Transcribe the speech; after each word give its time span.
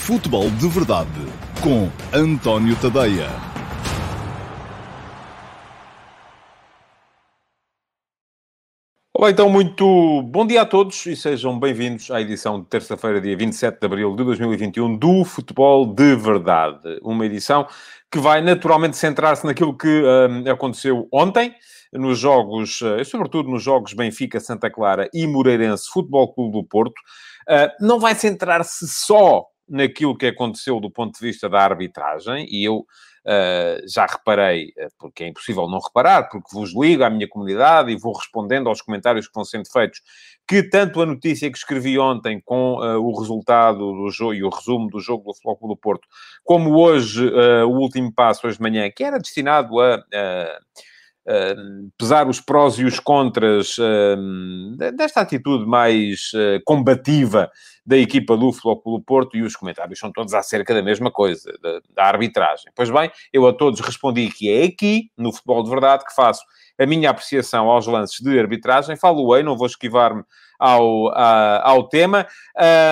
Futebol 0.00 0.50
de 0.52 0.66
Verdade 0.66 1.10
com 1.62 1.88
António 2.12 2.74
Tadeia. 2.80 3.28
Olá, 9.14 9.30
então, 9.30 9.48
muito 9.50 10.22
bom 10.22 10.46
dia 10.46 10.62
a 10.62 10.66
todos 10.66 11.04
e 11.04 11.14
sejam 11.14 11.60
bem-vindos 11.60 12.10
à 12.10 12.20
edição 12.20 12.60
de 12.60 12.66
terça-feira, 12.66 13.20
dia 13.20 13.36
27 13.36 13.78
de 13.78 13.86
abril 13.86 14.16
de 14.16 14.24
2021 14.24 14.96
do 14.96 15.22
Futebol 15.22 15.86
de 15.86 16.16
Verdade. 16.16 16.98
Uma 17.02 17.26
edição 17.26 17.68
que 18.10 18.18
vai 18.18 18.40
naturalmente 18.40 18.96
centrar-se 18.96 19.44
naquilo 19.44 19.76
que 19.76 19.86
hum, 19.86 20.50
aconteceu 20.50 21.06
ontem, 21.12 21.54
nos 21.92 22.18
jogos, 22.18 22.80
uh, 22.80 23.04
sobretudo 23.04 23.50
nos 23.50 23.62
jogos 23.62 23.92
Benfica, 23.92 24.40
Santa 24.40 24.70
Clara 24.70 25.08
e 25.12 25.26
Moreirense 25.26 25.90
Futebol 25.92 26.32
Clube 26.32 26.52
do 26.52 26.64
Porto. 26.64 26.98
Uh, 27.48 27.84
não 27.84 28.00
vai 28.00 28.14
centrar-se 28.14 28.88
só 28.88 29.49
naquilo 29.70 30.16
que 30.16 30.26
aconteceu 30.26 30.80
do 30.80 30.90
ponto 30.90 31.18
de 31.18 31.24
vista 31.24 31.48
da 31.48 31.62
arbitragem, 31.62 32.44
e 32.50 32.64
eu 32.64 32.78
uh, 32.78 33.88
já 33.88 34.04
reparei, 34.04 34.72
porque 34.98 35.24
é 35.24 35.28
impossível 35.28 35.68
não 35.68 35.78
reparar, 35.78 36.28
porque 36.28 36.48
vos 36.52 36.74
ligo 36.74 37.04
à 37.04 37.10
minha 37.10 37.28
comunidade 37.28 37.92
e 37.92 37.96
vou 37.96 38.12
respondendo 38.12 38.68
aos 38.68 38.82
comentários 38.82 39.28
que 39.28 39.34
vão 39.34 39.44
sendo 39.44 39.70
feitos, 39.70 40.00
que 40.46 40.62
tanto 40.62 41.00
a 41.00 41.06
notícia 41.06 41.50
que 41.50 41.56
escrevi 41.56 41.98
ontem 41.98 42.40
com 42.44 42.74
uh, 42.74 43.00
o 43.00 43.18
resultado 43.18 43.78
do 43.78 44.10
jogo 44.10 44.34
e 44.34 44.42
o 44.42 44.48
resumo 44.48 44.88
do 44.88 44.98
jogo 44.98 45.24
do 45.24 45.34
Futebol 45.34 45.56
Clube 45.56 45.74
do 45.74 45.80
Porto, 45.80 46.08
como 46.44 46.76
hoje 46.76 47.26
uh, 47.28 47.66
o 47.66 47.78
último 47.78 48.12
passo, 48.12 48.46
hoje 48.46 48.56
de 48.56 48.62
manhã, 48.62 48.90
que 48.90 49.04
era 49.04 49.18
destinado 49.18 49.80
a 49.80 50.02
Pesar 51.98 52.28
os 52.28 52.40
prós 52.40 52.78
e 52.78 52.84
os 52.84 52.98
contras 52.98 53.76
desta 54.94 55.20
atitude 55.20 55.66
mais 55.66 56.32
uh, 56.34 56.60
combativa 56.64 57.50
da 57.84 57.96
equipa 57.96 58.36
do 58.36 58.52
Clube 58.52 59.04
Porto 59.04 59.36
e 59.36 59.42
os 59.42 59.56
comentários 59.56 59.98
são 59.98 60.12
todos 60.12 60.32
acerca 60.34 60.72
da 60.72 60.82
mesma 60.82 61.10
coisa, 61.10 61.52
da, 61.94 62.04
arbitragem. 62.04 62.70
Pois 62.74 62.90
bem, 62.90 63.10
eu 63.32 63.46
a 63.46 63.52
todos 63.52 63.80
respondi 63.80 64.28
que 64.30 64.50
é 64.50 64.64
aqui, 64.64 65.10
no 65.16 65.32
Futebol 65.32 65.62
de 65.62 65.70
Verdade, 65.70 66.04
que 66.04 66.14
faço 66.14 66.42
a 66.80 66.86
minha 66.86 67.10
apreciação 67.10 67.68
aos 67.68 67.86
lances 67.86 68.20
de 68.20 68.38
arbitragem. 68.38 68.96
Falo-ei, 68.96 69.42
não 69.42 69.54
vou 69.54 69.66
esquivar-me 69.66 70.24
ao, 70.58 71.08
ao 71.14 71.88
tema, 71.88 72.26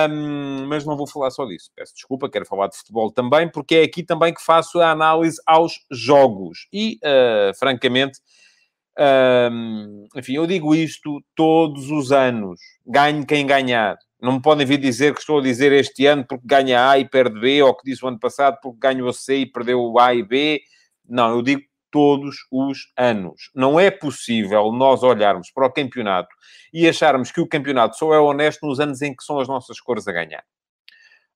um, 0.09 0.67
mas 0.67 0.85
não 0.85 0.95
vou 0.95 1.07
falar 1.07 1.31
só 1.31 1.45
disso. 1.45 1.71
Peço 1.75 1.95
desculpa, 1.95 2.29
quero 2.29 2.45
falar 2.45 2.67
de 2.67 2.77
futebol 2.77 3.11
também, 3.11 3.49
porque 3.49 3.75
é 3.75 3.83
aqui 3.83 4.03
também 4.03 4.31
que 4.31 4.43
faço 4.43 4.79
a 4.79 4.91
análise 4.91 5.41
aos 5.45 5.85
jogos. 5.91 6.67
E, 6.71 6.99
uh, 7.03 7.57
francamente, 7.57 8.19
um, 9.51 10.07
enfim, 10.15 10.33
eu 10.33 10.45
digo 10.45 10.75
isto 10.75 11.19
todos 11.35 11.89
os 11.89 12.11
anos. 12.11 12.59
Ganhe 12.85 13.25
quem 13.25 13.47
ganhar. 13.47 13.97
Não 14.21 14.33
me 14.33 14.41
podem 14.41 14.67
vir 14.67 14.77
dizer 14.77 15.13
que 15.15 15.21
estou 15.21 15.39
a 15.39 15.41
dizer 15.41 15.71
este 15.71 16.05
ano 16.05 16.25
porque 16.27 16.45
ganha 16.45 16.91
A 16.91 16.99
e 16.99 17.07
perde 17.07 17.39
B, 17.39 17.63
ou 17.63 17.73
que 17.73 17.89
disse 17.89 18.05
o 18.05 18.07
ano 18.07 18.19
passado 18.19 18.59
porque 18.61 18.77
ganhou 18.79 19.11
C 19.13 19.37
e 19.37 19.45
perdeu 19.45 19.79
o 19.79 19.97
A 19.99 20.13
e 20.13 20.21
B. 20.21 20.61
Não, 21.07 21.31
eu 21.31 21.41
digo 21.41 21.61
todos 21.91 22.35
os 22.51 22.91
anos. 22.97 23.49
Não 23.55 23.79
é 23.79 23.89
possível 23.91 24.71
nós 24.71 25.03
olharmos 25.03 25.51
para 25.51 25.67
o 25.67 25.71
campeonato 25.71 26.29
e 26.73 26.87
acharmos 26.87 27.31
que 27.31 27.41
o 27.41 27.47
campeonato 27.47 27.97
só 27.97 28.13
é 28.13 28.19
honesto 28.19 28.65
nos 28.65 28.79
anos 28.79 29.01
em 29.01 29.15
que 29.15 29.23
são 29.23 29.39
as 29.39 29.47
nossas 29.47 29.79
cores 29.79 30.07
a 30.07 30.11
ganhar. 30.11 30.43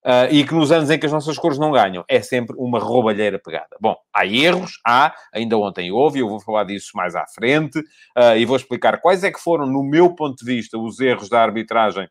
Uh, 0.06 0.28
e 0.32 0.44
que 0.44 0.54
nos 0.54 0.70
anos 0.70 0.90
em 0.90 1.00
que 1.00 1.06
as 1.06 1.14
nossas 1.14 1.38
cores 1.38 1.58
não 1.58 1.72
ganham, 1.72 2.04
é 2.10 2.22
sempre 2.22 2.58
uma 2.60 2.78
roubalheira 2.78 3.40
pegada. 3.40 3.78
Bom, 3.80 3.96
há 4.14 4.26
erros, 4.26 4.78
há, 4.86 5.16
ainda 5.34 5.58
ontem 5.58 5.94
houve, 5.94 6.20
eu 6.20 6.28
vou 6.28 6.42
falar 6.42 6.66
disso 6.66 6.92
mais 6.94 7.16
à 7.16 7.26
frente, 7.26 7.80
uh, 7.80 8.36
e 8.38 8.44
vou 8.44 8.58
explicar 8.58 9.00
quais 9.00 9.24
é 9.24 9.32
que 9.32 9.40
foram, 9.40 9.66
no 9.66 9.82
meu 9.82 10.14
ponto 10.14 10.44
de 10.44 10.46
vista, 10.46 10.78
os 10.78 11.00
erros 11.00 11.30
da 11.30 11.42
arbitragem 11.42 12.08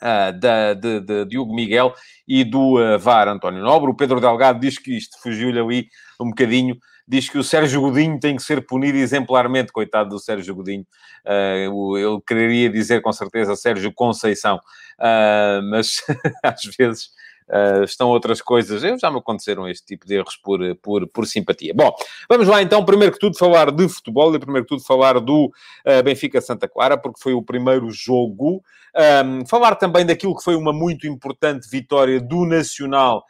Uh, 0.00 0.30
da, 0.38 0.74
de, 0.74 1.00
de, 1.00 1.24
Diogo 1.24 1.52
Miguel 1.52 1.92
e 2.24 2.44
do 2.44 2.78
uh, 2.78 2.96
VAR 3.00 3.26
António 3.26 3.64
Nobre. 3.64 3.90
O 3.90 3.96
Pedro 3.96 4.20
Delgado 4.20 4.60
diz 4.60 4.78
que 4.78 4.96
isto 4.96 5.20
fugiu-lhe 5.20 5.58
ali 5.58 5.88
um 6.20 6.28
bocadinho 6.28 6.76
diz 7.08 7.30
que 7.30 7.38
o 7.38 7.42
Sérgio 7.42 7.80
Godinho 7.80 8.20
tem 8.20 8.36
que 8.36 8.42
ser 8.42 8.66
punido 8.66 8.98
exemplarmente, 8.98 9.72
coitado 9.72 10.10
do 10.10 10.18
Sérgio 10.18 10.54
Godinho. 10.54 10.86
Uh, 11.24 11.96
eu 11.96 12.20
quereria 12.20 12.68
dizer 12.68 13.00
com 13.00 13.12
certeza 13.12 13.56
Sérgio 13.56 13.92
Conceição, 13.92 14.56
uh, 14.56 15.62
mas 15.70 16.02
às 16.44 16.62
vezes 16.76 17.16
Uh, 17.50 17.82
estão 17.84 18.10
outras 18.10 18.42
coisas. 18.42 18.82
Já 19.00 19.10
me 19.10 19.16
aconteceram 19.16 19.66
este 19.66 19.86
tipo 19.86 20.06
de 20.06 20.16
erros 20.16 20.36
por, 20.36 20.60
por, 20.82 21.08
por 21.08 21.26
simpatia. 21.26 21.72
Bom, 21.74 21.90
vamos 22.28 22.46
lá 22.46 22.60
então, 22.60 22.84
primeiro 22.84 23.14
que 23.14 23.18
tudo, 23.18 23.38
falar 23.38 23.70
de 23.70 23.88
futebol 23.88 24.34
e 24.34 24.38
primeiro 24.38 24.66
que 24.66 24.68
tudo 24.68 24.84
falar 24.84 25.18
do 25.18 25.46
uh, 25.46 26.02
Benfica 26.04 26.42
Santa 26.42 26.68
Clara, 26.68 26.98
porque 26.98 27.18
foi 27.22 27.32
o 27.32 27.42
primeiro 27.42 27.90
jogo. 27.90 28.62
Um, 28.98 29.46
falar 29.46 29.76
também 29.76 30.04
daquilo 30.04 30.36
que 30.36 30.42
foi 30.42 30.56
uma 30.56 30.72
muito 30.72 31.06
importante 31.06 31.70
vitória 31.70 32.20
do 32.20 32.44
Nacional 32.44 33.24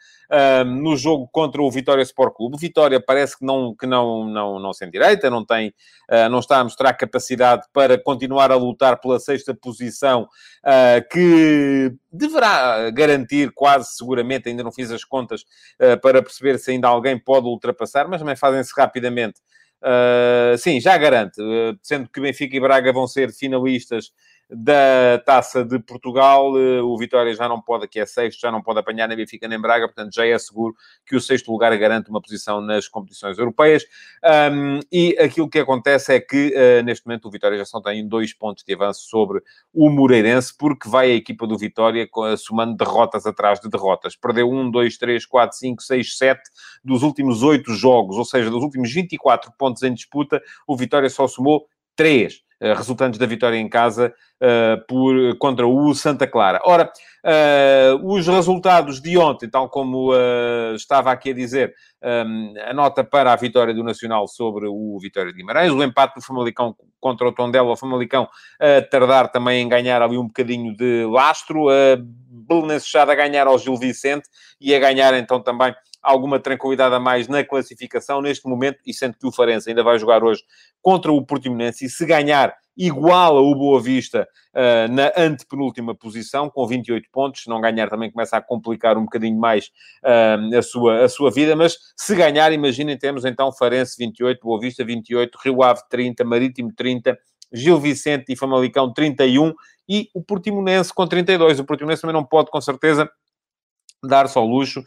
no 0.65 0.95
jogo 0.95 1.27
contra 1.31 1.61
o 1.61 1.71
Vitória 1.71 2.03
Sport 2.03 2.35
Clube. 2.35 2.57
Vitória 2.59 2.99
parece 3.03 3.37
que 3.37 3.43
não, 3.43 3.75
que 3.75 3.87
não, 3.87 4.25
não, 4.25 4.59
não 4.59 4.73
sem 4.73 4.89
direita, 4.89 5.29
não, 5.29 5.43
tem, 5.43 5.69
uh, 5.69 6.29
não 6.29 6.39
está 6.39 6.59
a 6.59 6.63
mostrar 6.63 6.93
capacidade 6.93 7.65
para 7.73 7.97
continuar 7.97 8.51
a 8.51 8.55
lutar 8.55 8.99
pela 8.99 9.19
sexta 9.19 9.55
posição, 9.55 10.23
uh, 10.23 11.09
que 11.11 11.91
deverá 12.11 12.91
garantir 12.91 13.51
quase 13.53 13.95
seguramente, 13.95 14.49
ainda 14.49 14.63
não 14.63 14.71
fiz 14.71 14.91
as 14.91 15.03
contas 15.03 15.41
uh, 15.41 15.99
para 15.99 16.21
perceber 16.21 16.59
se 16.59 16.71
ainda 16.71 16.87
alguém 16.87 17.17
pode 17.17 17.47
ultrapassar, 17.47 18.07
mas 18.07 18.19
também 18.19 18.35
fazem-se 18.35 18.71
rapidamente. 18.77 19.39
sim, 20.59 20.79
já 20.79 20.97
garante, 20.97 21.41
sendo 21.81 22.07
que 22.09 22.21
Benfica 22.21 22.55
e 22.55 22.59
Braga 22.59 22.93
vão 22.93 23.07
ser 23.07 23.31
finalistas 23.31 24.11
da 24.49 25.19
Taça 25.25 25.63
de 25.63 25.77
Portugal. 25.79 26.57
Eh, 26.59 26.81
o 26.81 26.97
Vitória 26.97 27.33
já 27.35 27.47
não 27.47 27.61
pode, 27.61 27.87
que 27.87 27.99
é 27.99 28.05
sexto, 28.05 28.41
já 28.41 28.51
não 28.51 28.61
pode 28.61 28.79
apanhar 28.79 29.07
nem 29.07 29.15
Benfica 29.15 29.47
nem 29.47 29.59
Braga, 29.59 29.87
portanto 29.87 30.13
já 30.13 30.25
é 30.25 30.37
seguro 30.39 30.75
que 31.05 31.15
o 31.15 31.21
sexto 31.21 31.51
lugar 31.51 31.75
garante 31.77 32.09
uma 32.09 32.21
posição 32.21 32.59
nas 32.59 32.87
competições 32.87 33.37
europeias. 33.37 33.83
Um, 34.51 34.79
e 34.91 35.15
aquilo 35.19 35.49
que 35.49 35.59
acontece 35.59 36.13
é 36.13 36.19
que 36.19 36.53
uh, 36.55 36.83
neste 36.83 37.05
momento 37.05 37.27
o 37.27 37.31
Vitória 37.31 37.57
já 37.57 37.65
só 37.65 37.79
tem 37.79 38.07
dois 38.07 38.33
pontos 38.33 38.63
de 38.63 38.73
avanço 38.73 39.01
sobre 39.07 39.41
o 39.73 39.89
Moreirense, 39.89 40.53
porque 40.57 40.89
vai 40.89 41.11
a 41.11 41.15
equipa 41.15 41.45
do 41.45 41.57
Vitória 41.57 42.09
somando 42.37 42.75
derrotas 42.75 43.25
atrás 43.25 43.59
de 43.59 43.69
derrotas. 43.69 44.15
Perdeu 44.15 44.49
1, 44.49 44.71
2, 44.71 44.97
3, 44.97 45.25
4, 45.25 45.57
5, 45.57 45.83
6, 45.83 46.17
7 46.17 46.41
dos 46.83 47.03
últimos 47.03 47.43
oito 47.43 47.73
jogos, 47.73 48.17
ou 48.17 48.25
seja, 48.25 48.49
dos 48.49 48.63
últimos 48.63 48.91
24 48.91 49.51
pontos 49.57 49.83
em 49.83 49.93
disputa, 49.93 50.41
o 50.67 50.75
Vitória 50.75 51.09
só 51.09 51.27
somou 51.27 51.67
três 51.95 52.41
resultantes 52.61 53.17
da 53.17 53.25
vitória 53.25 53.57
em 53.57 53.69
casa 53.69 54.13
uh, 54.41 54.85
por, 54.87 55.37
contra 55.37 55.67
o 55.67 55.93
Santa 55.93 56.27
Clara. 56.27 56.59
Ora, 56.63 56.91
uh, 57.23 58.13
os 58.13 58.27
resultados 58.27 59.01
de 59.01 59.17
ontem, 59.17 59.49
tal 59.49 59.69
como 59.69 60.11
estava 60.75 61.11
aqui 61.11 61.31
a 61.31 61.33
dizer, 61.33 61.73
a 62.65 62.73
nota 62.73 63.03
para 63.03 63.33
a 63.33 63.35
vitória 63.35 63.73
do 63.73 63.83
Nacional 63.83 64.27
sobre 64.27 64.67
o 64.67 64.97
Vitória 65.01 65.31
de 65.31 65.37
Guimarães, 65.37 65.71
o 65.71 65.83
empate 65.83 66.15
do 66.15 66.21
Famalicão 66.21 66.75
contra 66.99 67.27
o 67.27 67.31
Tondela, 67.31 67.71
o 67.71 67.75
Famalicão 67.75 68.27
a 68.59 68.81
tardar 68.81 69.31
também 69.31 69.61
em 69.61 69.69
ganhar 69.69 70.01
ali 70.01 70.17
um 70.17 70.27
bocadinho 70.27 70.75
de 70.75 71.05
lastro, 71.05 71.69
a 71.69 71.97
Belenenses 72.49 72.93
a 72.95 73.05
ganhar 73.13 73.47
ao 73.47 73.59
Gil 73.59 73.77
Vicente 73.77 74.27
e 74.59 74.73
a 74.73 74.79
ganhar 74.79 75.13
então 75.13 75.39
também 75.41 75.73
alguma 76.01 76.39
tranquilidade 76.39 76.95
a 76.95 76.99
mais 76.99 77.27
na 77.27 77.43
classificação 77.43 78.21
neste 78.21 78.47
momento, 78.47 78.79
e 78.85 78.93
sendo 78.93 79.17
que 79.17 79.27
o 79.27 79.31
Farense 79.31 79.69
ainda 79.69 79.83
vai 79.83 79.99
jogar 79.99 80.23
hoje 80.23 80.43
contra 80.81 81.11
o 81.11 81.25
Portimonense, 81.25 81.85
e 81.85 81.89
se 81.89 82.05
ganhar 82.05 82.55
iguala 82.79 83.41
o 83.41 83.53
Boa 83.53 83.81
Vista 83.81 84.25
uh, 84.55 84.91
na 84.93 85.11
antepenúltima 85.17 85.93
posição, 85.93 86.49
com 86.49 86.65
28 86.65 87.09
pontos. 87.11 87.43
Se 87.43 87.49
não 87.49 87.59
ganhar, 87.59 87.89
também 87.89 88.09
começa 88.09 88.37
a 88.37 88.41
complicar 88.41 88.97
um 88.97 89.03
bocadinho 89.03 89.37
mais 89.37 89.69
uh, 90.01 90.57
a, 90.57 90.61
sua, 90.61 91.03
a 91.03 91.09
sua 91.09 91.29
vida. 91.29 91.57
Mas 91.57 91.77
se 91.97 92.15
ganhar, 92.15 92.53
imaginem, 92.53 92.97
temos 92.97 93.25
então 93.25 93.51
Farense 93.51 93.95
28, 93.97 94.39
Boa 94.41 94.59
Vista 94.61 94.85
28, 94.85 95.37
Rio 95.43 95.61
Ave 95.61 95.81
30, 95.89 96.23
Marítimo 96.23 96.71
30, 96.73 97.19
Gil 97.51 97.77
Vicente 97.79 98.31
e 98.31 98.37
Famalicão 98.37 98.93
31 98.93 99.53
e 99.87 100.09
o 100.13 100.23
Portimonense 100.23 100.93
com 100.93 101.05
32. 101.05 101.59
O 101.59 101.65
Portimonense 101.65 102.01
também 102.01 102.13
não 102.13 102.23
pode, 102.23 102.49
com 102.49 102.61
certeza, 102.61 103.09
dar-se 104.01 104.37
ao 104.37 104.45
luxo 104.45 104.81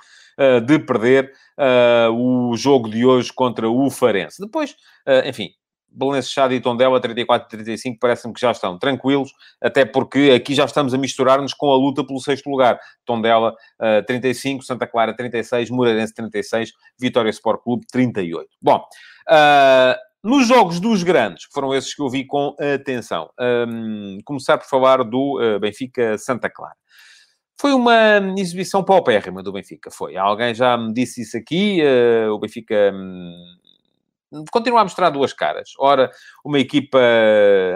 de 0.66 0.78
perder 0.78 1.32
uh, 1.58 2.12
o 2.12 2.56
jogo 2.56 2.88
de 2.88 3.04
hoje 3.04 3.32
contra 3.32 3.68
o 3.68 3.90
Farense. 3.90 4.40
Depois, 4.40 4.72
uh, 5.06 5.28
enfim, 5.28 5.50
Belenenses 5.94 6.30
Chade 6.30 6.54
e 6.54 6.60
Tondela 6.60 7.00
34 7.00 7.46
e 7.46 7.50
35 7.50 7.98
parece-me 8.00 8.32
que 8.32 8.40
já 8.40 8.50
estão 8.50 8.78
tranquilos, 8.78 9.32
até 9.60 9.84
porque 9.84 10.32
aqui 10.34 10.54
já 10.54 10.64
estamos 10.64 10.94
a 10.94 10.98
misturar-nos 10.98 11.52
com 11.52 11.70
a 11.70 11.76
luta 11.76 12.04
pelo 12.04 12.18
sexto 12.20 12.48
lugar. 12.48 12.78
Tondela 13.04 13.52
uh, 13.52 14.04
35, 14.06 14.64
Santa 14.64 14.86
Clara 14.86 15.14
36, 15.14 15.70
Moreirense 15.70 16.14
36, 16.14 16.72
Vitória 16.98 17.30
Sport 17.30 17.62
Clube 17.62 17.86
38. 17.92 18.48
Bom, 18.60 18.78
uh, 19.28 19.94
nos 20.24 20.46
jogos 20.46 20.80
dos 20.80 21.02
grandes, 21.02 21.46
foram 21.52 21.74
esses 21.74 21.94
que 21.94 22.00
eu 22.00 22.08
vi 22.08 22.24
com 22.24 22.54
atenção, 22.74 23.28
um, 23.68 24.18
começar 24.24 24.56
por 24.56 24.68
falar 24.68 25.02
do 25.02 25.40
uh, 25.40 25.58
Benfica 25.58 26.16
Santa 26.16 26.48
Clara. 26.48 26.76
Foi 27.62 27.72
uma 27.74 28.18
exibição 28.36 28.82
paupérrima 28.82 29.40
do 29.40 29.52
Benfica, 29.52 29.88
foi. 29.88 30.16
Alguém 30.16 30.52
já 30.52 30.76
me 30.76 30.92
disse 30.92 31.22
isso 31.22 31.36
aqui, 31.36 31.80
uh, 31.80 32.32
o 32.32 32.38
Benfica... 32.40 32.92
Um, 32.92 33.54
continua 34.50 34.80
a 34.80 34.82
mostrar 34.82 35.10
duas 35.10 35.32
caras. 35.32 35.70
Ora, 35.78 36.10
uma 36.44 36.58
equipa 36.58 36.98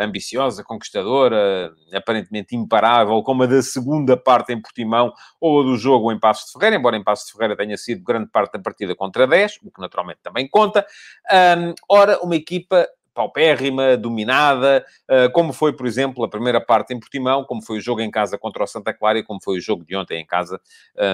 ambiciosa, 0.03 0.65
conquistadora, 0.65 1.73
aparentemente 1.95 2.57
imparável, 2.57 3.23
como 3.23 3.45
a 3.45 3.47
da 3.47 3.63
segunda 3.63 4.17
parte 4.17 4.53
em 4.53 4.61
Portimão, 4.61 5.13
ou 5.41 5.61
a 5.61 5.63
do 5.63 5.77
jogo 5.77 6.11
em 6.11 6.19
Passos 6.19 6.47
de 6.47 6.53
Ferreira, 6.55 6.75
embora 6.75 6.97
em 6.97 7.05
Passos 7.05 7.27
de 7.27 7.33
Ferreira 7.35 7.57
tenha 7.57 7.77
sido 7.77 8.03
grande 8.03 8.29
parte 8.29 8.55
da 8.55 8.59
partida 8.59 8.93
contra 8.97 9.25
10, 9.25 9.59
o 9.63 9.71
que 9.71 9.81
naturalmente 9.81 10.19
também 10.21 10.49
conta. 10.49 10.85
Um, 11.33 11.75
ora, 11.89 12.19
uma 12.25 12.35
equipa 12.35 12.89
paupérrima, 13.17 13.97
dominada, 13.97 14.85
uh, 15.11 15.33
como 15.33 15.55
foi, 15.55 15.73
por 15.73 15.87
exemplo, 15.87 16.23
a 16.23 16.29
primeira 16.29 16.61
parte 16.61 16.93
em 16.93 17.01
Portimão, 17.01 17.45
como 17.45 17.63
foi 17.63 17.79
o 17.79 17.81
jogo 17.81 18.03
em 18.03 18.11
casa 18.11 18.37
contra 18.37 18.63
o 18.63 18.67
Santa 18.67 18.93
Clara 18.93 19.19
e 19.19 19.23
como 19.23 19.41
foi 19.43 19.57
o 19.57 19.61
jogo 19.61 19.85
de 19.85 19.97
ontem 19.97 20.21
em 20.21 20.27
casa, 20.27 20.61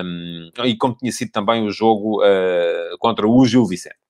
um, 0.05 0.51
e 0.65 0.77
como 0.77 0.97
tinha 0.97 1.13
sido 1.13 1.31
também 1.31 1.65
o 1.65 1.71
jogo 1.71 2.21
uh, 2.21 2.99
contra 2.99 3.27
o 3.27 3.47
Gil 3.47 3.65
Vicente. 3.65 4.02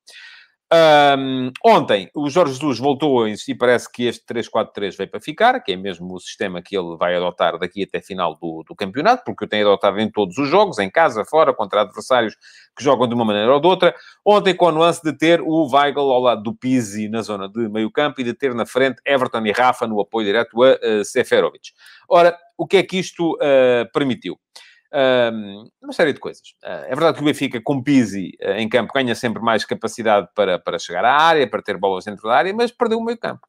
Um, 0.74 1.52
ontem, 1.62 2.08
o 2.14 2.30
Jorge 2.30 2.54
Jesus 2.54 2.78
voltou 2.78 3.24
a 3.24 3.28
insistir, 3.28 3.56
parece 3.56 3.92
que 3.92 4.06
este 4.06 4.24
3-4-3 4.24 4.96
veio 4.96 5.10
para 5.10 5.20
ficar, 5.20 5.60
que 5.60 5.72
é 5.72 5.76
mesmo 5.76 6.14
o 6.14 6.18
sistema 6.18 6.62
que 6.62 6.74
ele 6.74 6.96
vai 6.96 7.14
adotar 7.14 7.58
daqui 7.58 7.82
até 7.82 8.00
final 8.00 8.38
do, 8.40 8.64
do 8.66 8.74
campeonato, 8.74 9.22
porque 9.22 9.44
o 9.44 9.48
tem 9.48 9.60
adotado 9.60 10.00
em 10.00 10.10
todos 10.10 10.38
os 10.38 10.48
jogos, 10.48 10.78
em 10.78 10.88
casa, 10.88 11.26
fora, 11.26 11.52
contra 11.52 11.82
adversários 11.82 12.34
que 12.74 12.82
jogam 12.82 13.06
de 13.06 13.14
uma 13.14 13.24
maneira 13.24 13.52
ou 13.52 13.60
de 13.60 13.66
outra. 13.66 13.94
Ontem, 14.24 14.54
com 14.54 14.68
a 14.68 14.72
nuance 14.72 15.02
de 15.02 15.12
ter 15.12 15.42
o 15.42 15.68
Weigl 15.70 16.00
ao 16.00 16.20
lado 16.20 16.42
do 16.42 16.54
Pizzi 16.54 17.06
na 17.06 17.20
zona 17.20 17.50
de 17.50 17.68
meio 17.68 17.90
campo 17.90 18.22
e 18.22 18.24
de 18.24 18.32
ter 18.32 18.54
na 18.54 18.64
frente 18.64 19.02
Everton 19.04 19.44
e 19.44 19.52
Rafa 19.52 19.86
no 19.86 20.00
apoio 20.00 20.24
direto 20.24 20.62
a 20.62 20.70
uh, 20.72 21.04
Seferovic. 21.04 21.72
Ora, 22.08 22.34
o 22.56 22.66
que 22.66 22.78
é 22.78 22.82
que 22.82 22.98
isto 22.98 23.34
uh, 23.34 23.92
permitiu? 23.92 24.38
Um, 24.94 25.70
uma 25.82 25.92
série 25.92 26.12
de 26.12 26.20
coisas. 26.20 26.50
Uh, 26.62 26.84
é 26.84 26.88
verdade 26.88 27.16
que 27.16 27.22
o 27.22 27.24
Benfica, 27.24 27.60
com 27.62 27.82
Pizzi 27.82 28.36
uh, 28.42 28.52
em 28.58 28.68
campo, 28.68 28.92
ganha 28.92 29.14
sempre 29.14 29.42
mais 29.42 29.64
capacidade 29.64 30.28
para, 30.34 30.58
para 30.58 30.78
chegar 30.78 31.04
à 31.04 31.16
área, 31.16 31.48
para 31.48 31.62
ter 31.62 31.78
bolas 31.78 32.04
dentro 32.04 32.28
da 32.28 32.36
área, 32.36 32.52
mas 32.52 32.70
perdeu 32.70 32.98
o 32.98 33.04
meio 33.04 33.18
campo. 33.18 33.46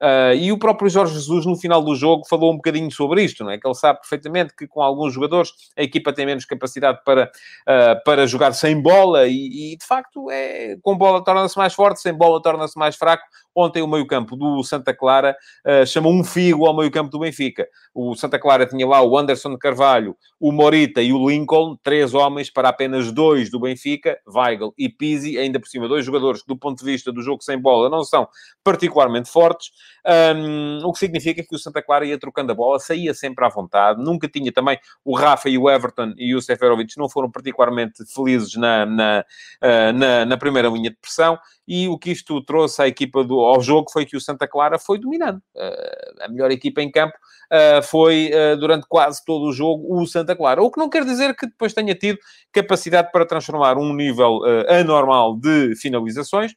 Uh, 0.00 0.32
e 0.34 0.52
o 0.52 0.58
próprio 0.58 0.88
Jorge 0.88 1.14
Jesus, 1.14 1.44
no 1.44 1.56
final 1.56 1.82
do 1.82 1.94
jogo, 1.96 2.24
falou 2.28 2.52
um 2.52 2.56
bocadinho 2.56 2.90
sobre 2.90 3.24
isto, 3.24 3.42
não 3.42 3.50
é? 3.50 3.58
Que 3.58 3.66
ele 3.66 3.74
sabe 3.74 4.00
perfeitamente 4.00 4.54
que 4.56 4.66
com 4.66 4.80
alguns 4.80 5.12
jogadores 5.12 5.50
a 5.76 5.82
equipa 5.82 6.12
tem 6.12 6.24
menos 6.24 6.44
capacidade 6.44 7.00
para, 7.04 7.24
uh, 7.24 8.04
para 8.04 8.26
jogar 8.26 8.52
sem 8.52 8.80
bola 8.80 9.26
e, 9.26 9.72
e 9.72 9.76
de 9.76 9.84
facto, 9.84 10.30
é, 10.30 10.76
com 10.82 10.96
bola 10.96 11.22
torna-se 11.24 11.58
mais 11.58 11.74
forte, 11.74 12.00
sem 12.00 12.14
bola 12.14 12.40
torna-se 12.40 12.78
mais 12.78 12.94
fraco. 12.94 13.24
Ontem 13.58 13.82
o 13.82 13.88
meio-campo 13.88 14.36
do 14.36 14.62
Santa 14.62 14.94
Clara 14.94 15.36
uh, 15.66 15.84
chamou 15.84 16.12
um 16.12 16.22
figo 16.22 16.64
ao 16.64 16.76
meio-campo 16.76 17.10
do 17.10 17.18
Benfica. 17.18 17.66
O 17.92 18.14
Santa 18.14 18.38
Clara 18.38 18.64
tinha 18.64 18.86
lá 18.86 19.02
o 19.02 19.18
Anderson 19.18 19.50
de 19.50 19.58
Carvalho, 19.58 20.16
o 20.38 20.52
Morita 20.52 21.02
e 21.02 21.12
o 21.12 21.28
Lincoln, 21.28 21.76
três 21.82 22.14
homens 22.14 22.50
para 22.50 22.68
apenas 22.68 23.10
dois 23.10 23.50
do 23.50 23.58
Benfica, 23.58 24.16
Weigl 24.32 24.72
e 24.78 24.88
Pizzi, 24.88 25.36
ainda 25.36 25.58
por 25.58 25.66
cima 25.66 25.88
dois 25.88 26.04
jogadores 26.04 26.42
que, 26.42 26.46
do 26.46 26.56
ponto 26.56 26.78
de 26.78 26.84
vista 26.84 27.10
do 27.10 27.20
jogo 27.20 27.42
sem 27.42 27.58
bola, 27.58 27.90
não 27.90 28.04
são 28.04 28.28
particularmente 28.62 29.28
fortes. 29.28 29.72
Um, 30.06 30.78
o 30.84 30.92
que 30.92 31.00
significa 31.00 31.42
que 31.42 31.54
o 31.54 31.58
Santa 31.58 31.82
Clara 31.82 32.06
ia 32.06 32.16
trocando 32.16 32.52
a 32.52 32.54
bola, 32.54 32.78
saía 32.78 33.12
sempre 33.12 33.44
à 33.44 33.48
vontade, 33.48 34.00
nunca 34.00 34.28
tinha 34.28 34.52
também 34.52 34.78
o 35.04 35.16
Rafa 35.16 35.48
e 35.48 35.58
o 35.58 35.68
Everton 35.68 36.14
e 36.16 36.32
o 36.34 36.40
Seferovic 36.40 36.96
não 36.96 37.08
foram 37.08 37.28
particularmente 37.28 38.04
felizes 38.06 38.54
na, 38.54 38.86
na, 38.86 39.24
uh, 39.62 39.92
na, 39.92 40.24
na, 40.24 40.36
primeira 40.36 40.68
linha 40.68 40.90
de 40.90 40.96
pressão 40.96 41.36
e 41.68 41.86
o 41.86 41.98
que 41.98 42.10
isto 42.10 42.42
trouxe 42.42 42.80
à 42.80 42.88
equipa 42.88 43.22
do, 43.22 43.38
ao 43.40 43.60
jogo 43.60 43.90
foi 43.92 44.06
que 44.06 44.16
o 44.16 44.20
Santa 44.20 44.48
Clara 44.48 44.78
foi 44.78 44.98
dominando. 44.98 45.36
Uh, 45.54 46.24
a 46.24 46.28
melhor 46.28 46.50
equipa 46.50 46.80
em 46.80 46.90
campo 46.90 47.14
uh, 47.52 47.82
foi, 47.82 48.30
durante 48.58 48.86
quase 48.88 49.22
todo 49.24 49.44
o 49.44 49.52
jogo, 49.52 49.86
o 49.94 50.06
Santa 50.06 50.34
Clara. 50.34 50.62
O 50.62 50.70
que 50.70 50.80
não 50.80 50.88
quer 50.88 51.04
dizer 51.04 51.36
que 51.36 51.46
depois 51.46 51.74
tenha 51.74 51.94
tido 51.94 52.18
capacidade 52.52 53.12
para 53.12 53.26
transformar 53.26 53.76
um 53.76 53.92
nível 53.92 54.40
anormal 54.68 55.36
de 55.36 55.76
finalizações, 55.76 56.54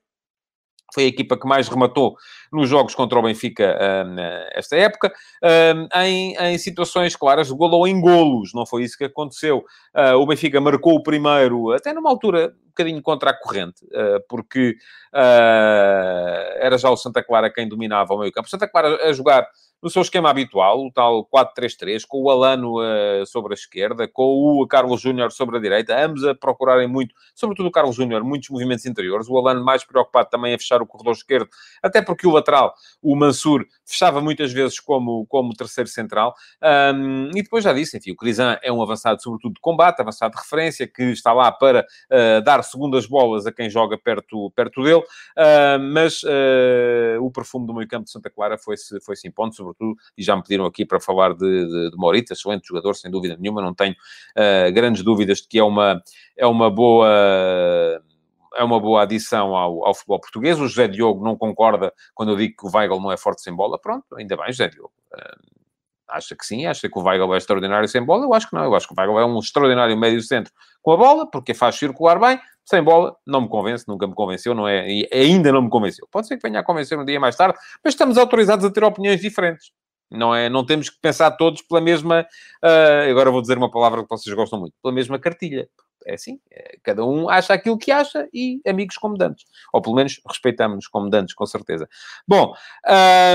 foi 0.93 1.05
a 1.05 1.07
equipa 1.07 1.37
que 1.37 1.47
mais 1.47 1.67
rematou 1.67 2.15
nos 2.51 2.69
jogos 2.69 2.93
contra 2.93 3.17
o 3.17 3.21
Benfica 3.21 3.77
uh, 3.77 4.19
esta 4.53 4.75
época, 4.75 5.13
uh, 5.43 5.99
em, 6.01 6.35
em, 6.35 6.57
situações 6.57 7.15
claras 7.15 7.47
de 7.47 7.53
golo 7.53 7.77
ou 7.77 7.87
em 7.87 7.99
golos. 7.99 8.53
Não 8.53 8.65
foi 8.65 8.83
isso 8.83 8.97
que 8.97 9.05
aconteceu. 9.05 9.63
Uh, 9.95 10.15
o 10.17 10.25
Benfica 10.25 10.59
marcou 10.59 10.95
o 10.95 11.03
primeiro, 11.03 11.71
até 11.71 11.93
numa 11.93 12.09
altura 12.09 12.53
um 12.65 12.69
bocadinho 12.71 13.01
contra 13.01 13.31
a 13.31 13.33
corrente, 13.37 13.85
porque 14.29 14.77
era 15.13 16.77
já 16.77 16.89
o 16.89 16.95
Santa 16.95 17.21
Clara 17.21 17.51
quem 17.51 17.67
dominava 17.67 18.13
o 18.13 18.19
meio 18.19 18.31
campo. 18.31 18.49
Santa 18.49 18.65
Clara 18.65 19.09
a 19.09 19.11
jogar 19.11 19.45
no 19.81 19.89
seu 19.89 20.03
esquema 20.03 20.29
habitual, 20.29 20.85
o 20.85 20.91
tal 20.91 21.25
4-3-3, 21.25 22.03
com 22.07 22.21
o 22.21 22.29
Alano 22.29 22.79
uh, 22.79 23.25
sobre 23.25 23.53
a 23.53 23.55
esquerda, 23.55 24.07
com 24.07 24.61
o 24.61 24.67
Carlos 24.67 25.01
Júnior 25.01 25.31
sobre 25.31 25.57
a 25.57 25.59
direita, 25.59 25.99
ambos 26.05 26.23
a 26.23 26.35
procurarem 26.35 26.87
muito, 26.87 27.15
sobretudo 27.33 27.67
o 27.67 27.71
Carlos 27.71 27.95
Júnior, 27.95 28.23
muitos 28.23 28.49
movimentos 28.49 28.85
interiores, 28.85 29.27
o 29.27 29.37
Alano 29.37 29.65
mais 29.65 29.83
preocupado 29.83 30.29
também 30.29 30.53
a 30.53 30.57
fechar 30.57 30.81
o 30.81 30.85
corredor 30.85 31.13
esquerdo, 31.13 31.49
até 31.81 32.01
porque 32.01 32.27
o 32.27 32.31
lateral, 32.31 32.75
o 33.01 33.15
Mansur, 33.15 33.65
fechava 33.83 34.21
muitas 34.21 34.53
vezes 34.53 34.79
como, 34.79 35.25
como 35.25 35.53
terceiro 35.53 35.89
central, 35.89 36.35
um, 36.93 37.29
e 37.35 37.41
depois 37.41 37.63
já 37.63 37.73
disse, 37.73 37.97
enfim, 37.97 38.11
o 38.11 38.15
Crisan 38.15 38.57
é 38.61 38.71
um 38.71 38.81
avançado 38.81 39.21
sobretudo 39.21 39.55
de 39.55 39.61
combate, 39.61 39.99
avançado 39.99 40.35
de 40.35 40.41
referência, 40.41 40.87
que 40.87 41.03
está 41.05 41.33
lá 41.33 41.51
para 41.51 41.81
uh, 41.81 42.41
dar 42.43 42.63
segundas 42.63 43.07
bolas 43.07 43.47
a 43.47 43.51
quem 43.51 43.69
joga 43.69 43.97
perto, 43.97 44.51
perto 44.51 44.83
dele, 44.83 44.99
uh, 44.99 45.79
mas 45.91 46.21
o 47.19 47.31
perfume 47.31 47.65
do 47.65 47.73
meio 47.73 47.87
campo 47.87 48.05
de 48.05 48.11
Santa 48.11 48.29
Clara 48.29 48.57
foi-se 48.57 48.99
foi 49.01 49.15
impondo, 49.25 49.55
sobretudo 49.55 49.70
sobretudo, 49.71 49.95
e 50.17 50.23
já 50.23 50.35
me 50.35 50.41
pediram 50.41 50.65
aqui 50.65 50.85
para 50.85 50.99
falar 50.99 51.33
de, 51.33 51.65
de, 51.65 51.91
de 51.91 51.97
Morita, 51.97 52.33
excelente 52.33 52.67
jogador, 52.67 52.93
sem 52.95 53.09
dúvida 53.09 53.35
nenhuma, 53.37 53.61
não 53.61 53.73
tenho 53.73 53.93
uh, 53.93 54.71
grandes 54.73 55.03
dúvidas 55.03 55.39
de 55.39 55.47
que 55.47 55.59
é 55.59 55.63
uma, 55.63 56.01
é 56.37 56.45
uma 56.45 56.69
boa 56.69 58.01
é 58.55 58.63
uma 58.63 58.79
boa 58.79 59.03
adição 59.03 59.55
ao, 59.55 59.85
ao, 59.85 59.93
futebol 59.93 60.19
português. 60.19 60.59
O 60.59 60.67
José 60.67 60.85
Diogo 60.87 61.23
não 61.23 61.37
concorda 61.37 61.93
quando 62.13 62.33
eu 62.33 62.35
digo 62.35 62.55
que 62.57 62.67
o 62.67 62.69
Weigl 62.77 62.99
não 62.99 63.09
é 63.09 63.15
forte 63.15 63.41
sem 63.41 63.55
bola. 63.55 63.79
Pronto, 63.79 64.13
ainda 64.17 64.35
bem, 64.35 64.47
José 64.47 64.67
Diogo. 64.67 64.91
Uh, 65.13 65.61
acha 66.11 66.35
que 66.35 66.45
sim, 66.45 66.65
acha 66.65 66.89
que 66.89 66.99
o 66.99 67.01
Weigl 67.01 67.33
é 67.33 67.37
extraordinário 67.37 67.87
sem 67.87 68.03
bola. 68.03 68.25
Eu 68.25 68.33
acho 68.33 68.49
que 68.49 68.55
não. 68.55 68.63
Eu 68.63 68.75
acho 68.75 68.87
que 68.87 68.93
o 68.93 68.97
Weigl 68.97 69.19
é 69.19 69.25
um 69.25 69.39
extraordinário 69.39 69.97
médio-centro 69.97 70.51
com 70.81 70.91
a 70.91 70.97
bola, 70.97 71.29
porque 71.29 71.53
faz 71.53 71.75
circular 71.75 72.19
bem. 72.19 72.39
Sem 72.65 72.83
bola, 72.83 73.15
não 73.25 73.41
me 73.41 73.49
convence, 73.49 73.85
nunca 73.87 74.07
me 74.07 74.13
convenceu, 74.13 74.53
não 74.53 74.67
é? 74.67 74.85
Ainda 75.11 75.51
não 75.51 75.63
me 75.63 75.69
convenceu. 75.69 76.07
Pode 76.11 76.27
ser 76.27 76.37
que 76.37 76.47
venha 76.47 76.59
a 76.59 76.63
convencer 76.63 76.97
um 76.97 77.05
dia 77.05 77.19
mais 77.19 77.35
tarde, 77.35 77.57
mas 77.83 77.93
estamos 77.93 78.17
autorizados 78.17 78.63
a 78.63 78.71
ter 78.71 78.83
opiniões 78.83 79.19
diferentes. 79.19 79.71
Não, 80.11 80.35
é, 80.35 80.49
não 80.49 80.65
temos 80.65 80.89
que 80.89 80.99
pensar 81.01 81.31
todos 81.31 81.61
pela 81.61 81.79
mesma. 81.79 82.27
Uh, 82.63 83.09
agora 83.09 83.31
vou 83.31 83.41
dizer 83.41 83.57
uma 83.57 83.71
palavra 83.71 84.03
que 84.03 84.09
vocês 84.09 84.35
gostam 84.35 84.59
muito: 84.59 84.73
pela 84.81 84.93
mesma 84.93 85.17
cartilha. 85.17 85.69
É 86.05 86.15
assim, 86.15 86.39
é, 86.51 86.77
cada 86.83 87.05
um 87.05 87.29
acha 87.29 87.53
aquilo 87.53 87.77
que 87.77 87.91
acha 87.91 88.27
e 88.33 88.59
amigos 88.67 88.97
como 88.97 89.17
dantes. 89.17 89.45
Ou 89.71 89.81
pelo 89.81 89.95
menos 89.95 90.19
respeitamos-nos 90.27 90.87
como 90.87 91.09
dantes, 91.09 91.35
com 91.35 91.45
certeza. 91.45 91.87
Bom, 92.27 92.53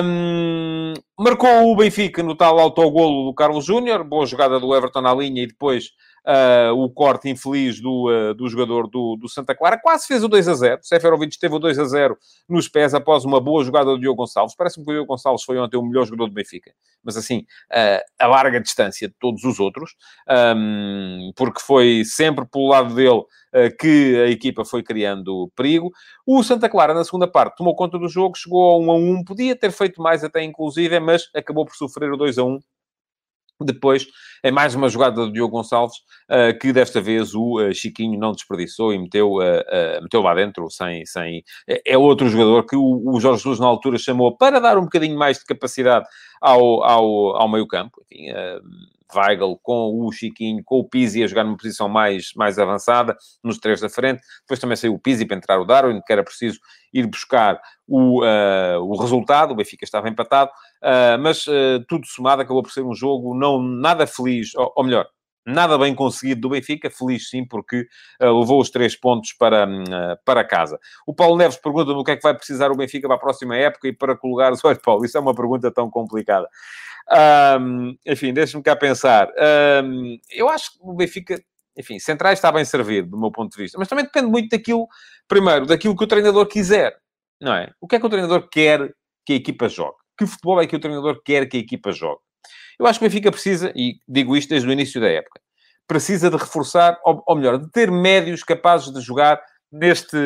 um, 0.05 0.95
marcou 1.19 1.73
o 1.73 1.77
Benfica 1.77 2.23
no 2.23 2.37
tal 2.37 2.59
autogolo 2.59 3.27
do 3.27 3.35
Carlos 3.35 3.65
Júnior, 3.65 4.03
boa 4.03 4.27
jogada 4.27 4.59
do 4.59 4.75
Everton 4.75 5.07
à 5.07 5.15
linha 5.15 5.45
e 5.45 5.47
depois 5.47 5.91
uh, 6.27 6.73
o 6.75 6.91
corte 6.91 7.29
infeliz 7.29 7.81
do, 7.81 8.11
uh, 8.11 8.35
do 8.35 8.49
jogador 8.49 8.89
do, 8.89 9.17
do, 9.17 9.29
Santa 9.29 9.55
Clara. 9.55 9.79
Quase 9.79 10.07
fez 10.07 10.25
o 10.25 10.29
2 10.29 10.49
a 10.49 10.55
0. 10.55 10.79
Seferovic 10.83 11.39
teve 11.39 11.55
o 11.55 11.59
2 11.59 11.79
a 11.79 11.85
0 11.85 12.19
nos 12.49 12.69
pés 12.69 12.95
após 12.95 13.25
uma 13.25 13.41
boa 13.41 13.65
jogada 13.65 13.91
do 13.91 13.99
Diogo 13.99 14.17
Gonçalves. 14.17 14.57
Parece-me 14.57 14.85
que 14.85 14.91
o 14.91 14.95
Diogo 14.95 15.09
Gonçalves 15.09 15.45
foi 15.45 15.59
ontem 15.59 15.77
o 15.77 15.83
melhor 15.83 16.05
jogador 16.05 16.27
do 16.27 16.35
Benfica. 16.35 16.73
Mas 17.03 17.17
assim, 17.17 17.47
uh, 17.73 18.03
a 18.19 18.27
larga 18.27 18.61
distância 18.61 19.09
de 19.09 19.15
todos 19.21 19.45
os 19.45 19.61
outros, 19.61 19.95
um, 20.57 21.31
porque 21.37 21.61
foi 21.61 22.03
sempre 22.05 22.45
pelo 22.47 22.69
lado 22.69 22.95
dele 22.95 23.23
que 23.81 24.23
a 24.23 24.29
equipa 24.29 24.67
foi 24.67 24.83
criando 24.83 25.51
perigo. 25.57 25.91
O 26.27 26.43
Santa 26.43 26.69
Clara, 26.69 26.93
na 26.93 27.03
segunda 27.05 27.27
parte, 27.27 27.57
tomou 27.57 27.75
conta 27.75 27.99
do 27.99 28.07
jogo, 28.07 28.37
chegou 28.37 28.75
a 28.75 28.79
1 28.79 28.91
a 28.91 28.95
1, 28.95 29.25
podia 29.25 29.57
ter 29.57 29.71
feito 29.71 30.03
mais 30.03 30.23
até 30.23 30.45
inclusive, 30.45 31.01
mas 31.01 31.31
acabou 31.35 31.65
por 31.65 31.75
sofrer 31.75 32.13
o 32.13 32.19
2 32.19 32.37
a 32.37 32.45
1 32.45 32.61
depois, 33.65 34.07
é 34.43 34.51
mais 34.51 34.75
uma 34.75 34.89
jogada 34.89 35.17
do 35.17 35.33
Diogo 35.33 35.57
Gonçalves, 35.57 35.97
uh, 36.31 36.59
que 36.59 36.73
desta 36.73 37.01
vez 37.01 37.35
o 37.35 37.61
uh, 37.61 37.75
Chiquinho 37.75 38.19
não 38.19 38.33
desperdiçou 38.33 38.93
e 38.93 38.99
meteu, 38.99 39.37
uh, 39.37 40.03
meteu 40.03 40.23
lá 40.23 40.35
dentro, 40.35 40.71
sem... 40.71 41.05
sem... 41.07 41.43
É, 41.69 41.95
é 41.95 41.99
outro 41.99 42.29
jogador 42.29 42.67
que 42.67 42.77
o, 42.77 43.03
o, 43.05 43.21
Jorge 43.21 43.43
Jesus, 43.43 43.61
na 43.61 43.67
altura, 43.67 43.99
chamou 43.99 44.37
para 44.37 44.61
dar 44.61 44.79
um 44.79 44.83
bocadinho 44.83 45.19
mais 45.19 45.39
de 45.39 45.45
capacidade 45.45 46.07
ao, 46.41 46.83
ao, 46.85 47.37
ao 47.37 47.49
meio 47.49 47.67
campo. 47.67 48.05
Enfim, 48.11 48.31
Weigl 49.15 49.59
com 49.63 50.05
o 50.05 50.13
Chiquinho, 50.13 50.63
com 50.65 50.79
o 50.79 50.89
Pizzi 50.89 51.23
a 51.23 51.27
jogar 51.27 51.45
numa 51.45 51.57
posição 51.57 51.89
mais, 51.89 52.33
mais 52.37 52.59
avançada, 52.59 53.17
nos 53.43 53.59
três 53.59 53.81
da 53.81 53.89
frente. 53.89 54.21
Depois 54.43 54.59
também 54.59 54.77
saiu 54.77 54.95
o 54.95 54.99
Pizzi 54.99 55.25
para 55.25 55.37
entrar 55.37 55.61
o 55.61 55.65
Darwin, 55.65 56.01
que 56.05 56.13
era 56.13 56.25
preciso 56.25 56.59
ir 56.93 57.07
buscar 57.07 57.61
o, 57.87 58.25
uh, 58.25 58.81
o 58.81 59.01
resultado. 59.01 59.53
O 59.53 59.57
Benfica 59.57 59.85
estava 59.85 60.09
empatado, 60.09 60.51
uh, 60.83 61.21
mas 61.21 61.47
uh, 61.47 61.85
tudo 61.89 62.07
somado 62.07 62.43
acabou 62.43 62.63
por 62.63 62.73
ser 62.73 62.83
um 62.83 62.95
jogo 62.95 63.35
não 63.35 63.63
nada 63.63 64.07
feliz, 64.07 64.55
ou, 64.55 64.73
ou 64.77 64.85
melhor, 64.85 65.07
nada 65.47 65.79
bem 65.79 65.95
conseguido 65.95 66.41
do 66.41 66.49
Benfica, 66.51 66.91
feliz 66.91 67.31
sim, 67.31 67.47
porque 67.47 67.87
uh, 68.21 68.41
levou 68.41 68.61
os 68.61 68.69
três 68.69 68.97
pontos 68.97 69.33
para, 69.33 69.67
uh, 69.67 70.19
para 70.25 70.45
casa. 70.45 70.79
O 71.07 71.15
Paulo 71.15 71.37
Neves 71.37 71.57
pergunta-me 71.57 71.99
o 71.99 72.05
que 72.05 72.11
é 72.11 72.17
que 72.17 72.23
vai 72.23 72.35
precisar 72.35 72.71
o 72.73 72.77
Benfica 72.77 73.07
para 73.07 73.17
a 73.17 73.21
próxima 73.21 73.57
época 73.57 73.87
e 73.87 73.93
para 73.93 74.17
colocar 74.17 74.53
os 74.53 74.63
olhos, 74.65 74.83
Paulo, 74.83 75.05
isso 75.05 75.17
é 75.17 75.21
uma 75.21 75.35
pergunta 75.35 75.71
tão 75.71 75.89
complicada. 75.89 76.49
Um, 77.61 77.97
enfim, 78.05 78.33
deixa-me 78.33 78.65
cá 78.65 78.75
pensar. 78.75 79.29
Um, 79.85 80.19
eu 80.31 80.49
acho 80.49 80.73
que 80.73 80.79
o 80.81 80.95
Benfica, 80.95 81.41
enfim, 81.77 81.99
centrais 82.01 82.39
está 82.39 82.51
bem 82.51 82.65
servido, 82.65 83.11
do 83.11 83.19
meu 83.19 83.31
ponto 83.31 83.57
de 83.57 83.63
vista, 83.63 83.79
mas 83.79 83.87
também 83.87 84.05
depende 84.05 84.27
muito 84.27 84.49
daquilo, 84.51 84.89
primeiro, 85.29 85.67
daquilo 85.67 85.97
que 85.97 86.05
o 86.05 86.09
treinador 86.09 86.47
quiser. 86.47 86.97
não 87.41 87.55
é? 87.55 87.71
O 87.81 87.87
que 87.87 87.97
é 87.97 88.01
que 88.01 88.07
o 88.07 88.11
treinador 88.11 88.49
quer 88.49 88.93
que 89.25 89.35
a 89.35 89.37
equipa 89.37 89.69
jogue? 89.69 89.97
Que 90.19 90.27
futebol 90.27 90.61
é 90.61 90.67
que 90.67 90.75
o 90.75 90.81
treinador 90.81 91.23
quer 91.23 91.47
que 91.47 91.59
a 91.59 91.61
equipa 91.61 91.93
jogue? 91.93 92.26
Eu 92.79 92.87
acho 92.87 92.99
que 92.99 93.05
o 93.05 93.09
Benfica 93.09 93.31
precisa, 93.31 93.73
e 93.75 94.01
digo 94.07 94.37
isto 94.37 94.51
desde 94.51 94.69
o 94.69 94.73
início 94.73 95.01
da 95.01 95.09
época, 95.09 95.41
precisa 95.87 96.31
de 96.31 96.37
reforçar, 96.37 96.99
ou, 97.05 97.23
ou 97.27 97.37
melhor, 97.37 97.59
de 97.59 97.71
ter 97.71 97.91
médios 97.91 98.43
capazes 98.43 98.93
de 98.93 99.01
jogar 99.01 99.41
neste, 99.71 100.17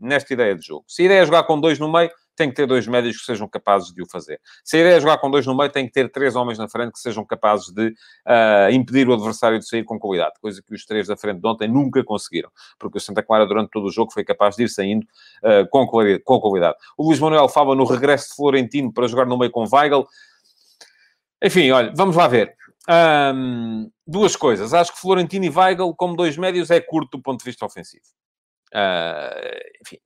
nesta 0.00 0.32
ideia 0.32 0.54
de 0.54 0.66
jogo. 0.66 0.84
Se 0.88 1.02
a 1.02 1.04
ideia 1.06 1.20
é 1.22 1.26
jogar 1.26 1.44
com 1.44 1.60
dois 1.60 1.78
no 1.78 1.90
meio, 1.90 2.10
tem 2.34 2.48
que 2.48 2.56
ter 2.56 2.66
dois 2.66 2.86
médios 2.86 3.18
que 3.18 3.24
sejam 3.24 3.46
capazes 3.46 3.92
de 3.92 4.02
o 4.02 4.06
fazer. 4.06 4.40
Se 4.64 4.76
a 4.76 4.80
ideia 4.80 4.96
é 4.96 5.00
jogar 5.00 5.18
com 5.18 5.30
dois 5.30 5.46
no 5.46 5.56
meio, 5.56 5.70
tem 5.70 5.86
que 5.86 5.92
ter 5.92 6.10
três 6.10 6.34
homens 6.34 6.58
na 6.58 6.68
frente 6.68 6.92
que 6.92 6.98
sejam 6.98 7.24
capazes 7.24 7.72
de 7.72 7.88
uh, 7.88 8.72
impedir 8.72 9.08
o 9.08 9.12
adversário 9.12 9.58
de 9.58 9.68
sair 9.68 9.84
com 9.84 9.98
qualidade, 9.98 10.32
coisa 10.40 10.62
que 10.66 10.74
os 10.74 10.84
três 10.84 11.06
da 11.06 11.16
frente 11.16 11.40
de 11.40 11.46
ontem 11.46 11.68
nunca 11.68 12.02
conseguiram, 12.02 12.50
porque 12.78 12.98
o 12.98 13.00
Santa 13.00 13.22
Clara, 13.22 13.46
durante 13.46 13.70
todo 13.70 13.86
o 13.86 13.90
jogo, 13.90 14.12
foi 14.12 14.24
capaz 14.24 14.56
de 14.56 14.64
ir 14.64 14.68
saindo 14.68 15.04
uh, 15.04 15.68
com, 15.70 15.86
com 15.86 16.40
qualidade. 16.40 16.76
O 16.96 17.06
Luís 17.06 17.20
Manuel 17.20 17.48
fala 17.48 17.74
no 17.74 17.84
regresso 17.84 18.30
de 18.30 18.36
Florentino 18.36 18.92
para 18.92 19.06
jogar 19.06 19.26
no 19.26 19.38
meio 19.38 19.50
com 19.50 19.66
Weigl. 19.70 20.06
Enfim, 21.42 21.70
olha, 21.70 21.92
vamos 21.94 22.16
lá 22.16 22.28
ver. 22.28 22.54
Um, 22.88 23.90
duas 24.06 24.36
coisas. 24.36 24.72
Acho 24.72 24.92
que 24.92 25.00
Florentino 25.00 25.44
e 25.44 25.50
Weigl, 25.50 25.94
como 25.94 26.16
dois 26.16 26.36
médios, 26.36 26.70
é 26.70 26.80
curto 26.80 27.18
do 27.18 27.22
ponto 27.22 27.40
de 27.40 27.44
vista 27.44 27.66
ofensivo. 27.66 28.04
Uh, 28.74 29.60
enfim, 29.84 29.98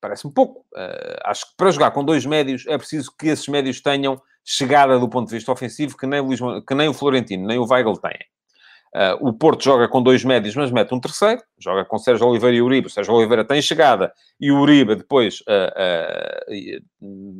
parece-me 0.00 0.32
pouco. 0.32 0.60
Uh, 0.74 1.18
acho 1.24 1.46
que 1.46 1.56
para 1.56 1.70
jogar 1.70 1.90
com 1.90 2.04
dois 2.04 2.26
médios 2.26 2.66
é 2.66 2.76
preciso 2.76 3.12
que 3.18 3.28
esses 3.28 3.48
médios 3.48 3.80
tenham 3.80 4.20
chegada 4.44 4.98
do 4.98 5.08
ponto 5.08 5.28
de 5.28 5.34
vista 5.34 5.52
ofensivo 5.52 5.96
que 5.96 6.06
nem 6.06 6.20
o, 6.20 6.64
que 6.64 6.74
nem 6.74 6.88
o 6.88 6.94
Florentino, 6.94 7.46
nem 7.46 7.58
o 7.58 7.66
Weigl 7.66 7.96
têm. 7.96 8.18
Uh, 8.94 9.28
o 9.28 9.32
Porto 9.32 9.64
joga 9.64 9.88
com 9.88 10.02
dois 10.02 10.22
médios, 10.22 10.54
mas 10.54 10.70
mete 10.70 10.94
um 10.94 11.00
terceiro. 11.00 11.40
Joga 11.58 11.84
com 11.84 11.98
Sérgio 11.98 12.26
Oliveira 12.26 12.56
e 12.56 12.62
Uribe. 12.62 12.88
O 12.88 12.90
Sérgio 12.90 13.14
Oliveira 13.14 13.44
tem 13.44 13.62
chegada 13.62 14.12
e 14.38 14.52
o 14.52 14.60
Uribe 14.60 14.96
depois 14.96 15.40
uh, 15.40 16.84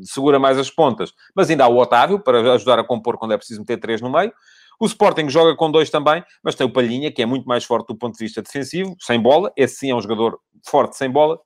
segura 0.03 0.39
mais 0.39 0.59
as 0.59 0.71
pontas. 0.71 1.13
Mas 1.37 1.51
ainda 1.51 1.65
há 1.65 1.69
o 1.69 1.77
Otávio 1.77 2.19
para 2.19 2.55
ajudar 2.55 2.79
a 2.79 2.85
compor 2.85 3.19
quando 3.19 3.35
é 3.35 3.37
preciso 3.37 3.61
meter 3.61 3.79
três 3.79 4.01
no 4.01 4.11
meio. 4.11 4.33
O 4.81 4.87
Sporting 4.87 5.29
joga 5.29 5.55
com 5.55 5.71
dois 5.71 5.91
também, 5.91 6.25
mas 6.43 6.55
tem 6.55 6.67
o 6.67 6.73
Palhinha, 6.73 7.13
que 7.13 7.23
é 7.23 7.27
muito 7.27 7.47
mais 7.47 7.65
forte 7.65 7.89
do 7.89 7.97
ponto 7.97 8.15
de 8.15 8.25
vista 8.25 8.43
defensivo, 8.43 8.97
sem 8.99 9.21
bola. 9.21 9.53
Esse 9.57 9.77
sim 9.77 9.91
é 9.91 9.95
um 9.95 10.01
jogador 10.01 10.39
forte 10.67 10.97
sem 10.97 11.11
bola. 11.11 11.39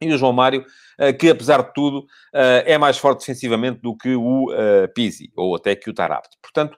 E 0.00 0.12
o 0.12 0.16
João 0.16 0.32
Mário, 0.32 0.64
eh, 0.96 1.12
que 1.12 1.28
apesar 1.28 1.60
de 1.60 1.72
tudo, 1.74 2.06
eh, 2.32 2.74
é 2.74 2.78
mais 2.78 2.96
forte 2.98 3.20
defensivamente 3.20 3.80
do 3.80 3.96
que 3.96 4.14
o 4.14 4.52
eh, 4.52 4.86
Pizzi, 4.94 5.32
ou 5.36 5.56
até 5.56 5.74
que 5.74 5.90
o 5.90 5.94
Tarapte. 5.94 6.36
Portanto, 6.40 6.76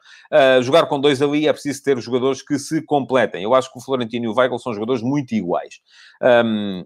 jogar 0.62 0.86
com 0.86 0.98
dois 1.00 1.20
ali 1.20 1.46
é 1.46 1.52
preciso 1.52 1.82
ter 1.82 1.98
jogadores 2.00 2.42
que 2.42 2.58
se 2.58 2.82
completem. 2.82 3.42
Eu 3.42 3.54
acho 3.54 3.70
que 3.70 3.78
o 3.78 3.82
Florentino 3.82 4.24
e 4.24 4.28
o 4.28 4.34
Weigl 4.34 4.58
são 4.58 4.72
jogadores 4.72 5.02
muito 5.02 5.32
iguais. 5.34 5.80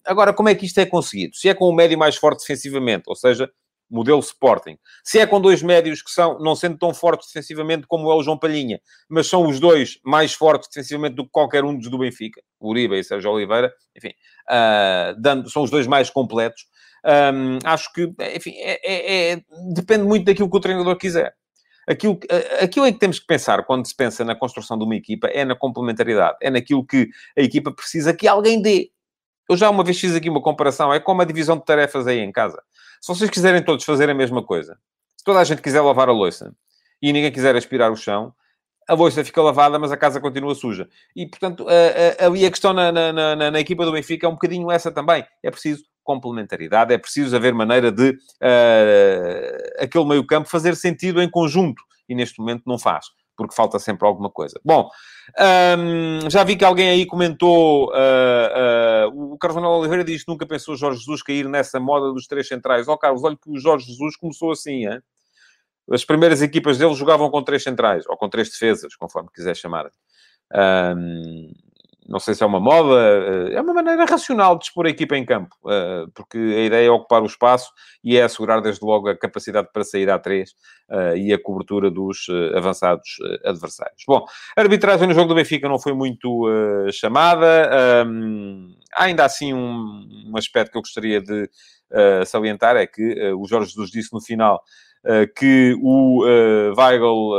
Agora, 0.05 0.33
como 0.33 0.49
é 0.49 0.55
que 0.55 0.67
isto 0.67 0.79
é 0.79 0.87
conseguido? 0.87 1.35
Se 1.37 1.49
é 1.49 1.55
com 1.55 1.69
o 1.69 1.75
médio 1.75 1.99
mais 1.99 2.17
forte 2.17 2.41
defensivamente, 2.41 3.05
ou 3.07 3.17
seja, 3.17 3.51
modelo 3.91 4.21
Sporting. 4.21 4.77
Se 5.03 5.19
é 5.19 5.27
com 5.27 5.41
dois 5.41 5.63
médios 5.63 6.03
que 6.03 6.11
são, 6.11 6.39
não 6.39 6.57
sendo 6.57 6.77
tão 6.79 6.93
fortes 6.93 7.29
defensivamente 7.29 7.87
como 7.87 8.11
é 8.11 8.15
o 8.15 8.23
João 8.23 8.39
Palhinha, 8.39 8.81
mas 9.09 9.27
são 9.27 9.47
os 9.47 9.61
dois 9.61 9.99
mais 10.05 10.33
fortes 10.33 10.69
defensivamente 10.69 11.15
do 11.15 11.25
que 11.25 11.31
qualquer 11.31 11.65
um 11.65 11.77
dos 11.77 11.89
do 11.89 11.99
Benfica, 11.99 12.43
Uribe 12.61 12.99
e 12.99 13.05
Sérgio 13.05 13.31
Oliveira, 13.31 13.73
enfim, 13.97 14.13
uh, 14.51 15.21
dando, 15.21 15.51
são 15.51 15.63
os 15.63 15.71
dois 15.71 15.87
mais 15.87 16.11
completos. 16.11 16.67
Um, 17.05 17.59
acho 17.65 17.93
que, 17.93 18.11
enfim, 18.35 18.55
é, 18.57 18.81
é, 18.83 19.33
é, 19.33 19.43
depende 19.75 20.05
muito 20.05 20.25
daquilo 20.25 20.51
que 20.51 20.57
o 20.57 20.61
treinador 20.61 20.97
quiser. 20.97 21.35
Aquilo, 21.87 22.19
aquilo 22.63 22.87
em 22.87 22.95
que 22.95 22.99
temos 22.99 23.19
que 23.19 23.27
pensar 23.27 23.63
quando 23.67 23.87
se 23.87 23.95
pensa 23.95 24.25
na 24.25 24.35
construção 24.35 24.79
de 24.79 24.85
uma 24.85 24.97
equipa 24.97 25.29
é 25.29 25.45
na 25.45 25.55
complementaridade, 25.55 26.39
é 26.41 26.51
naquilo 26.51 26.85
que 26.85 27.11
a 27.37 27.43
equipa 27.43 27.71
precisa 27.71 28.15
que 28.15 28.27
alguém 28.27 28.63
dê. 28.63 28.91
Eu 29.49 29.57
já 29.57 29.69
uma 29.69 29.85
vez 29.85 30.01
fiz 30.01 30.15
aqui 30.15 30.31
uma 30.31 30.41
comparação, 30.41 30.93
é 30.93 30.99
como 30.99 31.21
a 31.21 31.27
divisão 31.27 31.59
de 31.59 31.65
tarefas 31.67 32.07
aí 32.07 32.21
em 32.21 32.33
casa. 32.33 32.63
Se 33.05 33.09
vocês 33.09 33.29
quiserem 33.29 33.63
todos 33.63 33.85
fazer 33.85 34.09
a 34.09 34.15
mesma 34.15 34.43
coisa, 34.43 34.79
se 35.15 35.23
toda 35.23 35.39
a 35.39 35.45
gente 35.45 35.61
quiser 35.61 35.83
lavar 35.83 36.09
a 36.09 36.13
louça 36.13 36.57
e 37.03 37.13
ninguém 37.13 37.31
quiser 37.31 37.55
aspirar 37.55 37.93
o 37.93 37.97
chão, 37.97 38.33
a 38.89 38.95
louça 38.95 39.23
fica 39.23 39.43
lavada, 39.43 39.79
mas 39.79 39.93
a 39.93 39.97
casa 39.99 40.19
continua 40.19 40.55
suja. 40.55 40.89
E, 41.15 41.27
portanto, 41.27 41.67
ali 42.19 42.47
a 42.47 42.51
questão 42.51 42.73
na, 42.73 42.91
na, 42.91 43.13
na, 43.13 43.51
na, 43.51 43.61
equipa 43.61 43.85
do 43.85 43.93
Benfica 43.93 44.27
é 44.27 44.29
um 44.31 44.33
bocadinho 44.33 44.71
essa 44.71 44.91
também. 44.91 45.23
É 45.43 45.51
preciso 45.51 45.85
complementaridade, 46.03 46.95
é 46.95 46.97
preciso 46.97 47.37
haver 47.37 47.53
maneira 47.53 47.93
de 47.93 48.09
uh, 48.09 49.83
aquele 49.83 50.07
meio 50.07 50.27
campo 50.27 50.49
fazer 50.49 50.75
sentido 50.75 51.21
em 51.21 51.29
conjunto. 51.29 51.83
E 52.09 52.15
neste 52.15 52.39
momento 52.39 52.63
não 52.65 52.79
faz 52.79 53.05
porque 53.37 53.55
falta 53.55 53.79
sempre 53.79 54.07
alguma 54.07 54.31
coisa. 54.31 54.61
Bom, 54.65 54.89
um, 55.79 56.31
já 56.31 56.45
vi 56.45 56.57
que 56.57 56.65
alguém 56.65 56.91
aí 56.91 57.07
comentou, 57.07 57.91
uh, 57.91 59.11
uh, 59.11 59.33
o 59.35 59.39
Carlos 59.39 59.61
Manuel 59.61 59.81
Oliveira 59.81 60.05
diz 60.05 60.25
que 60.25 60.31
nunca 60.31 60.47
pensou 60.47 60.77
Jorge 60.77 60.99
Jesus 60.99 61.23
cair 61.23 61.49
nessa 61.49 61.81
moda 61.81 62.13
dos 62.13 62.27
três 62.27 62.47
centrais. 62.47 62.89
Ó 62.89 62.93
oh, 62.93 62.99
Carlos, 62.99 63.25
olha 63.25 63.37
que 63.37 63.51
o 63.51 63.59
Jorge 63.59 63.87
Jesus 63.87 64.17
começou 64.17 64.53
assim, 64.53 64.87
hein? 64.87 65.01
As 65.91 66.05
primeiras 66.05 66.41
equipas 66.41 66.79
dele 66.79 66.95
jogavam 66.95 67.31
com 67.31 67.43
três 67.43 67.63
centrais, 67.63 68.05
ou 68.09 68.17
com 68.17 68.29
três 68.29 68.49
defesas, 68.49 68.97
conforme 68.97 69.29
quiser 69.35 69.55
chamar. 69.55 69.91
Um, 70.97 71.53
não 72.07 72.19
sei 72.19 72.35
se 72.35 72.43
é 72.43 72.47
uma 72.47 72.61
moda, 72.61 73.01
eh, 73.01 73.55
é 73.55 73.61
uma 73.61 73.73
maneira 73.73 74.05
racional 74.05 74.59
de 74.59 74.67
expor 74.67 74.87
a 74.87 74.91
equipa 74.91 75.17
em 75.17 75.25
campo, 75.25 75.57
eh, 75.69 76.05
porque 76.15 76.37
a 76.37 76.61
ideia 76.61 76.87
é 76.87 76.91
ocupar 76.91 77.23
o 77.23 77.27
espaço 77.27 77.73
e 78.03 78.17
é 78.17 78.23
assegurar 78.23 78.61
desde 78.61 78.85
logo 78.85 79.09
a 79.09 79.17
capacidade 79.17 79.69
para 79.73 79.85
sair 79.85 80.11
a 80.11 80.19
três 80.19 80.55
eh, 80.91 81.17
e 81.17 81.33
a 81.33 81.43
cobertura 81.43 81.91
dos 81.91 82.27
avançados 82.55 83.17
adversários. 83.45 84.03
Bom, 84.07 84.25
a 84.57 84.61
arbitragem 84.61 85.09
no 85.09 85.15
jogo 85.15 85.29
do 85.29 85.35
Benfica 85.35 85.69
não 85.69 85.79
foi 85.79 85.95
muito 85.95 86.47
chamada, 86.93 88.05
há 88.95 89.05
ainda 89.05 89.25
assim 89.25 89.55
um, 89.55 90.33
aspecto 90.37 90.73
que 90.73 90.79
eu 90.79 90.83
gostaria 90.83 91.21
de 91.21 91.49
salientar, 92.27 92.77
é 92.77 92.87
que 92.87 93.33
o 93.33 93.47
Jorge 93.47 93.71
Jesus 93.71 93.91
disse 93.91 94.13
no 94.13 94.21
final 94.21 94.63
que 95.37 95.77
o 95.83 96.23
Weigl 96.77 97.35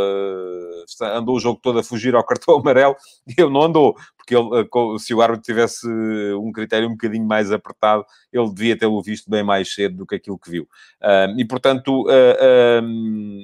andou 1.01 1.35
o 1.35 1.39
jogo 1.39 1.59
todo 1.61 1.79
a 1.79 1.83
fugir 1.83 2.15
ao 2.15 2.23
cartão 2.23 2.55
amarelo, 2.59 2.95
e 3.27 3.41
ele 3.41 3.51
não 3.51 3.63
andou, 3.63 3.95
porque 4.17 4.35
ele, 4.35 4.49
eh, 4.59 4.99
se 4.99 5.13
o 5.13 5.21
árbitro 5.21 5.43
tivesse 5.43 5.87
um 6.35 6.51
critério 6.51 6.87
um 6.87 6.91
bocadinho 6.91 7.25
mais 7.25 7.51
apertado, 7.51 8.05
ele 8.31 8.49
devia 8.53 8.77
tê-lo 8.77 9.01
visto 9.01 9.29
bem 9.29 9.43
mais 9.43 9.73
cedo 9.73 9.97
do 9.97 10.05
que 10.05 10.15
aquilo 10.15 10.37
que 10.37 10.49
viu. 10.49 10.67
e, 11.37 11.45
portanto, 11.45 12.05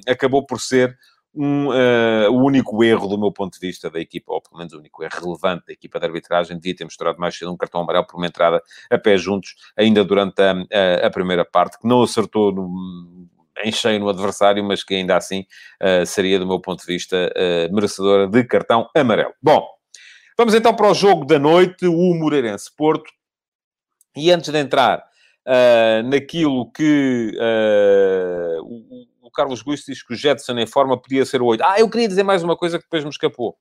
acabou 0.07 0.45
por 0.45 0.59
ser 0.59 0.97
um, 1.33 1.67
uh, 1.67 2.29
o 2.29 2.43
único 2.43 2.83
erro 2.83 3.07
do 3.07 3.17
meu 3.17 3.31
ponto 3.31 3.53
de 3.53 3.59
vista 3.59 3.89
da 3.89 3.99
equipa, 3.99 4.33
ou 4.33 4.41
pelo 4.41 4.57
menos 4.57 4.73
o 4.73 4.79
único 4.79 5.03
erro 5.03 5.19
relevante 5.21 5.65
da 5.67 5.73
equipa 5.73 5.99
de 5.99 6.05
arbitragem, 6.05 6.57
devia 6.57 6.75
ter 6.75 6.83
mostrado 6.83 7.19
mais 7.19 7.37
cedo 7.37 7.51
um 7.51 7.57
cartão 7.57 7.81
amarelo 7.81 8.05
por 8.05 8.17
uma 8.17 8.27
entrada 8.27 8.61
a 8.89 8.97
pé 8.97 9.17
juntos, 9.17 9.55
ainda 9.77 10.03
durante 10.03 10.41
a, 10.41 10.51
a, 10.51 11.07
a 11.07 11.09
primeira 11.09 11.45
parte, 11.45 11.79
que 11.79 11.87
não 11.87 12.01
acertou 12.01 12.51
no, 12.51 13.27
em 13.63 13.71
cheio 13.71 13.99
no 13.99 14.09
adversário, 14.09 14.63
mas 14.63 14.83
que 14.83 14.95
ainda 14.95 15.17
assim 15.17 15.45
uh, 15.81 16.05
seria, 16.05 16.39
do 16.39 16.47
meu 16.47 16.59
ponto 16.59 16.81
de 16.81 16.87
vista, 16.87 17.31
uh, 17.35 17.73
merecedora 17.73 18.27
de 18.27 18.43
cartão 18.43 18.89
amarelo. 18.95 19.33
Bom, 19.41 19.67
Vamos 20.41 20.55
então 20.55 20.73
para 20.73 20.89
o 20.89 20.93
jogo 20.95 21.23
da 21.23 21.37
noite, 21.37 21.85
o 21.85 22.15
Moreirense 22.15 22.67
Porto. 22.75 23.11
E 24.17 24.31
antes 24.31 24.49
de 24.49 24.57
entrar 24.57 25.05
uh, 25.47 26.09
naquilo 26.09 26.71
que 26.71 27.31
o, 28.63 29.27
o, 29.27 29.31
Carlos 29.31 29.61
Guiz 29.61 29.83
diz 29.85 30.01
que 30.01 30.13
o 30.13 30.15
Jetson 30.15 30.57
em 30.57 30.65
forma 30.65 30.99
podia 30.99 31.23
ser 31.25 31.43
o 31.43 31.45
8. 31.45 31.63
Ah, 31.63 31.79
eu 31.79 31.87
queria 31.87 32.07
dizer 32.07 32.23
mais 32.23 32.41
uma 32.41 32.57
coisa 32.57 32.79
que 32.79 32.85
depois 32.85 33.03
me 33.03 33.11
escapou. 33.11 33.55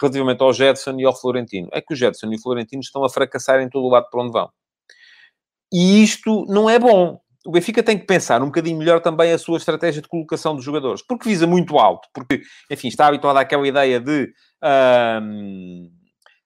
Relativamente 0.00 0.42
ao 0.42 0.54
Jetson 0.54 0.98
e 0.98 1.04
ao 1.04 1.14
Florentino. 1.14 1.68
É 1.70 1.82
que 1.82 1.92
o 1.92 1.96
Jetson 1.96 2.32
e 2.32 2.36
o 2.36 2.40
Florentino 2.40 2.80
estão 2.80 3.04
a 3.04 3.10
fracassar 3.10 3.60
em 3.60 3.68
todo 3.68 3.84
o 3.84 3.90
lado 3.90 4.08
para 4.10 4.22
onde 4.22 4.32
vão. 4.32 4.48
E 5.70 6.02
isto 6.02 6.46
não 6.48 6.70
é 6.70 6.78
bom. 6.78 7.20
O 7.44 7.50
Benfica 7.50 7.82
tem 7.82 7.98
que 7.98 8.06
pensar 8.06 8.42
um 8.42 8.46
bocadinho 8.46 8.78
melhor 8.78 9.00
também 9.00 9.32
a 9.32 9.38
sua 9.38 9.58
estratégia 9.58 10.00
de 10.00 10.08
colocação 10.08 10.54
dos 10.54 10.64
jogadores. 10.64 11.02
Porque 11.02 11.28
visa 11.28 11.46
muito 11.46 11.78
alto. 11.78 12.08
Porque, 12.14 12.42
enfim, 12.70 12.88
está 12.88 13.06
habituado 13.08 13.36
àquela 13.36 13.66
ideia 13.66 13.98
de... 13.98 14.32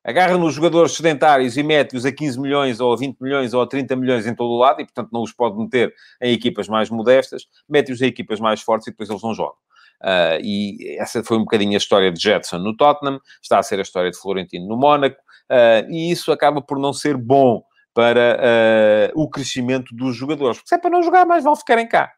Agarra 0.06 0.38
nos 0.38 0.54
jogadores 0.54 0.92
sedentários 0.92 1.56
e 1.56 1.64
mete-os 1.64 2.06
a 2.06 2.12
15 2.12 2.40
milhões, 2.40 2.78
ou 2.78 2.92
a 2.92 2.96
20 2.96 3.18
milhões, 3.20 3.52
ou 3.52 3.60
a 3.60 3.66
30 3.66 3.96
milhões 3.96 4.24
em 4.24 4.36
todo 4.36 4.50
o 4.50 4.56
lado, 4.56 4.80
e 4.80 4.84
portanto 4.84 5.10
não 5.12 5.20
os 5.20 5.32
pode 5.32 5.58
meter 5.58 5.92
em 6.22 6.32
equipas 6.32 6.68
mais 6.68 6.88
modestas, 6.88 7.42
mete-os 7.68 8.00
em 8.00 8.06
equipas 8.06 8.38
mais 8.38 8.62
fortes 8.62 8.86
e 8.86 8.92
depois 8.92 9.10
eles 9.10 9.20
não 9.20 9.34
jogam. 9.34 9.56
Uh, 10.00 10.38
e 10.40 10.96
essa 11.00 11.24
foi 11.24 11.36
um 11.36 11.40
bocadinho 11.40 11.74
a 11.74 11.78
história 11.78 12.12
de 12.12 12.22
Jetson 12.22 12.58
no 12.58 12.76
Tottenham, 12.76 13.20
está 13.42 13.58
a 13.58 13.64
ser 13.64 13.80
a 13.80 13.82
história 13.82 14.12
de 14.12 14.16
Florentino 14.16 14.68
no 14.68 14.76
Mónaco, 14.76 15.16
uh, 15.50 15.90
e 15.90 16.12
isso 16.12 16.30
acaba 16.30 16.62
por 16.62 16.78
não 16.78 16.92
ser 16.92 17.16
bom 17.16 17.64
para 17.96 19.10
uh, 19.16 19.22
o 19.22 19.26
crescimento 19.26 19.96
dos 19.96 20.14
jogadores, 20.14 20.58
porque 20.58 20.68
se 20.68 20.74
é 20.74 20.78
para 20.78 20.90
não 20.90 21.02
jogar, 21.02 21.24
mais 21.24 21.42
vale 21.42 21.56
ficarem 21.56 21.88
cá. 21.88 22.12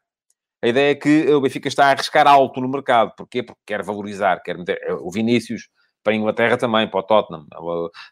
A 0.60 0.66
ideia 0.66 0.90
é 0.90 0.94
que 0.96 1.32
o 1.32 1.40
Benfica 1.40 1.68
está 1.68 1.86
a 1.86 1.90
arriscar 1.90 2.26
alto 2.26 2.60
no 2.60 2.68
mercado. 2.68 3.12
Porquê? 3.16 3.44
Porque 3.44 3.60
quer 3.64 3.84
valorizar, 3.84 4.42
quer 4.42 4.58
meter... 4.58 4.76
O 5.00 5.08
Vinícius 5.08 5.68
para 6.02 6.14
a 6.14 6.16
Inglaterra 6.16 6.56
também, 6.56 6.88
para 6.90 6.98
o 6.98 7.02
Tottenham. 7.04 7.46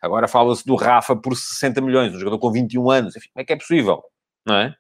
Agora 0.01 0.29
fala-se 0.29 0.65
do 0.65 0.77
Rafa 0.77 1.17
por 1.17 1.35
60 1.35 1.81
milhões, 1.81 2.15
um 2.15 2.21
jogador 2.21 2.39
com 2.39 2.53
21 2.53 2.89
anos. 2.89 3.17
Enfim, 3.17 3.31
como 3.33 3.43
é 3.43 3.45
que 3.45 3.53
é 3.53 3.57
possível? 3.57 4.01
Não 4.47 4.55
é? 4.55 4.75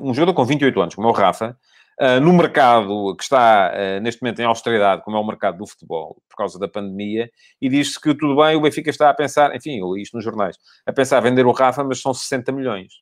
Um 0.00 0.12
jogador 0.12 0.34
com 0.34 0.44
28 0.44 0.80
anos, 0.80 0.94
como 0.96 1.06
é 1.06 1.10
o 1.12 1.14
Rafa, 1.14 1.56
Uh, 2.00 2.20
no 2.20 2.32
mercado 2.32 3.14
que 3.16 3.22
está 3.22 3.72
uh, 3.72 4.00
neste 4.00 4.22
momento 4.22 4.40
em 4.40 4.44
austeridade, 4.44 5.02
como 5.02 5.16
é 5.16 5.20
o 5.20 5.26
mercado 5.26 5.58
do 5.58 5.66
futebol, 5.66 6.20
por 6.28 6.36
causa 6.36 6.58
da 6.58 6.66
pandemia, 6.66 7.30
e 7.60 7.68
diz-se 7.68 8.00
que 8.00 8.14
tudo 8.14 8.36
bem, 8.36 8.56
o 8.56 8.60
Benfica 8.60 8.90
está 8.90 9.10
a 9.10 9.14
pensar, 9.14 9.54
enfim, 9.54 9.78
eu 9.78 9.94
li 9.94 10.02
isto 10.02 10.16
nos 10.16 10.24
jornais, 10.24 10.56
a 10.86 10.92
pensar 10.92 11.18
a 11.18 11.20
vender 11.20 11.46
o 11.46 11.52
Rafa, 11.52 11.84
mas 11.84 12.00
são 12.00 12.14
60 12.14 12.50
milhões. 12.50 12.92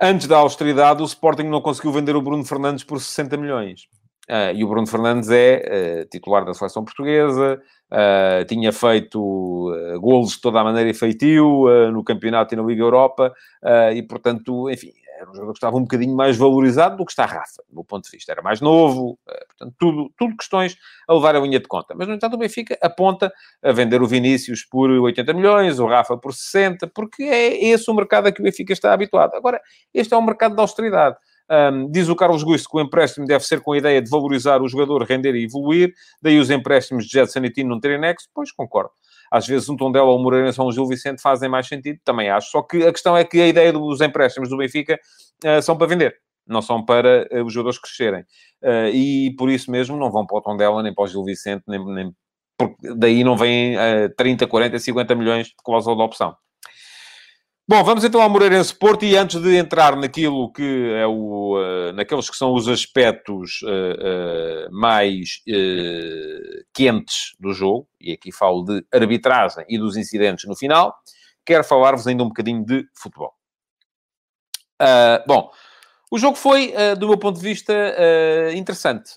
Antes 0.00 0.26
da 0.26 0.38
austeridade, 0.38 1.02
o 1.02 1.04
Sporting 1.04 1.44
não 1.44 1.60
conseguiu 1.60 1.92
vender 1.92 2.16
o 2.16 2.22
Bruno 2.22 2.44
Fernandes 2.44 2.82
por 2.82 3.00
60 3.00 3.36
milhões. 3.36 3.82
Uh, 4.28 4.56
e 4.56 4.64
o 4.64 4.68
Bruno 4.68 4.86
Fernandes 4.86 5.30
é 5.30 6.06
titular 6.06 6.46
da 6.46 6.54
seleção 6.54 6.82
portuguesa, 6.82 7.62
uh, 7.94 8.44
tinha 8.46 8.72
feito 8.72 9.20
uh, 9.20 10.00
golos 10.00 10.32
de 10.32 10.40
toda 10.40 10.60
a 10.60 10.64
maneira 10.64 10.90
e 10.90 10.94
feitio 10.94 11.64
no 11.92 12.02
campeonato 12.02 12.54
e 12.54 12.56
na 12.56 12.62
Liga 12.62 12.82
Europa, 12.82 13.32
e 13.94 14.02
portanto, 14.02 14.68
enfim, 14.70 14.92
era 15.18 15.30
um 15.30 15.34
jogador 15.34 15.52
que 15.52 15.58
estava 15.58 15.76
um 15.76 15.82
bocadinho 15.82 16.14
mais 16.14 16.36
valorizado 16.36 16.96
do 16.96 17.04
que 17.04 17.12
está 17.12 17.24
Rafa, 17.24 17.62
do 17.68 17.74
meu 17.74 17.84
ponto 17.84 18.04
de 18.04 18.10
vista. 18.10 18.32
Era 18.32 18.42
mais 18.42 18.60
novo, 18.60 19.18
portanto, 19.24 19.74
tudo, 19.78 20.12
tudo 20.18 20.36
questões 20.36 20.76
a 21.08 21.14
levar 21.14 21.36
a 21.36 21.40
linha 21.40 21.60
de 21.60 21.66
conta. 21.66 21.94
Mas, 21.96 22.08
no 22.08 22.14
entanto, 22.14 22.34
o 22.34 22.38
Benfica 22.38 22.76
aponta 22.82 23.32
a 23.62 23.72
vender 23.72 24.02
o 24.02 24.06
Vinícius 24.06 24.64
por 24.64 24.90
80 24.90 25.32
milhões, 25.32 25.78
o 25.78 25.86
Rafa 25.86 26.16
por 26.16 26.34
60, 26.34 26.88
porque 26.88 27.22
é 27.22 27.64
esse 27.64 27.90
o 27.90 27.94
mercado 27.94 28.26
a 28.26 28.32
que 28.32 28.40
o 28.40 28.44
Benfica 28.44 28.72
está 28.72 28.92
habituado. 28.92 29.34
Agora, 29.34 29.60
este 29.92 30.12
é 30.12 30.16
um 30.16 30.22
mercado 30.22 30.54
de 30.54 30.60
austeridade. 30.60 31.16
Um, 31.50 31.90
diz 31.90 32.08
o 32.08 32.16
Carlos 32.16 32.42
Guisto 32.42 32.70
que 32.70 32.76
o 32.76 32.80
empréstimo 32.80 33.26
deve 33.26 33.44
ser 33.44 33.60
com 33.60 33.72
a 33.72 33.78
ideia 33.78 34.00
de 34.00 34.08
valorizar 34.08 34.62
o 34.62 34.68
jogador, 34.68 35.02
render 35.02 35.34
e 35.34 35.44
evoluir, 35.44 35.92
daí 36.20 36.38
os 36.38 36.50
empréstimos 36.50 37.04
de 37.04 37.12
Jetson 37.12 37.40
e 37.40 37.50
Tino 37.50 37.70
não 37.70 37.80
terem 37.80 37.98
nexo, 38.00 38.28
pois 38.34 38.50
concordo. 38.50 38.90
Às 39.30 39.46
vezes 39.46 39.68
um 39.68 39.76
Tondela 39.76 40.06
ou 40.06 40.18
um 40.18 40.22
Moreirense 40.22 40.60
ou 40.60 40.68
um 40.68 40.72
Gil 40.72 40.86
Vicente 40.86 41.20
fazem 41.20 41.48
mais 41.48 41.66
sentido, 41.66 41.98
também 42.04 42.30
acho. 42.30 42.50
Só 42.50 42.62
que 42.62 42.86
a 42.86 42.92
questão 42.92 43.16
é 43.16 43.24
que 43.24 43.40
a 43.40 43.48
ideia 43.48 43.72
dos 43.72 44.00
empréstimos 44.00 44.48
do 44.48 44.56
Benfica 44.56 44.98
uh, 45.44 45.60
são 45.60 45.76
para 45.76 45.86
vender, 45.86 46.16
não 46.46 46.62
são 46.62 46.84
para 46.84 47.28
uh, 47.30 47.44
os 47.44 47.52
jogadores 47.52 47.78
crescerem. 47.78 48.22
Uh, 48.62 48.88
e 48.92 49.34
por 49.36 49.50
isso 49.50 49.70
mesmo 49.70 49.96
não 49.96 50.10
vão 50.10 50.26
para 50.26 50.38
o 50.38 50.40
Tondela, 50.40 50.82
nem 50.82 50.94
para 50.94 51.04
o 51.04 51.06
Gil 51.06 51.24
Vicente, 51.24 51.64
nem, 51.66 51.84
nem 51.84 52.12
porque 52.56 52.94
daí 52.96 53.24
não 53.24 53.36
vêm 53.36 53.76
30, 54.16 54.46
40, 54.46 54.78
50 54.78 55.14
milhões 55.16 55.48
de 55.48 55.54
cláusula 55.64 55.96
de 55.96 56.02
opção. 56.02 56.36
Bom, 57.66 57.82
vamos 57.82 58.04
então 58.04 58.20
ao 58.20 58.28
Moreirense 58.28 58.74
Porto 58.74 59.06
e 59.06 59.16
antes 59.16 59.40
de 59.40 59.56
entrar 59.56 59.96
naquilo 59.96 60.52
que 60.52 60.92
é 60.98 61.06
o, 61.06 61.56
uh, 61.56 61.94
naqueles 61.94 62.28
que 62.28 62.36
são 62.36 62.52
os 62.52 62.68
aspectos 62.68 63.62
uh, 63.62 64.68
uh, 64.68 64.70
mais 64.70 65.42
quentes 66.74 67.34
do 67.40 67.54
jogo, 67.54 67.88
e 67.98 68.12
aqui 68.12 68.30
falo 68.30 68.64
de 68.64 68.84
arbitragem 68.92 69.64
e 69.66 69.78
dos 69.78 69.96
incidentes 69.96 70.44
no 70.44 70.54
final, 70.54 70.94
quero 71.42 71.64
falar-vos 71.64 72.06
ainda 72.06 72.22
um 72.22 72.28
bocadinho 72.28 72.62
de 72.62 72.86
futebol. 72.92 73.32
bom, 75.26 75.50
o 76.10 76.18
jogo 76.18 76.36
foi, 76.36 76.74
do 76.98 77.08
meu 77.08 77.16
ponto 77.16 77.38
de 77.40 77.48
vista, 77.48 77.72
interessante. 78.54 79.14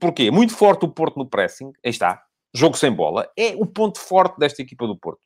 porquê? 0.00 0.28
Muito 0.28 0.56
forte 0.56 0.84
o 0.84 0.88
Porto 0.88 1.16
no 1.18 1.26
pressing, 1.26 1.72
aí 1.84 1.90
está, 1.90 2.20
jogo 2.52 2.76
sem 2.76 2.90
bola, 2.90 3.30
é 3.38 3.54
o 3.56 3.64
ponto 3.64 4.00
forte 4.00 4.38
desta 4.40 4.60
equipa 4.60 4.88
do 4.88 4.98
Porto. 4.98 5.20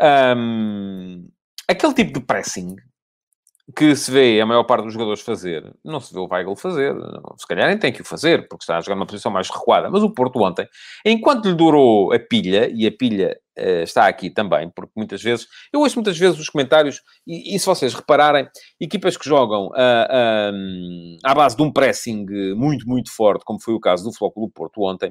Um, 0.00 1.28
aquele 1.70 1.94
tipo 1.94 2.12
de 2.18 2.20
pressing 2.26 2.76
que 3.76 3.94
se 3.94 4.10
vê 4.10 4.40
a 4.40 4.46
maior 4.46 4.64
parte 4.64 4.84
dos 4.84 4.92
jogadores 4.92 5.20
fazer, 5.22 5.72
não 5.84 6.00
se 6.00 6.12
vê 6.12 6.18
o 6.18 6.26
Weigl 6.30 6.56
fazer. 6.56 6.94
Se 7.38 7.46
calhar 7.46 7.68
nem 7.68 7.78
tem 7.78 7.92
que 7.92 8.02
o 8.02 8.04
fazer, 8.04 8.48
porque 8.48 8.64
está 8.64 8.76
a 8.78 8.80
jogar 8.80 8.96
numa 8.96 9.06
posição 9.06 9.30
mais 9.30 9.48
recuada. 9.48 9.88
Mas 9.88 10.02
o 10.02 10.10
Porto 10.10 10.42
ontem, 10.42 10.66
enquanto 11.04 11.46
lhe 11.48 11.54
durou 11.54 12.12
a 12.12 12.18
pilha, 12.18 12.68
e 12.74 12.86
a 12.86 12.92
pilha 12.92 13.38
uh, 13.58 13.82
está 13.82 14.06
aqui 14.06 14.28
também, 14.28 14.68
porque 14.74 14.92
muitas 14.96 15.22
vezes, 15.22 15.46
eu 15.72 15.80
ouço 15.80 15.96
muitas 15.96 16.18
vezes 16.18 16.38
os 16.40 16.48
comentários, 16.48 17.00
e, 17.26 17.54
e 17.54 17.58
se 17.58 17.66
vocês 17.66 17.94
repararem, 17.94 18.48
equipas 18.80 19.16
que 19.16 19.28
jogam 19.28 19.66
uh, 19.68 19.70
uh, 19.70 21.16
à 21.24 21.34
base 21.34 21.56
de 21.56 21.62
um 21.62 21.72
pressing 21.72 22.26
muito, 22.56 22.88
muito 22.88 23.14
forte, 23.14 23.44
como 23.44 23.60
foi 23.60 23.74
o 23.74 23.80
caso 23.80 24.02
do 24.04 24.12
Flóculo 24.12 24.50
Porto 24.50 24.82
ontem, 24.82 25.10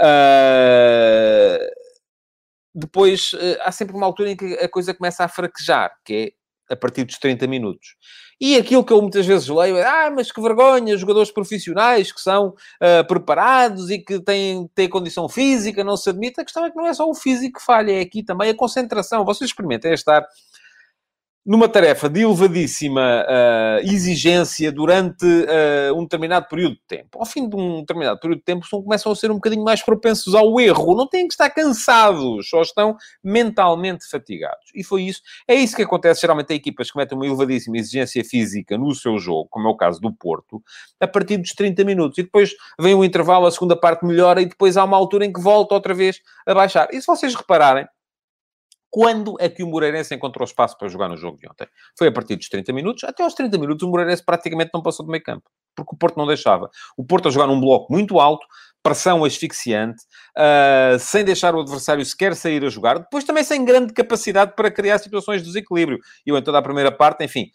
uh, 0.00 1.82
depois 2.74 3.32
eh, 3.38 3.58
há 3.62 3.70
sempre 3.72 3.96
uma 3.96 4.06
altura 4.06 4.30
em 4.30 4.36
que 4.36 4.54
a 4.54 4.68
coisa 4.68 4.94
começa 4.94 5.24
a 5.24 5.28
fraquejar, 5.28 5.92
que 6.04 6.14
é 6.14 6.42
a 6.72 6.76
partir 6.76 7.04
dos 7.04 7.18
30 7.18 7.46
minutos. 7.46 7.96
E 8.40 8.56
aquilo 8.56 8.82
que 8.82 8.92
eu 8.92 9.00
muitas 9.00 9.24
vezes 9.24 9.46
leio 9.46 9.76
é, 9.76 9.84
ah, 9.84 10.10
mas 10.10 10.32
que 10.32 10.40
vergonha, 10.40 10.96
jogadores 10.96 11.30
profissionais 11.30 12.10
que 12.10 12.20
são 12.20 12.48
uh, 12.48 13.06
preparados 13.06 13.88
e 13.88 13.98
que 13.98 14.18
têm, 14.20 14.68
têm 14.74 14.88
condição 14.88 15.28
física, 15.28 15.84
não 15.84 15.96
se 15.96 16.10
admite. 16.10 16.40
A 16.40 16.44
questão 16.44 16.64
é 16.64 16.70
que 16.70 16.76
não 16.76 16.86
é 16.86 16.92
só 16.92 17.08
o 17.08 17.14
físico 17.14 17.60
que 17.60 17.64
falha, 17.64 17.92
é 17.92 18.00
aqui 18.00 18.22
também 18.22 18.50
a 18.50 18.56
concentração. 18.56 19.24
Vocês 19.24 19.50
experimentem 19.50 19.92
estar 19.92 20.26
numa 21.44 21.68
tarefa 21.68 22.08
de 22.08 22.20
elevadíssima 22.20 23.24
uh, 23.24 23.92
exigência 23.92 24.70
durante 24.70 25.26
uh, 25.26 25.94
um 25.96 26.04
determinado 26.04 26.46
período 26.48 26.74
de 26.74 26.82
tempo. 26.86 27.18
Ao 27.18 27.26
fim 27.26 27.48
de 27.48 27.56
um 27.56 27.80
determinado 27.80 28.20
período 28.20 28.38
de 28.38 28.44
tempo, 28.44 28.66
começam 28.70 29.10
a 29.10 29.16
ser 29.16 29.30
um 29.30 29.34
bocadinho 29.34 29.64
mais 29.64 29.82
propensos 29.82 30.36
ao 30.36 30.60
erro. 30.60 30.94
Não 30.94 31.08
têm 31.08 31.26
que 31.26 31.34
estar 31.34 31.50
cansados, 31.50 32.48
só 32.48 32.62
estão 32.62 32.96
mentalmente 33.24 34.08
fatigados. 34.08 34.70
E 34.72 34.84
foi 34.84 35.02
isso. 35.02 35.20
É 35.48 35.54
isso 35.54 35.74
que 35.74 35.82
acontece 35.82 36.20
geralmente 36.20 36.52
a 36.52 36.56
equipas 36.56 36.90
que 36.90 36.96
metem 36.96 37.18
uma 37.18 37.26
elevadíssima 37.26 37.76
exigência 37.76 38.24
física 38.24 38.78
no 38.78 38.94
seu 38.94 39.18
jogo, 39.18 39.48
como 39.50 39.66
é 39.66 39.70
o 39.70 39.76
caso 39.76 40.00
do 40.00 40.12
Porto, 40.12 40.62
a 41.00 41.08
partir 41.08 41.38
dos 41.38 41.52
30 41.54 41.82
minutos. 41.82 42.18
E 42.18 42.22
depois 42.22 42.52
vem 42.78 42.94
o 42.94 43.04
intervalo, 43.04 43.46
a 43.46 43.50
segunda 43.50 43.74
parte 43.74 44.06
melhora 44.06 44.40
e 44.40 44.46
depois 44.46 44.76
há 44.76 44.84
uma 44.84 44.96
altura 44.96 45.26
em 45.26 45.32
que 45.32 45.40
volta 45.40 45.74
outra 45.74 45.92
vez 45.92 46.20
a 46.46 46.54
baixar. 46.54 46.88
E 46.92 47.00
se 47.00 47.06
vocês 47.06 47.34
repararem, 47.34 47.84
quando 48.92 49.36
é 49.40 49.48
que 49.48 49.62
o 49.62 49.66
Moreirense 49.66 50.14
encontrou 50.14 50.44
espaço 50.44 50.76
para 50.76 50.86
jogar 50.86 51.08
no 51.08 51.16
jogo 51.16 51.38
de 51.38 51.48
ontem? 51.48 51.66
Foi 51.98 52.08
a 52.08 52.12
partir 52.12 52.36
dos 52.36 52.50
30 52.50 52.74
minutos. 52.74 53.04
Até 53.04 53.22
aos 53.22 53.32
30 53.32 53.56
minutos 53.56 53.82
o 53.88 53.90
Moreirense 53.90 54.22
praticamente 54.22 54.70
não 54.74 54.82
passou 54.82 55.06
do 55.06 55.10
meio 55.10 55.24
campo. 55.24 55.48
Porque 55.74 55.94
o 55.94 55.98
Porto 55.98 56.18
não 56.18 56.26
deixava. 56.26 56.68
O 56.94 57.02
Porto 57.02 57.26
a 57.26 57.30
jogar 57.30 57.46
num 57.46 57.58
bloco 57.58 57.90
muito 57.90 58.20
alto, 58.20 58.46
pressão 58.82 59.24
asfixiante, 59.24 60.02
uh, 60.36 60.98
sem 60.98 61.24
deixar 61.24 61.54
o 61.54 61.60
adversário 61.60 62.04
sequer 62.04 62.34
sair 62.34 62.64
a 62.64 62.68
jogar, 62.68 62.98
depois 62.98 63.22
também 63.22 63.44
sem 63.44 63.64
grande 63.64 63.92
capacidade 63.92 64.54
para 64.56 64.70
criar 64.70 64.98
situações 64.98 65.40
de 65.40 65.48
desequilíbrio. 65.48 65.98
Eu, 66.26 66.36
em 66.36 66.42
toda 66.42 66.58
a 66.58 66.62
primeira 66.62 66.90
parte, 66.90 67.24
enfim, 67.24 67.50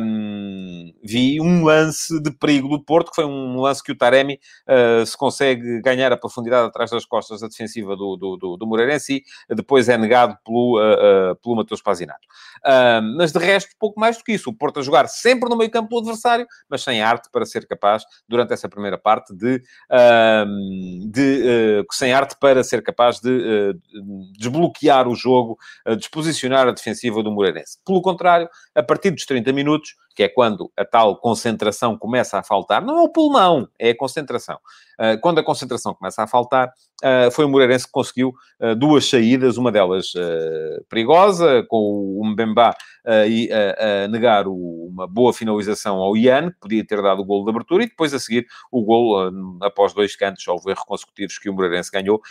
um, 0.00 0.92
vi 1.02 1.40
um 1.40 1.64
lance 1.64 2.20
de 2.22 2.30
perigo 2.30 2.68
do 2.68 2.82
Porto, 2.82 3.10
que 3.10 3.16
foi 3.16 3.26
um 3.26 3.60
lance 3.60 3.82
que 3.82 3.92
o 3.92 3.96
Taremi 3.96 4.40
uh, 4.68 5.04
se 5.04 5.16
consegue 5.16 5.82
ganhar 5.82 6.12
a 6.12 6.16
profundidade 6.16 6.66
atrás 6.66 6.90
das 6.90 7.04
costas 7.04 7.40
da 7.40 7.48
defensiva 7.48 7.94
do, 7.94 8.16
do, 8.16 8.36
do, 8.36 8.56
do 8.56 8.66
Moreirense 8.66 9.22
e 9.50 9.54
depois 9.54 9.88
é 9.88 9.98
negado 9.98 10.36
pelo, 10.44 10.80
uh, 10.80 11.36
pelo 11.36 11.56
Matheus 11.56 11.82
Pazinato. 11.82 12.26
mas 13.16 13.32
de 13.32 13.38
resto, 13.38 13.70
pouco 13.78 14.00
mais 14.00 14.16
do 14.16 14.24
que 14.24 14.32
isso. 14.32 14.48
O 14.48 14.54
Porto 14.54 14.80
a 14.80 14.82
jogar 14.82 15.08
sempre 15.08 15.48
no 15.48 15.56
meio 15.56 15.70
campo 15.70 15.90
do 15.90 15.98
adversário, 15.98 16.46
mas 16.68 16.82
sem 16.82 17.02
arte 17.02 17.28
para 17.30 17.44
ser 17.44 17.66
capaz, 17.66 18.04
durante 18.26 18.52
essa 18.52 18.68
primeira 18.68 18.96
parte, 18.96 19.34
de 19.34 19.62
de, 21.10 21.82
uh, 21.82 21.86
sem 21.92 22.12
arte 22.12 22.36
para 22.40 22.62
ser 22.64 22.82
capaz 22.82 23.20
de 23.20 23.30
uh, 23.30 23.80
desbloquear 24.38 25.08
o 25.08 25.14
jogo, 25.14 25.58
uh, 25.86 25.96
desposicionar 25.96 26.68
a 26.68 26.72
defensiva 26.72 27.22
do 27.22 27.30
Moreirense. 27.30 27.78
Pelo 27.84 28.02
contrário, 28.02 28.48
a 28.74 28.82
partir 28.82 29.10
dos 29.10 29.24
30 29.26 29.52
minutos, 29.52 29.94
que 30.14 30.22
é 30.22 30.28
quando 30.28 30.70
a 30.76 30.84
tal 30.84 31.16
concentração 31.16 31.98
começa 31.98 32.38
a 32.38 32.42
faltar, 32.42 32.82
não 32.82 32.98
é 32.98 33.02
o 33.02 33.08
pulmão, 33.08 33.68
é 33.78 33.90
a 33.90 33.96
concentração. 33.96 34.58
Uh, 34.94 35.20
quando 35.20 35.40
a 35.40 35.42
concentração 35.42 35.92
começa 35.92 36.22
a 36.22 36.26
faltar, 36.26 36.68
uh, 36.68 37.30
foi 37.32 37.44
o 37.44 37.48
Moreirense 37.48 37.86
que 37.86 37.92
conseguiu 37.92 38.32
uh, 38.60 38.74
duas 38.76 39.08
saídas, 39.08 39.56
uma 39.56 39.72
delas 39.72 40.12
perigosa, 40.88 41.64
com 41.68 41.76
o 42.20 42.24
Mbemba 42.24 42.74
a 43.06 44.08
negar 44.08 44.46
uma 44.46 45.06
boa 45.06 45.32
finalização 45.32 45.96
ao 45.98 46.16
Ian, 46.16 46.50
que 46.50 46.58
podia 46.60 46.86
ter 46.86 47.02
dado 47.02 47.20
o 47.20 47.24
golo 47.24 47.44
de 47.44 47.50
abertura, 47.50 47.84
e 47.84 47.88
depois 47.88 48.14
a 48.14 48.18
seguir 48.18 48.46
o 48.70 48.82
golo, 48.82 49.58
após 49.62 49.92
dois 49.92 50.16
cantos, 50.16 50.46
houve 50.48 50.70
erros 50.70 50.84
consecutivos 50.84 51.38
que 51.38 51.50
o 51.50 51.52
Moreirense 51.52 51.90
ganhou, 51.90 52.22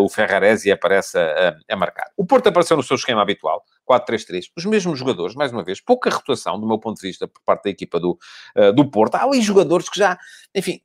o 0.00 0.08
Ferraresi 0.08 0.70
aparece 0.70 1.18
a, 1.18 1.56
a 1.68 1.76
marcar. 1.76 2.10
O 2.16 2.24
Porto 2.24 2.46
apareceu 2.46 2.76
no 2.76 2.82
seu 2.82 2.96
esquema 2.96 3.20
habitual, 3.20 3.62
4-3-3. 3.86 4.50
Os 4.56 4.64
mesmos 4.64 4.98
jogadores, 4.98 5.34
mais 5.34 5.52
uma 5.52 5.62
vez, 5.62 5.80
pouca 5.80 6.08
rotação, 6.10 6.58
do 6.58 6.66
meu 6.66 6.78
ponto 6.78 7.00
de 7.00 7.08
vista, 7.16 7.26
por 7.26 7.42
parte 7.44 7.64
da 7.64 7.70
equipa 7.70 7.98
do, 7.98 8.18
uh, 8.56 8.72
do 8.72 8.90
Porto. 8.90 9.16
Há 9.16 9.24
ali 9.24 9.40
jogadores 9.40 9.88
que 9.88 9.98
já, 9.98 10.18
enfim, 10.54 10.80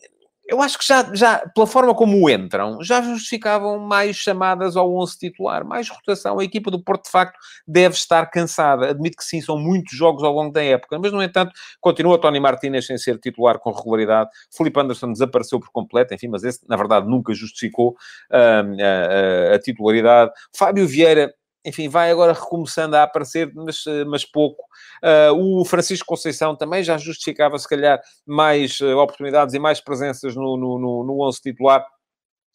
eu 0.52 0.62
acho 0.62 0.78
que 0.78 0.86
já, 0.86 1.10
já, 1.14 1.38
pela 1.56 1.66
forma 1.66 1.96
como 1.96 2.30
entram, 2.30 2.84
já 2.84 3.02
justificavam 3.02 3.80
mais 3.80 4.18
chamadas 4.18 4.76
ao 4.76 4.94
11 4.98 5.18
titular, 5.18 5.64
mais 5.64 5.88
rotação. 5.88 6.40
A 6.40 6.44
equipa 6.44 6.70
do 6.70 6.84
Porto, 6.84 7.06
de 7.06 7.12
facto, 7.12 7.38
deve 7.66 7.96
estar 7.96 8.26
cansada. 8.30 8.90
Admito 8.90 9.16
que 9.16 9.24
sim, 9.24 9.40
são 9.40 9.58
muitos 9.58 9.98
jogos 9.98 10.24
ao 10.24 10.34
longo 10.34 10.52
da 10.52 10.62
época, 10.62 11.00
mas, 11.00 11.14
no 11.14 11.24
entanto, 11.24 11.54
continua 11.80 12.20
Tony 12.20 12.40
Martínez 12.40 12.86
sem 12.86 12.98
ser 12.98 13.18
titular 13.18 13.60
com 13.60 13.72
regularidade. 13.72 14.30
Felipe 14.52 14.78
Anderson 14.78 15.14
desapareceu 15.14 15.58
por 15.58 15.72
completo, 15.72 16.14
enfim, 16.14 16.28
mas 16.28 16.44
esse, 16.44 16.60
na 16.68 16.76
verdade, 16.76 17.08
nunca 17.08 17.34
justificou 17.34 17.92
uh, 18.30 19.52
a, 19.52 19.56
a 19.56 19.60
titularidade. 19.60 20.32
Fábio 20.54 20.86
Vieira 20.86 21.34
enfim, 21.66 21.88
vai 21.88 22.12
agora 22.12 22.34
recomeçando 22.34 22.96
a 22.96 23.04
aparecer, 23.04 23.52
mas, 23.54 23.86
eh, 23.88 24.04
mas 24.06 24.26
pouco. 24.26 24.64
Uh, 25.04 25.62
o 25.62 25.66
Francisco 25.66 26.08
Conceição 26.08 26.56
também 26.56 26.84
já 26.84 26.98
justificava, 26.98 27.58
se 27.60 27.68
calhar, 27.68 28.02
mais 28.26 28.80
uh, 28.80 28.98
oportunidades 28.98 29.54
e 29.54 29.60
mais 29.60 29.80
presenças 29.80 30.36
no, 30.36 30.58
no, 30.58 30.80
no, 30.80 31.04
no 31.04 31.28
11 31.28 31.42
titular. 31.42 31.86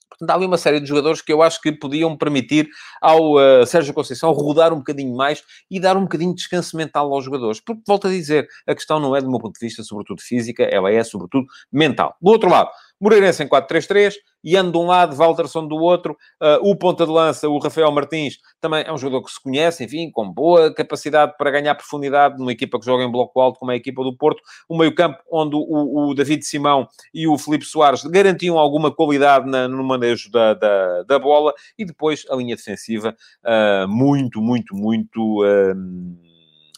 Portanto, 0.08 0.30
há 0.30 0.34
ali 0.34 0.46
uma 0.46 0.56
série 0.56 0.80
de 0.80 0.86
jogadores 0.86 1.20
que 1.20 1.32
eu 1.32 1.42
acho 1.42 1.60
que 1.60 1.72
podiam 1.72 2.16
permitir 2.16 2.68
ao 3.00 3.34
uh, 3.34 3.66
Sérgio 3.66 3.92
Conceição 3.92 4.32
rodar 4.32 4.72
um 4.72 4.78
bocadinho 4.78 5.14
mais 5.14 5.42
e 5.70 5.78
dar 5.78 5.96
um 5.96 6.02
bocadinho 6.02 6.30
de 6.30 6.36
descanso 6.36 6.76
mental 6.76 7.12
aos 7.12 7.24
jogadores. 7.24 7.60
Porque, 7.60 7.82
volto 7.86 8.06
a 8.06 8.10
dizer, 8.10 8.48
a 8.66 8.74
questão 8.74 8.98
não 8.98 9.14
é, 9.14 9.20
do 9.20 9.30
meu 9.30 9.38
ponto 9.38 9.58
de 9.58 9.64
vista, 9.64 9.82
sobretudo 9.82 10.22
física, 10.22 10.62
ela 10.64 10.90
é, 10.90 11.02
sobretudo, 11.04 11.46
mental. 11.70 12.16
Do 12.20 12.30
outro 12.30 12.48
lado, 12.48 12.70
Moreirense 13.00 13.42
em 13.42 13.48
4-3-3, 13.48 14.14
Ian 14.42 14.70
de 14.70 14.78
um 14.78 14.86
lado, 14.86 15.14
Walterson 15.14 15.66
do 15.66 15.76
outro, 15.76 16.16
uh, 16.40 16.58
o 16.62 16.76
ponta 16.76 17.04
de 17.04 17.10
lança, 17.10 17.48
o 17.48 17.58
Rafael 17.58 17.90
Martins, 17.92 18.38
também 18.60 18.84
é 18.86 18.92
um 18.92 18.96
jogador 18.96 19.24
que 19.24 19.32
se 19.32 19.42
conhece, 19.42 19.84
enfim, 19.84 20.10
com 20.10 20.32
boa 20.32 20.72
capacidade 20.72 21.34
para 21.36 21.50
ganhar 21.50 21.74
profundidade 21.74 22.38
numa 22.38 22.52
equipa 22.52 22.78
que 22.78 22.86
joga 22.86 23.04
em 23.04 23.10
bloco 23.10 23.38
alto, 23.40 23.58
como 23.58 23.70
é 23.72 23.74
a 23.74 23.76
equipa 23.76 24.02
do 24.02 24.16
Porto, 24.16 24.40
um 24.70 24.78
meio 24.78 24.94
campo 24.94 25.18
onde 25.30 25.56
o, 25.56 26.10
o 26.10 26.14
David 26.14 26.44
Simão 26.44 26.88
e 27.12 27.26
o 27.26 27.36
Felipe 27.36 27.64
Soares 27.64 28.02
garantiam 28.04 28.56
alguma 28.56 28.94
qualidade 28.94 29.50
na, 29.50 29.68
no 29.68 29.84
manejo 29.84 30.30
da, 30.30 30.54
da, 30.54 31.02
da, 31.02 31.18
bola, 31.18 31.52
e 31.76 31.84
depois 31.84 32.24
a 32.30 32.36
linha 32.36 32.56
defensiva 32.56 33.14
uh, 33.44 33.88
muito, 33.88 34.40
muito, 34.40 34.74
muito 34.74 35.44
uh, 35.44 35.74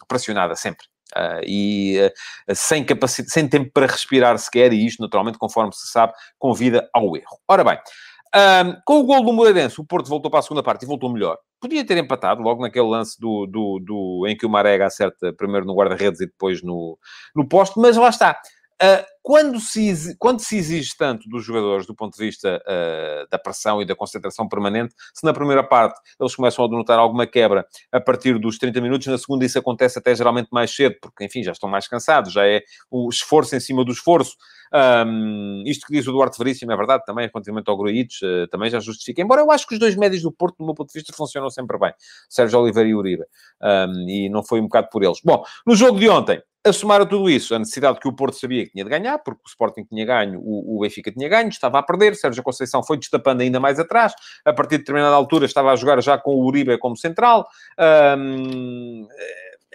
pressionada 0.09 0.57
sempre. 0.57 0.87
Uh, 1.17 1.41
e 1.47 1.99
uh, 2.01 2.55
sem, 2.55 2.85
capacidade, 2.85 3.33
sem 3.33 3.49
tempo 3.49 3.71
para 3.73 3.87
respirar 3.87 4.39
sequer, 4.39 4.73
e 4.73 4.87
isto, 4.87 5.01
naturalmente, 5.01 5.39
conforme 5.39 5.73
se 5.73 5.89
sabe, 5.89 6.13
convida 6.39 6.89
ao 6.93 7.17
erro. 7.17 7.39
Ora 7.49 7.65
bem, 7.65 7.77
uh, 7.77 8.81
com 8.85 9.01
o 9.01 9.05
gol 9.05 9.25
do 9.25 9.33
Moreirense, 9.33 9.81
o 9.81 9.85
Porto 9.85 10.09
voltou 10.09 10.31
para 10.31 10.41
a 10.41 10.43
segunda 10.43 10.63
parte 10.63 10.83
e 10.83 10.87
voltou 10.87 11.11
melhor. 11.11 11.39
Podia 11.61 11.85
ter 11.85 11.97
empatado 11.97 12.43
logo 12.43 12.63
naquele 12.63 12.87
lance 12.87 13.19
do, 13.19 13.47
do, 13.47 13.81
do 13.81 14.27
em 14.29 14.37
que 14.37 14.47
o 14.47 14.51
Marega 14.51 14.87
acerta 14.87 15.33
primeiro 15.33 15.67
no 15.67 15.75
guarda-redes 15.75 16.21
e 16.21 16.27
depois 16.27 16.63
no, 16.63 16.99
no 17.35 17.49
poste, 17.49 17.81
mas 17.81 17.97
lá 17.97 18.11
está. 18.11 18.39
Uh, 18.81 19.05
quando, 19.29 19.61
se, 19.61 20.17
quando 20.19 20.41
se 20.41 20.57
exige 20.57 20.97
tanto 20.97 21.29
dos 21.29 21.45
jogadores 21.45 21.85
do 21.85 21.95
ponto 21.95 22.17
de 22.17 22.25
vista 22.25 22.63
uh, 22.65 23.29
da 23.29 23.39
pressão 23.39 23.83
e 23.83 23.85
da 23.85 23.95
concentração 23.95 24.49
permanente, 24.49 24.95
se 25.13 25.25
na 25.25 25.35
primeira 25.35 25.63
parte 25.63 26.01
eles 26.19 26.35
começam 26.35 26.65
a 26.65 26.69
denotar 26.69 26.99
alguma 26.99 27.27
quebra 27.27 27.67
a 27.93 28.01
partir 28.01 28.39
dos 28.39 28.57
30 28.57 28.81
minutos, 28.81 29.07
na 29.09 29.19
segunda 29.19 29.45
isso 29.45 29.59
acontece 29.59 29.99
até 29.99 30.15
geralmente 30.15 30.49
mais 30.53 30.75
cedo, 30.75 30.97
porque, 31.03 31.25
enfim, 31.25 31.43
já 31.43 31.53
estão 31.53 31.69
mais 31.69 31.89
cansados, 31.89 32.33
já 32.33 32.47
é 32.47 32.63
o 32.91 33.09
esforço 33.09 33.55
em 33.57 33.61
cima 33.61 33.85
do 33.85 33.93
esforço. 33.93 34.37
Um, 34.73 35.63
isto 35.67 35.87
que 35.87 35.93
diz 35.93 36.07
o 36.07 36.13
Duarte 36.13 36.39
Veríssimo 36.39 36.73
é 36.73 36.77
verdade, 36.77 37.03
também, 37.05 37.29
relativamente 37.33 37.69
ao 37.69 37.77
Gruites, 37.77 38.23
uh, 38.23 38.47
também 38.49 38.71
já 38.71 38.81
justifica. 38.81 39.21
Embora 39.21 39.41
eu 39.41 39.51
acho 39.51 39.67
que 39.67 39.75
os 39.75 39.81
dois 39.81 39.97
médios 39.97 40.23
do 40.23 40.33
Porto, 40.33 40.59
do 40.59 40.65
meu 40.65 40.75
ponto 40.75 40.89
de 40.89 40.99
vista, 40.99 41.13
funcionam 41.15 41.51
sempre 41.51 41.79
bem. 41.79 41.93
Sérgio 42.29 42.61
Oliveira 42.61 42.89
e 42.89 42.95
Uribe. 42.95 43.25
Um, 43.61 44.09
e 44.09 44.29
não 44.29 44.43
foi 44.43 44.61
um 44.61 44.65
bocado 44.65 44.89
por 44.91 45.03
eles. 45.03 45.19
Bom, 45.25 45.43
no 45.67 45.75
jogo 45.75 45.99
de 45.99 46.09
ontem, 46.09 46.43
a 46.69 46.73
somar 46.73 47.01
a 47.01 47.07
tudo 47.07 47.29
isso, 47.29 47.55
a 47.55 47.59
necessidade 47.59 47.99
que 47.99 48.09
o 48.09 48.13
Porto 48.13 48.39
sabia 48.39 48.65
que 48.65 48.73
tinha 48.73 48.85
de 48.85 48.91
ganhar, 48.91 49.19
porque 49.19 49.41
o 49.45 49.49
Sporting 49.49 49.85
tinha 49.85 50.05
ganho, 50.05 50.41
o, 50.41 50.77
o 50.77 50.81
Benfica 50.81 51.11
tinha 51.11 51.29
ganho, 51.29 51.49
estava 51.49 51.79
a 51.79 51.83
perder, 51.83 52.15
Sérgio 52.15 52.43
Conceição 52.43 52.83
foi 52.83 52.97
destapando 52.97 53.43
ainda 53.43 53.59
mais 53.59 53.79
atrás, 53.79 54.13
a 54.45 54.53
partir 54.53 54.77
de 54.77 54.79
determinada 54.79 55.15
altura 55.15 55.47
estava 55.47 55.73
a 55.73 55.77
jogar 55.77 56.01
já 56.03 56.19
com 56.19 56.33
o 56.33 56.45
Uribe 56.45 56.79
como 56.79 56.97
central, 56.97 57.49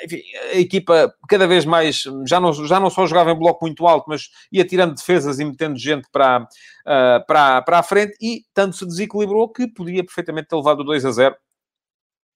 enfim, 0.04 0.22
a 0.52 0.58
equipa 0.58 1.14
cada 1.28 1.48
vez 1.48 1.66
mais, 1.66 2.04
já 2.28 2.40
não, 2.40 2.52
já 2.54 2.80
não 2.80 2.90
só 2.90 3.06
jogava 3.06 3.32
em 3.32 3.38
bloco 3.38 3.64
muito 3.66 3.86
alto, 3.88 4.06
mas 4.08 4.30
ia 4.52 4.66
tirando 4.66 4.96
defesas 4.96 5.40
e 5.40 5.46
metendo 5.46 5.78
gente 5.78 6.08
para, 6.12 6.42
uh, 6.42 7.26
para, 7.28 7.62
para 7.62 7.80
a 7.80 7.84
frente, 7.84 8.16
e 8.22 8.44
tanto 8.54 8.76
se 8.76 8.86
desequilibrou 8.86 9.50
que 9.50 9.68
podia 9.68 10.04
perfeitamente 10.04 10.48
ter 10.48 10.56
levado 10.56 10.84
2 10.84 11.06
a 11.06 11.12
0 11.12 11.36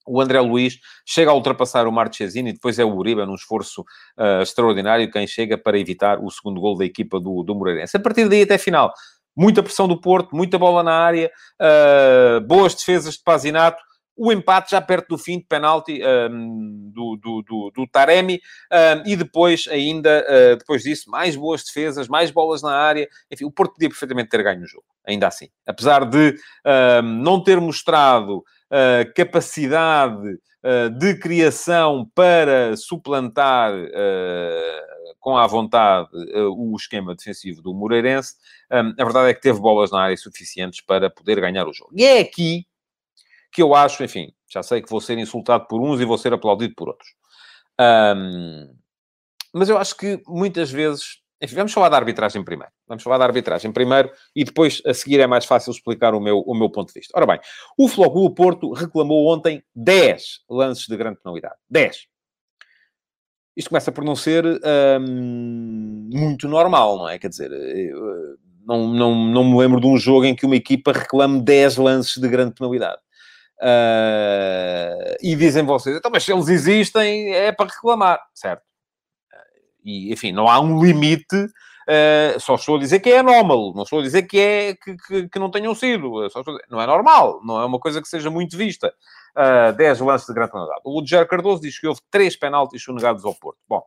o 0.07 0.21
André 0.21 0.39
Luiz 0.39 0.79
chega 1.05 1.31
a 1.31 1.33
ultrapassar 1.33 1.87
o 1.87 1.91
Marchesini, 1.91 2.53
depois 2.53 2.79
é 2.79 2.85
o 2.85 2.95
Uribe, 2.95 3.25
num 3.25 3.35
esforço 3.35 3.81
uh, 4.17 4.41
extraordinário, 4.41 5.11
quem 5.11 5.27
chega 5.27 5.57
para 5.57 5.77
evitar 5.77 6.19
o 6.23 6.29
segundo 6.31 6.61
gol 6.61 6.77
da 6.77 6.85
equipa 6.85 7.19
do, 7.19 7.43
do 7.43 7.55
Moreirense. 7.55 7.97
A 7.97 7.99
partir 7.99 8.27
daí 8.27 8.43
até 8.43 8.57
final, 8.57 8.93
muita 9.35 9.61
pressão 9.61 9.87
do 9.87 9.99
Porto, 9.99 10.35
muita 10.35 10.57
bola 10.57 10.81
na 10.81 10.93
área, 10.93 11.29
uh, 11.61 12.41
boas 12.41 12.73
defesas 12.73 13.15
de 13.15 13.23
Pazinato, 13.23 13.81
o 14.17 14.31
empate 14.31 14.71
já 14.71 14.81
perto 14.81 15.09
do 15.09 15.17
fim 15.17 15.37
de 15.37 15.45
penalti 15.45 16.01
um, 16.03 16.91
do, 16.91 17.17
do, 17.17 17.43
do, 17.43 17.71
do, 17.75 17.87
Taremi, 17.87 18.41
um, 18.71 19.09
e 19.09 19.15
depois, 19.15 19.67
ainda, 19.69 20.25
uh, 20.27 20.57
depois 20.57 20.81
disso, 20.81 21.09
mais 21.09 21.35
boas 21.35 21.63
defesas, 21.63 22.07
mais 22.07 22.31
bolas 22.31 22.63
na 22.63 22.75
área. 22.75 23.07
Enfim, 23.31 23.45
o 23.45 23.51
Porto 23.51 23.73
podia 23.73 23.89
perfeitamente 23.89 24.29
ter 24.29 24.41
ganho 24.41 24.63
o 24.63 24.67
jogo, 24.67 24.85
ainda 25.05 25.27
assim. 25.27 25.49
Apesar 25.67 26.03
de 26.03 26.35
um, 26.65 27.01
não 27.03 27.43
ter 27.43 27.61
mostrado 27.61 28.43
capacidade 29.15 30.39
uh, 30.63 30.89
de 30.97 31.17
criação 31.19 32.09
para 32.13 32.75
suplantar 32.75 33.73
com 35.19 35.37
à 35.37 35.45
vontade 35.45 36.09
o 36.55 36.75
esquema 36.75 37.13
defensivo 37.13 37.61
do 37.61 37.73
Moreirense, 37.73 38.35
um, 38.71 38.93
a 38.97 39.03
verdade 39.03 39.29
é 39.29 39.33
que 39.33 39.41
teve 39.41 39.59
bolas 39.59 39.91
na 39.91 40.01
área 40.01 40.15
suficientes 40.15 40.81
para 40.81 41.09
poder 41.09 41.41
ganhar 41.41 41.67
o 41.67 41.73
jogo. 41.73 41.91
E 41.95 42.05
é 42.05 42.19
aqui 42.19 42.65
que 43.51 43.61
eu 43.61 43.73
acho, 43.73 44.03
enfim, 44.03 44.31
já 44.47 44.63
sei 44.63 44.81
que 44.81 44.89
vou 44.89 45.01
ser 45.01 45.17
insultado 45.17 45.67
por 45.67 45.81
uns 45.81 45.99
e 45.99 46.05
vou 46.05 46.17
ser 46.17 46.33
aplaudido 46.33 46.73
por 46.75 46.89
outros. 46.89 47.09
Um, 47.79 48.73
mas 49.53 49.69
eu 49.69 49.77
acho 49.77 49.95
que 49.97 50.21
muitas 50.27 50.71
vezes 50.71 51.21
enfim, 51.41 51.55
vamos 51.55 51.71
falar 51.71 51.89
da 51.89 51.97
arbitragem 51.97 52.43
primeiro. 52.43 52.71
Vamos 52.87 53.03
falar 53.03 53.17
da 53.19 53.25
arbitragem 53.25 53.71
primeiro 53.71 54.11
e 54.35 54.43
depois, 54.43 54.81
a 54.85 54.93
seguir, 54.93 55.19
é 55.19 55.27
mais 55.27 55.45
fácil 55.45 55.71
explicar 55.71 56.15
o 56.15 56.19
meu, 56.19 56.39
o 56.39 56.55
meu 56.55 56.69
ponto 56.69 56.87
de 56.87 56.99
vista. 56.99 57.13
Ora 57.15 57.27
bem, 57.27 57.39
o 57.77 57.87
Flóculo 57.87 58.33
Porto 58.33 58.73
reclamou 58.73 59.31
ontem 59.31 59.63
10 59.75 60.41
lances 60.49 60.87
de 60.87 60.97
grande 60.97 61.19
penalidade. 61.21 61.55
10. 61.69 62.07
Isto 63.55 63.69
começa 63.69 63.91
por 63.91 64.03
não 64.03 64.15
ser 64.15 64.45
hum, 64.45 66.09
muito 66.11 66.47
normal, 66.47 66.97
não 66.97 67.09
é? 67.09 67.19
Quer 67.19 67.29
dizer, 67.29 67.51
não, 68.65 68.87
não, 68.87 69.15
não 69.15 69.43
me 69.43 69.57
lembro 69.57 69.79
de 69.79 69.87
um 69.87 69.97
jogo 69.97 70.25
em 70.25 70.35
que 70.35 70.45
uma 70.45 70.55
equipa 70.55 70.91
reclame 70.91 71.41
10 71.41 71.77
lances 71.77 72.17
de 72.17 72.27
grande 72.27 72.53
penalidade. 72.53 72.99
Uh, 73.59 75.17
e 75.19 75.35
dizem 75.35 75.63
vocês, 75.63 75.95
então, 75.95 76.11
mas 76.11 76.23
se 76.23 76.31
eles 76.31 76.47
existem, 76.47 77.33
é 77.33 77.51
para 77.51 77.67
reclamar, 77.67 78.19
certo? 78.33 78.66
E, 79.87 80.11
enfim, 80.11 80.33
não 80.33 80.49
há 80.49 80.59
um 80.59 80.83
limite. 80.83 81.35
Uh, 81.89 82.37
só 82.41 82.55
estou 82.55 82.75
a 82.75 82.79
dizer 82.79 82.99
que 82.99 83.09
é 83.09 83.19
anómalo, 83.19 83.73
não 83.73 83.83
estou 83.83 83.99
a 83.99 84.01
dizer 84.03 84.23
que, 84.23 84.37
é, 84.37 84.75
que, 84.75 84.97
que, 84.97 85.29
que 85.29 85.39
não 85.39 85.49
tenham 85.49 85.73
sido. 85.73 86.27
Dizer, 86.27 86.43
não 86.69 86.81
é 86.81 86.85
normal, 86.85 87.39
não 87.45 87.61
é 87.61 87.65
uma 87.65 87.79
coisa 87.79 88.01
que 88.01 88.09
seja 88.09 88.29
muito 88.29 88.57
vista. 88.57 88.93
Uh, 89.35 89.69
eh, 89.69 89.71
10 89.71 90.01
lances 90.01 90.27
de 90.27 90.33
grande 90.33 90.51
penalidade. 90.51 90.81
O 90.83 90.99
Ludger 90.99 91.25
Cardoso 91.25 91.61
diz 91.61 91.79
que 91.79 91.87
houve 91.87 92.01
3 92.11 92.35
penaltis 92.35 92.83
sonegados 92.83 93.23
ao 93.23 93.33
Porto. 93.33 93.59
Bom, 93.69 93.81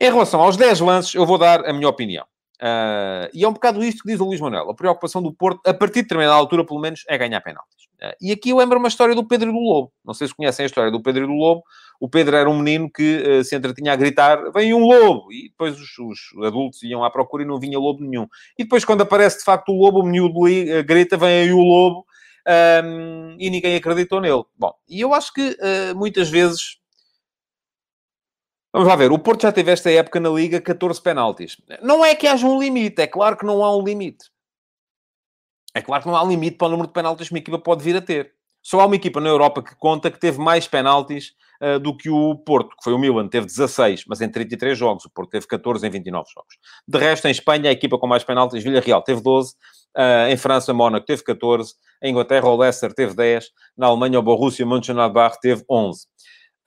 em 0.00 0.10
relação 0.10 0.40
aos 0.40 0.56
10 0.56 0.80
lances, 0.80 1.14
eu 1.14 1.26
vou 1.26 1.36
dar 1.36 1.68
a 1.68 1.72
minha 1.72 1.88
opinião. 1.88 2.24
Uh, 2.60 3.30
e 3.32 3.44
é 3.44 3.48
um 3.48 3.52
bocado 3.52 3.82
isto 3.82 4.02
que 4.02 4.10
diz 4.10 4.20
o 4.20 4.24
Luís 4.24 4.40
Manuel. 4.40 4.70
A 4.70 4.74
preocupação 4.74 5.22
do 5.22 5.32
Porto, 5.32 5.60
a 5.66 5.72
partir 5.72 5.96
de 5.96 6.02
determinada 6.02 6.34
altura, 6.34 6.64
pelo 6.64 6.80
menos, 6.80 7.04
é 7.08 7.16
ganhar 7.16 7.40
penaltis. 7.40 7.86
Uh, 8.02 8.14
e 8.20 8.32
aqui 8.32 8.50
eu 8.50 8.56
lembro 8.58 8.78
uma 8.78 8.88
história 8.88 9.14
do 9.14 9.26
Pedro 9.26 9.52
do 9.52 9.58
Lobo. 9.58 9.92
Não 10.04 10.14
sei 10.14 10.28
se 10.28 10.34
conhecem 10.34 10.64
a 10.64 10.66
história 10.66 10.90
do 10.90 11.02
Pedro 11.02 11.26
do 11.26 11.32
Lobo 11.32 11.62
o 12.00 12.08
Pedro 12.08 12.34
era 12.34 12.48
um 12.48 12.58
menino 12.58 12.90
que 12.90 13.22
uh, 13.22 13.44
se 13.44 13.54
entretinha 13.54 13.92
a 13.92 13.96
gritar, 13.96 14.50
vem 14.52 14.72
um 14.72 14.86
lobo! 14.86 15.30
E 15.30 15.50
depois 15.50 15.78
os, 15.78 15.98
os, 15.98 16.46
adultos 16.46 16.82
iam 16.82 17.04
à 17.04 17.10
procura 17.10 17.42
e 17.42 17.46
não 17.46 17.60
vinha 17.60 17.78
lobo 17.78 18.02
nenhum. 18.02 18.26
E 18.58 18.64
depois, 18.64 18.86
quando 18.86 19.02
aparece 19.02 19.38
de 19.38 19.44
facto 19.44 19.68
o 19.68 19.76
lobo, 19.76 20.00
o 20.00 20.02
menino 20.02 20.28
uh, 20.28 20.84
grita, 20.84 21.18
vem 21.18 21.42
aí 21.42 21.52
o 21.52 21.60
lobo, 21.60 22.06
um, 22.82 23.36
e 23.38 23.50
ninguém 23.50 23.76
acreditou 23.76 24.18
nele. 24.18 24.42
Bom, 24.58 24.72
e 24.88 24.98
eu 24.98 25.12
acho 25.12 25.32
que 25.34 25.56
muitas 25.94 26.30
vezes... 26.30 26.79
Vamos 28.72 28.86
lá 28.88 28.94
ver, 28.94 29.10
o 29.10 29.18
Porto 29.18 29.42
já 29.42 29.52
teve 29.52 29.72
esta 29.72 29.90
época 29.90 30.20
na 30.20 30.28
Liga 30.28 30.60
14 30.60 31.02
penaltis. 31.02 31.56
Não 31.82 32.04
é 32.04 32.14
que 32.14 32.26
haja 32.26 32.46
um 32.46 32.60
limite, 32.60 33.02
é 33.02 33.06
claro 33.06 33.36
que 33.36 33.44
não 33.44 33.64
há 33.64 33.76
um 33.76 33.82
limite. 33.82 34.30
É 35.74 35.82
claro 35.82 36.02
que 36.02 36.08
não 36.08 36.16
há 36.16 36.24
limite 36.24 36.56
para 36.56 36.68
o 36.68 36.70
número 36.70 36.88
de 36.88 36.92
penaltis 36.92 37.28
que 37.28 37.34
uma 37.34 37.38
equipa 37.38 37.58
pode 37.58 37.82
vir 37.82 37.96
a 37.96 38.00
ter. 38.00 38.32
Só 38.62 38.80
há 38.80 38.86
uma 38.86 38.96
equipa 38.96 39.20
na 39.20 39.28
Europa 39.28 39.62
que 39.62 39.74
conta 39.76 40.10
que 40.10 40.20
teve 40.20 40.38
mais 40.38 40.68
penaltis 40.68 41.32
uh, 41.62 41.78
do 41.78 41.96
que 41.96 42.10
o 42.10 42.34
Porto, 42.36 42.76
que 42.76 42.84
foi 42.84 42.92
o 42.92 42.98
Milan, 42.98 43.28
teve 43.28 43.46
16, 43.46 44.04
mas 44.06 44.20
em 44.20 44.28
33 44.28 44.76
jogos. 44.76 45.04
O 45.04 45.10
Porto 45.10 45.30
teve 45.30 45.46
14 45.46 45.86
em 45.86 45.90
29 45.90 46.28
jogos. 46.32 46.56
De 46.86 46.98
resto, 46.98 47.26
em 47.26 47.30
Espanha, 47.30 47.70
a 47.70 47.72
equipa 47.72 47.98
com 47.98 48.06
mais 48.06 48.22
penaltis, 48.22 48.62
Villarreal, 48.62 49.02
teve 49.02 49.20
12. 49.22 49.52
Uh, 49.52 49.54
eh, 49.96 50.32
em 50.32 50.36
França, 50.36 50.74
Mónaco 50.74 51.06
teve 51.06 51.22
14. 51.22 51.74
Em 52.02 52.10
Inglaterra, 52.10 52.48
o 52.48 52.56
Leicester 52.56 52.92
teve 52.92 53.14
10. 53.14 53.46
Na 53.76 53.86
Alemanha, 53.86 54.18
o 54.18 54.22
Borussia 54.22 54.66
Mönchengladbach 54.66 55.38
teve 55.40 55.64
11. 55.68 56.06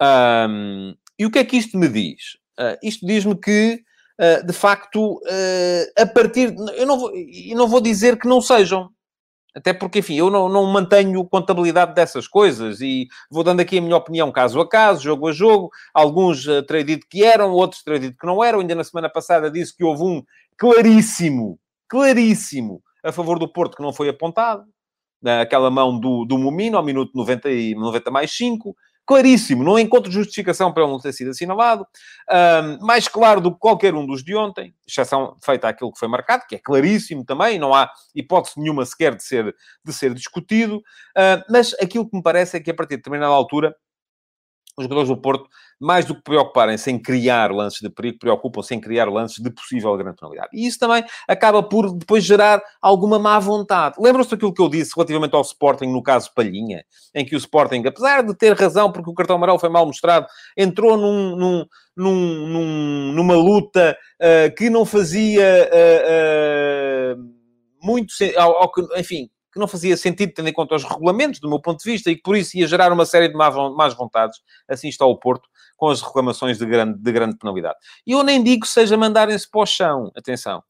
Um, 0.01 0.95
e 1.17 1.25
o 1.25 1.31
que 1.31 1.39
é 1.39 1.43
que 1.43 1.57
isto 1.57 1.77
me 1.77 1.87
diz? 1.87 2.37
Uh, 2.59 2.77
isto 2.81 3.05
diz-me 3.05 3.35
que, 3.35 3.81
uh, 4.19 4.45
de 4.45 4.53
facto, 4.53 5.15
uh, 5.15 6.01
a 6.01 6.05
partir... 6.05 6.55
Eu 6.75 6.85
não, 6.85 6.99
vou, 6.99 7.11
eu 7.15 7.57
não 7.57 7.67
vou 7.67 7.81
dizer 7.81 8.17
que 8.17 8.27
não 8.27 8.41
sejam. 8.41 8.89
Até 9.55 9.71
porque, 9.71 9.99
enfim, 9.99 10.15
eu 10.15 10.31
não, 10.31 10.49
não 10.49 10.65
mantenho 10.65 11.23
contabilidade 11.25 11.93
dessas 11.93 12.27
coisas 12.27 12.81
e 12.81 13.07
vou 13.29 13.43
dando 13.43 13.59
aqui 13.59 13.77
a 13.77 13.81
minha 13.81 13.95
opinião 13.95 14.31
caso 14.31 14.59
a 14.59 14.67
caso, 14.67 15.03
jogo 15.03 15.27
a 15.27 15.31
jogo. 15.31 15.69
Alguns 15.93 16.47
uh, 16.47 16.65
que 17.09 17.23
eram, 17.23 17.51
outros 17.51 17.83
terei 17.83 17.99
dito 17.99 18.17
que 18.17 18.25
não 18.25 18.43
eram. 18.43 18.59
Ainda 18.59 18.73
na 18.73 18.83
semana 18.83 19.09
passada 19.09 19.51
disse 19.51 19.75
que 19.75 19.83
houve 19.83 20.03
um 20.03 20.23
claríssimo, 20.57 21.59
claríssimo, 21.87 22.81
a 23.03 23.11
favor 23.11 23.37
do 23.37 23.51
Porto 23.51 23.77
que 23.77 23.83
não 23.83 23.93
foi 23.93 24.09
apontado. 24.09 24.63
Aquela 25.41 25.69
mão 25.69 25.97
do, 25.97 26.25
do 26.25 26.37
Momino 26.37 26.77
ao 26.77 26.83
minuto 26.83 27.11
90, 27.15 27.49
e, 27.49 27.75
90 27.75 28.11
mais 28.11 28.35
5 28.35 28.75
claríssimo, 29.05 29.63
não 29.63 29.77
encontro 29.77 30.11
justificação 30.11 30.71
para 30.71 30.83
ele 30.83 30.91
não 30.91 30.99
ter 30.99 31.13
sido 31.13 31.31
assinalado, 31.31 31.85
um, 32.31 32.85
mais 32.85 33.07
claro 33.07 33.41
do 33.41 33.51
que 33.51 33.59
qualquer 33.59 33.93
um 33.93 34.05
dos 34.05 34.23
de 34.23 34.35
ontem, 34.35 34.73
exceção 34.87 35.37
feita 35.43 35.67
àquilo 35.67 35.91
que 35.91 35.99
foi 35.99 36.07
marcado, 36.07 36.45
que 36.47 36.55
é 36.55 36.59
claríssimo 36.59 37.25
também, 37.25 37.59
não 37.59 37.73
há 37.73 37.91
hipótese 38.15 38.59
nenhuma 38.59 38.85
sequer 38.85 39.15
de 39.15 39.23
ser, 39.23 39.55
de 39.83 39.93
ser 39.93 40.13
discutido, 40.13 40.77
uh, 40.77 41.43
mas 41.49 41.73
aquilo 41.81 42.09
que 42.09 42.15
me 42.15 42.23
parece 42.23 42.57
é 42.57 42.59
que 42.59 42.71
a 42.71 42.73
partir 42.73 42.95
de 42.95 42.97
determinada 42.97 43.33
altura 43.33 43.75
os 44.77 44.83
jogadores 44.83 45.09
do 45.09 45.17
Porto, 45.17 45.47
mais 45.79 46.05
do 46.05 46.15
que 46.15 46.21
preocuparem-se 46.21 46.89
em 46.89 46.97
criar 46.97 47.51
lances 47.51 47.79
de 47.81 47.89
perigo, 47.89 48.17
preocupam-se 48.19 48.73
em 48.73 48.79
criar 48.79 49.09
lances 49.09 49.43
de 49.43 49.51
possível 49.51 49.95
grande 49.97 50.15
penalidade. 50.17 50.49
E 50.53 50.65
isso 50.65 50.79
também 50.79 51.03
acaba 51.27 51.61
por 51.61 51.93
depois 51.93 52.23
gerar 52.23 52.61
alguma 52.81 53.19
má 53.19 53.37
vontade. 53.39 53.95
Lembram-se 53.99 54.31
daquilo 54.31 54.53
que 54.53 54.61
eu 54.61 54.69
disse 54.69 54.93
relativamente 54.95 55.35
ao 55.35 55.41
Sporting, 55.41 55.87
no 55.87 56.01
caso 56.01 56.31
Palhinha, 56.33 56.83
em 57.13 57.25
que 57.25 57.35
o 57.35 57.37
Sporting, 57.37 57.83
apesar 57.85 58.23
de 58.23 58.35
ter 58.35 58.53
razão 58.55 58.91
porque 58.91 59.09
o 59.09 59.13
cartão 59.13 59.35
amarelo 59.35 59.59
foi 59.59 59.69
mal 59.69 59.85
mostrado, 59.85 60.25
entrou 60.57 60.97
num, 60.97 61.35
num, 61.35 61.65
num, 61.95 63.11
numa 63.13 63.35
luta 63.35 63.95
uh, 64.21 64.55
que 64.55 64.69
não 64.69 64.85
fazia 64.85 65.69
uh, 65.71 67.19
uh, 67.19 67.23
muito... 67.81 68.13
Ao, 68.37 68.71
enfim, 68.97 69.29
que 69.53 69.59
não 69.59 69.67
fazia 69.67 69.95
sentido, 69.95 70.33
tendo 70.33 70.49
em 70.49 70.53
conta 70.53 70.75
os 70.75 70.83
regulamentos, 70.83 71.39
do 71.39 71.47
meu 71.47 71.61
ponto 71.61 71.83
de 71.83 71.91
vista, 71.91 72.09
e 72.09 72.15
que 72.15 72.23
por 72.23 72.35
isso 72.35 72.57
ia 72.57 72.67
gerar 72.67 72.91
uma 72.91 73.05
série 73.05 73.29
de 73.29 73.35
más 73.35 73.93
vontades. 73.93 74.39
Assim 74.67 74.87
está 74.89 75.05
o 75.05 75.17
Porto, 75.17 75.47
com 75.77 75.89
as 75.89 76.01
reclamações 76.01 76.57
de 76.57 76.65
grande, 76.65 76.97
de 76.97 77.11
grande 77.11 77.37
penalidade. 77.37 77.77
E 78.05 78.13
eu 78.13 78.23
nem 78.23 78.43
digo 78.43 78.65
seja 78.65 78.97
mandarem-se 78.97 79.49
para 79.49 79.61
o 79.61 79.65
chão, 79.65 80.11
atenção. 80.17 80.63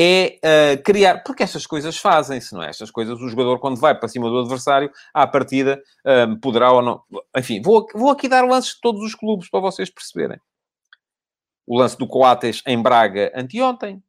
É 0.00 0.38
uh, 0.44 0.82
criar, 0.84 1.24
porque 1.24 1.42
estas 1.42 1.66
coisas 1.66 1.96
fazem-se, 1.96 2.54
não 2.54 2.62
é? 2.62 2.68
Estas 2.68 2.88
coisas, 2.88 3.20
o 3.20 3.28
jogador, 3.28 3.58
quando 3.58 3.80
vai 3.80 3.98
para 3.98 4.08
cima 4.08 4.30
do 4.30 4.38
adversário, 4.38 4.92
à 5.12 5.26
partida, 5.26 5.82
uh, 6.06 6.38
poderá 6.40 6.70
ou 6.70 6.80
não. 6.80 7.02
Enfim, 7.36 7.60
vou, 7.60 7.84
vou 7.92 8.10
aqui 8.10 8.28
dar 8.28 8.46
lances 8.46 8.74
de 8.74 8.80
todos 8.80 9.02
os 9.02 9.16
clubes 9.16 9.50
para 9.50 9.58
vocês 9.58 9.90
perceberem. 9.90 10.38
O 11.66 11.76
lance 11.76 11.98
do 11.98 12.06
Coates 12.06 12.62
em 12.64 12.80
Braga 12.80 13.32
anteontem, 13.34 14.00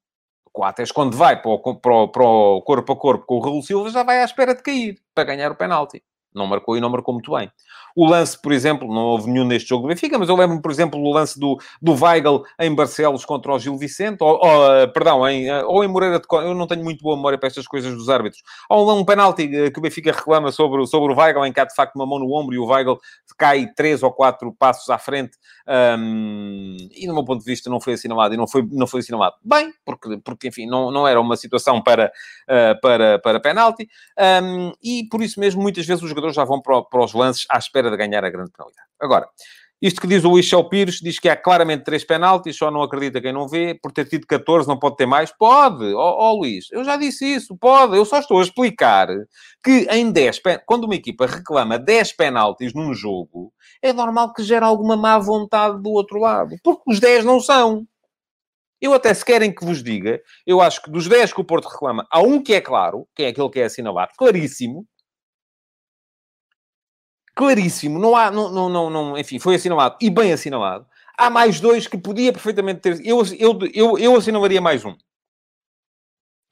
Coates, 0.59 0.91
quando 0.91 1.15
vai 1.15 1.41
para 1.41 1.51
o, 1.51 1.57
para, 1.75 1.93
o, 1.93 2.07
para 2.09 2.23
o 2.23 2.61
corpo 2.61 2.91
a 2.91 2.95
corpo 2.97 3.25
com 3.25 3.35
o 3.35 3.39
Raul 3.39 3.63
Silva, 3.63 3.89
já 3.89 4.03
vai 4.03 4.21
à 4.21 4.25
espera 4.25 4.53
de 4.53 4.61
cair 4.61 4.97
para 5.15 5.23
ganhar 5.23 5.49
o 5.49 5.55
penalti. 5.55 6.03
Não 6.35 6.45
marcou 6.45 6.77
e 6.77 6.81
não 6.81 6.89
marcou 6.89 7.13
muito 7.13 7.31
bem. 7.31 7.49
O 7.95 8.05
lance, 8.05 8.39
por 8.39 8.51
exemplo, 8.51 8.87
não 8.87 9.01
houve 9.01 9.29
nenhum 9.31 9.45
neste 9.45 9.67
jogo 9.69 9.83
do 9.83 9.87
Benfica, 9.87 10.17
mas 10.19 10.29
eu 10.29 10.35
lembro-me, 10.35 10.61
por 10.61 10.69
exemplo, 10.69 11.01
do 11.01 11.09
lance 11.09 11.39
do, 11.39 11.57
do 11.81 11.93
Weigl 11.93 12.43
em 12.59 12.73
Barcelos 12.75 13.25
contra 13.25 13.51
o 13.51 13.57
Gil 13.57 13.77
Vicente, 13.77 14.17
ou, 14.21 14.39
ou 14.39 14.75
eh, 14.75 14.87
perdão, 14.87 15.27
em, 15.27 15.49
eh, 15.49 15.63
ou 15.63 15.83
em 15.83 15.87
Moreira 15.87 16.19
de 16.19 16.25
Eu 16.31 16.53
não 16.53 16.67
tenho 16.67 16.83
muito 16.83 17.01
boa 17.01 17.15
memória 17.15 17.37
para 17.37 17.47
estas 17.47 17.67
coisas 17.67 17.93
dos 17.95 18.07
árbitros. 18.07 18.43
Há 18.69 18.79
um, 18.79 18.99
um 18.99 19.03
penalti 19.03 19.49
eh, 19.51 19.71
que 19.71 19.79
o 19.79 19.81
Benfica 19.81 20.11
reclama 20.11 20.51
sobre, 20.51 20.85
sobre 20.85 21.13
o 21.13 21.17
Weigl, 21.17 21.45
em 21.45 21.51
que 21.51 21.59
há 21.59 21.65
de 21.65 21.73
facto 21.73 21.95
uma 21.95 22.05
mão 22.05 22.19
no 22.19 22.31
ombro 22.31 22.53
e 22.53 22.59
o 22.59 22.67
Weigl 22.67 22.99
cai 23.37 23.65
três 23.75 24.03
ou 24.03 24.11
quatro 24.11 24.53
passos 24.53 24.89
à 24.89 24.99
frente. 24.99 25.31
Um, 25.69 26.75
e, 26.95 27.05
do 27.05 27.13
meu 27.13 27.23
ponto 27.23 27.39
de 27.39 27.45
vista, 27.45 27.69
não 27.69 27.79
foi 27.79 27.93
assinalado. 27.93 28.33
E 28.33 28.37
não 28.37 28.47
foi, 28.47 28.67
não 28.71 28.87
foi 28.87 29.01
assinalado 29.01 29.35
bem, 29.43 29.71
porque, 29.85 30.17
porque 30.23 30.47
enfim, 30.47 30.65
não, 30.65 30.89
não 30.91 31.07
era 31.07 31.21
uma 31.21 31.37
situação 31.37 31.81
para, 31.81 32.11
uh, 32.47 32.81
para, 32.81 33.19
para 33.19 33.39
penalti. 33.39 33.87
Um, 34.43 34.71
e, 34.83 35.07
por 35.09 35.21
isso 35.21 35.39
mesmo, 35.39 35.61
muitas 35.61 35.85
vezes 35.85 36.01
os 36.01 36.09
jogadores 36.09 36.35
já 36.35 36.43
vão 36.43 36.61
para, 36.61 36.81
para 36.81 37.03
os 37.03 37.13
lances 37.13 37.45
à 37.49 37.57
espera 37.57 37.91
de 37.91 37.97
ganhar 37.97 38.25
a 38.25 38.29
grande 38.29 38.51
penalidade. 38.51 38.87
Agora, 38.99 39.27
isto 39.81 40.01
que 40.01 40.07
diz 40.07 40.25
o 40.25 40.29
Luís 40.29 40.49
Pires, 40.69 40.99
diz 41.01 41.19
que 41.19 41.29
há 41.29 41.37
claramente 41.37 41.85
três 41.85 42.03
penaltis, 42.03 42.57
só 42.57 42.69
não 42.69 42.81
acredita 42.81 43.21
quem 43.21 43.31
não 43.31 43.47
vê, 43.47 43.73
por 43.73 43.91
ter 43.93 44.05
tido 44.05 44.27
14 44.27 44.67
não 44.67 44.77
pode 44.77 44.97
ter 44.97 45.05
mais? 45.05 45.31
Pode, 45.31 45.93
ó 45.93 46.17
oh, 46.17 46.29
oh, 46.29 46.39
Luís, 46.39 46.67
eu 46.71 46.83
já 46.83 46.97
disse 46.97 47.25
isso, 47.25 47.57
pode, 47.57 47.95
eu 47.95 48.03
só 48.03 48.19
estou 48.19 48.39
a 48.39 48.43
explicar 48.43 49.07
que 49.63 49.87
em 49.89 50.11
10, 50.11 50.41
quando 50.65 50.83
uma 50.83 50.95
equipa 50.95 51.25
reclama 51.25 51.79
10 51.79 52.13
penaltis 52.13 52.73
num 52.73 52.93
jogo, 52.93 53.53
é 53.81 53.93
normal 53.93 54.33
que 54.33 54.43
gere 54.43 54.65
alguma 54.65 54.97
má 54.97 55.17
vontade 55.17 55.81
do 55.81 55.91
outro 55.91 56.19
lado, 56.19 56.55
porque 56.61 56.83
os 56.85 56.99
10 56.99 57.23
não 57.23 57.39
são. 57.39 57.85
Eu 58.81 58.93
até 58.93 59.13
se 59.13 59.25
querem 59.25 59.53
que 59.53 59.65
vos 59.65 59.83
diga, 59.83 60.21
eu 60.45 60.61
acho 60.61 60.81
que 60.81 60.91
dos 60.91 61.07
10 61.07 61.33
que 61.33 61.41
o 61.41 61.43
Porto 61.43 61.67
reclama, 61.67 62.05
há 62.09 62.21
um 62.21 62.41
que 62.41 62.53
é 62.53 62.61
claro, 62.61 63.07
que 63.15 63.23
é 63.23 63.27
aquele 63.27 63.49
que 63.49 63.59
é 63.59 63.65
assinalado, 63.65 64.11
claríssimo, 64.17 64.85
claríssimo, 67.39 67.97
não 67.97 68.17
há, 68.17 68.29
não, 68.29 68.51
não, 68.51 68.67
não, 68.67 68.89
não, 68.89 69.17
enfim, 69.17 69.39
foi 69.39 69.55
assinalado 69.55 69.95
e 70.01 70.09
bem 70.09 70.33
assinalado. 70.33 70.85
Há 71.17 71.29
mais 71.29 71.61
dois 71.61 71.87
que 71.87 71.97
podia 71.97 72.33
perfeitamente 72.33 72.81
ter. 72.81 72.99
Eu, 73.01 73.23
eu, 73.39 73.57
eu, 73.73 73.97
eu 73.97 74.15
assinalaria 74.17 74.59
mais 74.59 74.83
um. 74.83 74.93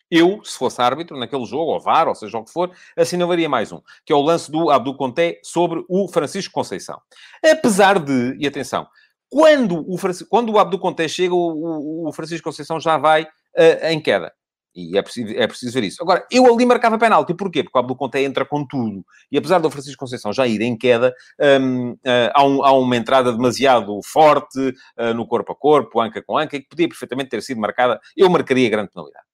Eu, 0.09 0.41
se 0.45 0.57
fosse 0.57 0.81
árbitro 0.81 1.17
naquele 1.17 1.43
jogo, 1.43 1.73
ou 1.73 1.81
VAR, 1.81 2.07
ou 2.07 2.15
seja 2.15 2.37
o 2.37 2.45
que 2.45 2.53
for, 2.53 2.71
assinalaria 2.95 3.49
mais 3.49 3.73
um, 3.73 3.81
que 4.05 4.13
é 4.13 4.15
o 4.15 4.21
lance 4.21 4.49
do 4.49 4.69
Abdul 4.69 4.95
Conté 4.95 5.41
sobre 5.43 5.83
o 5.89 6.07
Francisco 6.07 6.53
Conceição. 6.53 7.01
Apesar 7.43 7.99
de, 7.99 8.37
e 8.39 8.47
atenção, 8.47 8.87
quando 9.29 9.79
o, 9.79 9.97
quando 10.29 10.53
o 10.53 10.57
Abdul 10.57 10.79
Conté 10.79 11.09
chega, 11.09 11.35
o, 11.35 12.07
o, 12.07 12.13
Francisco 12.13 12.45
Conceição 12.45 12.79
já 12.79 12.97
vai 12.97 13.23
uh, 13.23 13.87
em 13.89 13.99
queda. 13.99 14.33
E 14.77 14.95
é 14.95 15.01
preciso, 15.01 15.33
é 15.35 15.47
preciso 15.47 15.73
ver 15.73 15.85
isso. 15.85 16.03
Agora, 16.03 16.23
eu 16.31 16.45
ali 16.45 16.63
marcava 16.63 16.99
penalti. 16.99 17.33
Porquê? 17.33 17.63
Porque 17.63 17.75
o 17.75 17.81
Abdul 17.81 17.95
Conté 17.95 18.21
entra 18.21 18.45
com 18.45 18.63
tudo. 18.63 19.03
E 19.31 19.37
apesar 19.37 19.57
do 19.57 19.71
Francisco 19.71 19.99
Conceição 19.99 20.31
já 20.31 20.45
ir 20.45 20.61
em 20.61 20.77
queda, 20.77 21.15
um, 21.59 21.93
uh, 21.93 21.97
há, 22.31 22.45
um, 22.45 22.63
há, 22.63 22.71
uma 22.73 22.95
entrada 22.95 23.33
demasiado 23.33 23.99
forte 24.03 24.59
uh, 24.59 25.13
no 25.15 25.25
corpo 25.25 25.51
a 25.51 25.55
corpo, 25.55 25.99
anca 25.99 26.21
com 26.21 26.37
anca, 26.37 26.59
que 26.59 26.67
podia 26.69 26.87
perfeitamente 26.87 27.31
ter 27.31 27.41
sido 27.41 27.59
marcada. 27.59 27.99
Eu 28.15 28.29
marcaria 28.29 28.69
grande 28.69 28.91
penalidade. 28.91 29.25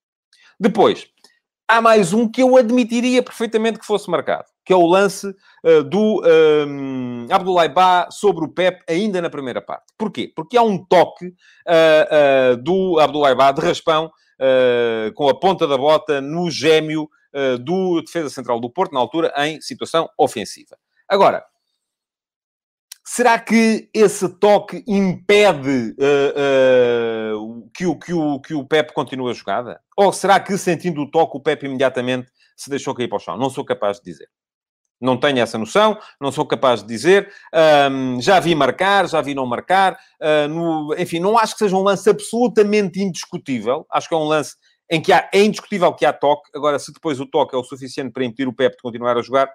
Depois, 0.58 1.08
há 1.68 1.82
mais 1.82 2.14
um 2.14 2.30
que 2.30 2.42
eu 2.42 2.56
admitiria 2.58 3.24
perfeitamente 3.24 3.80
que 3.80 3.86
fosse 3.86 4.10
marcado, 4.10 4.46
que 4.66 4.74
é 4.74 4.76
o 4.76 4.86
lance 4.86 5.28
uh, 5.28 5.84
do 5.84 6.22
um, 6.68 7.28
Abdoulaye 7.30 7.70
Ba 7.70 8.08
sobre 8.12 8.46
o 8.46 8.50
Pep 8.50 8.84
ainda 8.88 9.22
na 9.22 9.30
primeira 9.30 9.62
parte. 9.62 9.86
Porquê? 9.98 10.32
Porque 10.36 10.58
há 10.58 10.64
um 10.64 10.78
toque 10.78 11.28
uh, 11.28 12.54
uh, 12.54 12.58
do 12.58 13.00
Abdoulaye 13.00 13.36
Ba 13.36 13.52
de 13.52 13.62
raspão 13.62 14.12
com 15.16 15.30
a 15.30 15.40
ponta 15.40 15.66
da 15.66 15.78
bota 15.78 16.20
no 16.20 16.52
gêmeo 16.52 17.08
do 17.62 18.02
defesa 18.02 18.30
central 18.30 18.60
do 18.60 18.70
Porto, 18.70 18.92
na 18.92 19.00
altura, 19.00 19.32
em 19.38 19.62
situação 19.62 20.10
ofensiva. 20.18 20.76
Agora, 21.08 21.46
será 23.04 23.38
que 23.38 23.90
esse 23.94 24.30
toque 24.30 24.84
impede 24.88 25.96
uh, 26.00 27.70
que, 27.76 27.86
o, 27.86 27.98
que, 27.98 28.14
o, 28.14 28.40
que 28.40 28.54
o 28.54 28.66
Pep 28.66 28.94
continue 28.94 29.30
a 29.30 29.34
jogada? 29.34 29.82
Ou 29.98 30.14
será 30.14 30.40
que, 30.40 30.58
sentindo 30.58 31.02
o 31.02 31.12
toque, 31.12 31.38
o 31.38 31.42
Pep 31.42 31.66
imediatamente 31.66 32.32
se 32.56 32.70
deixou 32.70 32.96
cair 32.96 33.10
para 33.10 33.18
o 33.18 33.20
chão? 33.20 33.38
Não 33.38 33.50
sou 33.50 33.66
capaz 33.66 33.98
de 33.98 34.06
dizer. 34.06 34.30
Não 35.02 35.18
tenho 35.18 35.40
essa 35.40 35.58
noção, 35.58 36.00
não 36.20 36.32
sou 36.32 36.46
capaz 36.46 36.82
de 36.82 36.88
dizer. 36.88 37.30
Um, 37.92 38.22
já 38.22 38.40
vi 38.40 38.56
marcar, 38.56 39.06
já 39.10 39.20
vi 39.22 39.36
não 39.36 39.46
marcar. 39.46 40.00
Uh, 40.22 40.48
no, 40.48 40.96
enfim, 40.98 41.20
não 41.20 41.38
acho 41.38 41.54
que 41.54 41.60
seja 41.60 41.76
um 41.76 41.84
lance 41.84 42.10
absolutamente 42.10 43.02
indiscutível. 43.02 43.86
Acho 43.92 44.08
que 44.08 44.16
é 44.16 44.18
um 44.18 44.24
lance 44.24 44.56
em 44.90 45.02
que 45.02 45.12
há, 45.12 45.30
é 45.34 45.44
indiscutível 45.44 45.94
que 45.94 46.06
há 46.06 46.14
toque. 46.14 46.50
Agora, 46.56 46.80
se 46.80 46.94
depois 46.94 47.20
o 47.20 47.26
toque 47.26 47.54
é 47.54 47.58
o 47.58 47.64
suficiente 47.64 48.14
para 48.14 48.24
impedir 48.24 48.48
o 48.48 48.54
Pep 48.54 48.78
de 48.78 48.82
continuar 48.82 49.18
a 49.18 49.22
jogar, 49.22 49.50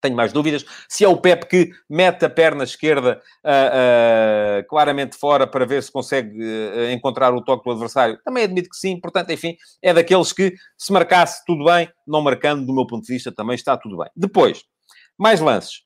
tenho 0.00 0.16
mais 0.16 0.32
dúvidas. 0.32 0.64
Se 0.88 1.04
é 1.04 1.08
o 1.08 1.16
Pep 1.16 1.46
que 1.46 1.70
mete 1.88 2.24
a 2.24 2.30
perna 2.30 2.64
esquerda 2.64 3.20
uh, 3.44 4.60
uh, 4.60 4.68
claramente 4.68 5.16
fora 5.16 5.46
para 5.46 5.66
ver 5.66 5.82
se 5.82 5.90
consegue 5.90 6.38
uh, 6.38 6.90
encontrar 6.90 7.34
o 7.34 7.42
toque 7.42 7.64
do 7.64 7.72
adversário, 7.72 8.18
também 8.24 8.44
admito 8.44 8.70
que 8.70 8.76
sim. 8.76 9.00
Portanto, 9.00 9.30
enfim, 9.30 9.56
é 9.82 9.92
daqueles 9.92 10.32
que 10.32 10.54
se 10.76 10.92
marcasse 10.92 11.44
tudo 11.46 11.64
bem, 11.64 11.88
não 12.06 12.22
marcando, 12.22 12.66
do 12.66 12.74
meu 12.74 12.86
ponto 12.86 13.06
de 13.06 13.12
vista, 13.12 13.32
também 13.32 13.54
está 13.54 13.76
tudo 13.76 13.96
bem. 13.98 14.08
Depois, 14.14 14.62
mais 15.18 15.40
lances. 15.40 15.85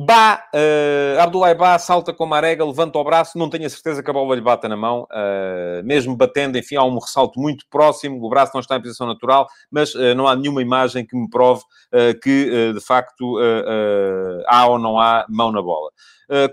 Bá, 0.00 0.44
uh, 0.54 1.20
Abdoulaye 1.20 1.56
Bá 1.56 1.76
salta 1.76 2.12
com 2.12 2.32
a 2.32 2.36
arega, 2.36 2.64
levanta 2.64 2.96
o 2.96 3.02
braço, 3.02 3.36
não 3.36 3.50
tenho 3.50 3.66
a 3.66 3.68
certeza 3.68 4.00
que 4.00 4.08
a 4.08 4.12
bola 4.12 4.36
lhe 4.36 4.40
bata 4.40 4.68
na 4.68 4.76
mão, 4.76 5.08
uh, 5.10 5.82
mesmo 5.82 6.14
batendo, 6.14 6.56
enfim, 6.56 6.76
há 6.76 6.84
um 6.84 7.00
ressalto 7.00 7.40
muito 7.40 7.64
próximo, 7.68 8.24
o 8.24 8.28
braço 8.28 8.52
não 8.54 8.60
está 8.60 8.76
em 8.76 8.80
posição 8.80 9.08
natural, 9.08 9.48
mas 9.68 9.96
uh, 9.96 10.14
não 10.14 10.28
há 10.28 10.36
nenhuma 10.36 10.62
imagem 10.62 11.04
que 11.04 11.16
me 11.16 11.28
prove 11.28 11.62
que, 12.22 12.72
de 12.74 12.80
facto, 12.80 13.38
há 14.46 14.66
ou 14.68 14.78
não 14.78 15.00
há 15.00 15.24
mão 15.28 15.50
na 15.50 15.62
bola. 15.62 15.90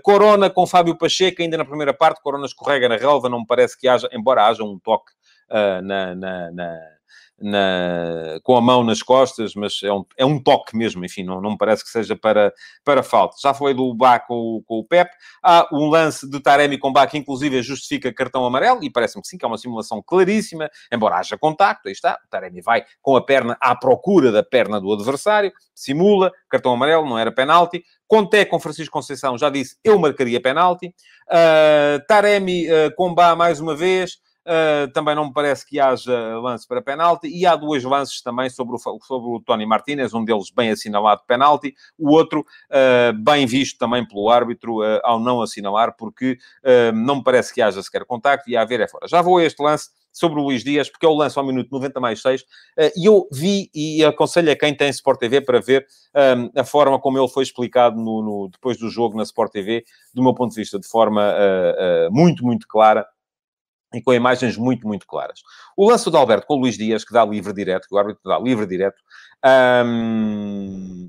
Corona 0.02 0.48
com 0.48 0.66
Fábio 0.66 0.96
Pacheco, 0.96 1.42
ainda 1.42 1.58
na 1.58 1.64
primeira 1.64 1.92
parte, 1.92 2.22
Corona 2.22 2.46
escorrega 2.46 2.88
na 2.88 2.96
relva, 2.96 3.28
não 3.28 3.40
me 3.40 3.46
parece 3.46 3.78
que 3.78 3.86
haja, 3.86 4.08
embora 4.12 4.46
haja 4.46 4.64
um 4.64 4.78
toque 4.78 5.12
na, 5.50 6.14
na, 6.14 6.50
na 6.52 6.96
na, 7.38 8.38
com 8.42 8.56
a 8.56 8.60
mão 8.60 8.82
nas 8.82 9.02
costas, 9.02 9.54
mas 9.54 9.82
é 9.82 9.92
um, 9.92 10.04
é 10.16 10.24
um 10.24 10.42
toque 10.42 10.76
mesmo, 10.76 11.04
enfim, 11.04 11.22
não, 11.22 11.40
não 11.40 11.50
me 11.50 11.58
parece 11.58 11.84
que 11.84 11.90
seja 11.90 12.16
para, 12.16 12.52
para 12.84 13.02
falta. 13.02 13.36
Já 13.40 13.52
falei 13.52 13.74
do 13.74 13.94
Bá 13.94 14.18
com, 14.18 14.62
com 14.66 14.78
o 14.78 14.84
Pep. 14.84 15.10
Há 15.42 15.68
um 15.72 15.86
lance 15.88 16.28
de 16.28 16.40
Taremi 16.40 16.78
com 16.78 16.92
Bá 16.92 17.06
que, 17.06 17.18
inclusive, 17.18 17.62
justifica 17.62 18.12
cartão 18.12 18.44
amarelo, 18.44 18.82
e 18.82 18.90
parece-me 18.90 19.22
que 19.22 19.28
sim, 19.28 19.38
que 19.38 19.44
é 19.44 19.48
uma 19.48 19.58
simulação 19.58 20.02
claríssima, 20.04 20.70
embora 20.92 21.16
haja 21.16 21.36
contacto, 21.36 21.88
aí 21.88 21.92
está, 21.92 22.18
o 22.24 22.28
Taremi 22.28 22.60
vai 22.60 22.84
com 23.02 23.16
a 23.16 23.24
perna 23.24 23.56
à 23.60 23.74
procura 23.74 24.32
da 24.32 24.42
perna 24.42 24.80
do 24.80 24.92
adversário, 24.92 25.52
simula, 25.74 26.32
cartão 26.48 26.72
amarelo, 26.72 27.06
não 27.06 27.18
era 27.18 27.32
penalti. 27.32 27.84
Conté 28.08 28.44
com 28.44 28.60
Francisco 28.60 28.92
Conceição, 28.92 29.36
já 29.36 29.50
disse, 29.50 29.76
eu 29.82 29.98
marcaria 29.98 30.40
penalti. 30.40 30.94
Uh, 31.28 32.00
Taremi 32.06 32.66
uh, 32.70 32.94
com 32.96 33.12
Bá 33.12 33.34
mais 33.34 33.58
uma 33.58 33.74
vez, 33.74 34.18
Uh, 34.46 34.86
também 34.92 35.12
não 35.12 35.26
me 35.26 35.32
parece 35.32 35.66
que 35.66 35.80
haja 35.80 36.38
lance 36.38 36.68
para 36.68 36.80
penalti. 36.80 37.26
E 37.26 37.44
há 37.44 37.56
dois 37.56 37.82
lances 37.82 38.22
também 38.22 38.48
sobre 38.48 38.76
o, 38.76 38.78
sobre 38.78 39.28
o 39.28 39.40
Tony 39.44 39.66
Martinez, 39.66 40.14
um 40.14 40.24
deles 40.24 40.50
bem 40.50 40.70
assinalado 40.70 41.22
penalti, 41.26 41.74
o 41.98 42.12
outro 42.12 42.40
uh, 42.40 43.12
bem 43.24 43.44
visto 43.44 43.76
também 43.76 44.06
pelo 44.06 44.30
árbitro 44.30 44.78
uh, 44.82 45.00
ao 45.02 45.18
não 45.18 45.42
assinalar, 45.42 45.96
porque 45.96 46.38
não 46.94 47.16
me 47.16 47.24
parece 47.24 47.52
que 47.52 47.62
haja 47.62 47.82
sequer 47.82 48.04
contacto 48.04 48.48
e 48.48 48.56
a 48.56 48.62
haver 48.62 48.80
é 48.80 48.88
fora. 48.88 49.08
Já 49.08 49.22
vou 49.22 49.38
a 49.38 49.44
este 49.44 49.60
lance 49.62 49.90
sobre 50.12 50.38
o 50.40 50.42
Luís 50.42 50.62
Dias, 50.62 50.88
porque 50.88 51.06
é 51.06 51.08
o 51.08 51.14
lance 51.14 51.38
ao 51.38 51.44
minuto 51.44 51.68
90 51.70 52.00
mais 52.00 52.20
6, 52.20 52.44
e 52.96 53.06
eu 53.06 53.26
vi 53.32 53.70
e 53.74 54.04
aconselho 54.04 54.50
a 54.50 54.56
quem 54.56 54.74
tem 54.74 54.88
Sport 54.90 55.18
TV 55.20 55.40
para 55.40 55.60
ver 55.60 55.86
a 56.54 56.64
forma 56.64 56.98
como 56.98 57.18
ele 57.18 57.28
foi 57.28 57.42
explicado 57.42 57.96
no, 57.96 58.22
no, 58.22 58.48
depois 58.50 58.78
do 58.78 58.88
jogo 58.90 59.16
na 59.16 59.22
Sport 59.22 59.52
TV, 59.52 59.84
do 60.12 60.22
meu 60.22 60.34
ponto 60.34 60.50
de 60.50 60.60
vista, 60.60 60.78
de 60.78 60.86
forma 60.86 61.34
muito, 62.10 62.44
muito 62.44 62.66
clara 62.68 63.06
e 63.94 64.02
com 64.02 64.12
imagens 64.12 64.56
muito, 64.56 64.86
muito 64.86 65.06
claras. 65.06 65.40
O 65.76 65.88
lance 65.88 66.10
do 66.10 66.16
Alberto 66.16 66.46
com 66.46 66.54
o 66.54 66.60
Luís 66.60 66.76
Dias, 66.76 67.04
que 67.04 67.12
dá 67.12 67.24
livre 67.24 67.52
direto, 67.52 67.88
que 67.88 67.94
o 67.94 67.98
árbitro 67.98 68.22
dá 68.24 68.38
livre 68.38 68.66
direto, 68.66 68.96
um, 69.44 71.06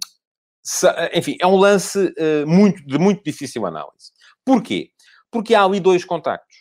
enfim, 1.13 1.37
é 1.41 1.47
um 1.47 1.55
lance 1.55 1.97
uh, 1.97 2.47
muito, 2.47 2.85
de 2.85 2.97
muito 2.97 3.23
difícil 3.23 3.65
análise. 3.65 4.11
Porquê? 4.45 4.91
Porque 5.31 5.55
há 5.55 5.63
ali 5.63 5.79
dois 5.79 6.05
contactos. 6.05 6.57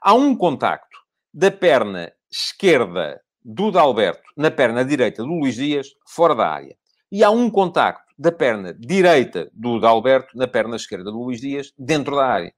Há 0.00 0.14
um 0.14 0.36
contacto 0.36 0.98
da 1.32 1.50
perna 1.50 2.12
esquerda 2.30 3.20
do 3.44 3.70
Dalberto 3.70 4.22
na 4.36 4.50
perna 4.50 4.84
direita 4.84 5.22
do 5.22 5.28
Luís 5.28 5.54
Dias, 5.54 5.88
fora 6.06 6.34
da 6.34 6.48
área. 6.48 6.76
E 7.10 7.24
há 7.24 7.30
um 7.30 7.50
contacto 7.50 8.04
da 8.18 8.30
perna 8.30 8.74
direita 8.74 9.50
do 9.52 9.80
Dalberto 9.80 10.36
na 10.36 10.46
perna 10.46 10.76
esquerda 10.76 11.10
do 11.10 11.22
Luís 11.22 11.40
Dias, 11.40 11.72
dentro 11.78 12.16
da 12.16 12.26
área. 12.26 12.52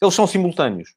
Eles 0.00 0.14
são 0.14 0.26
simultâneos. 0.26 0.94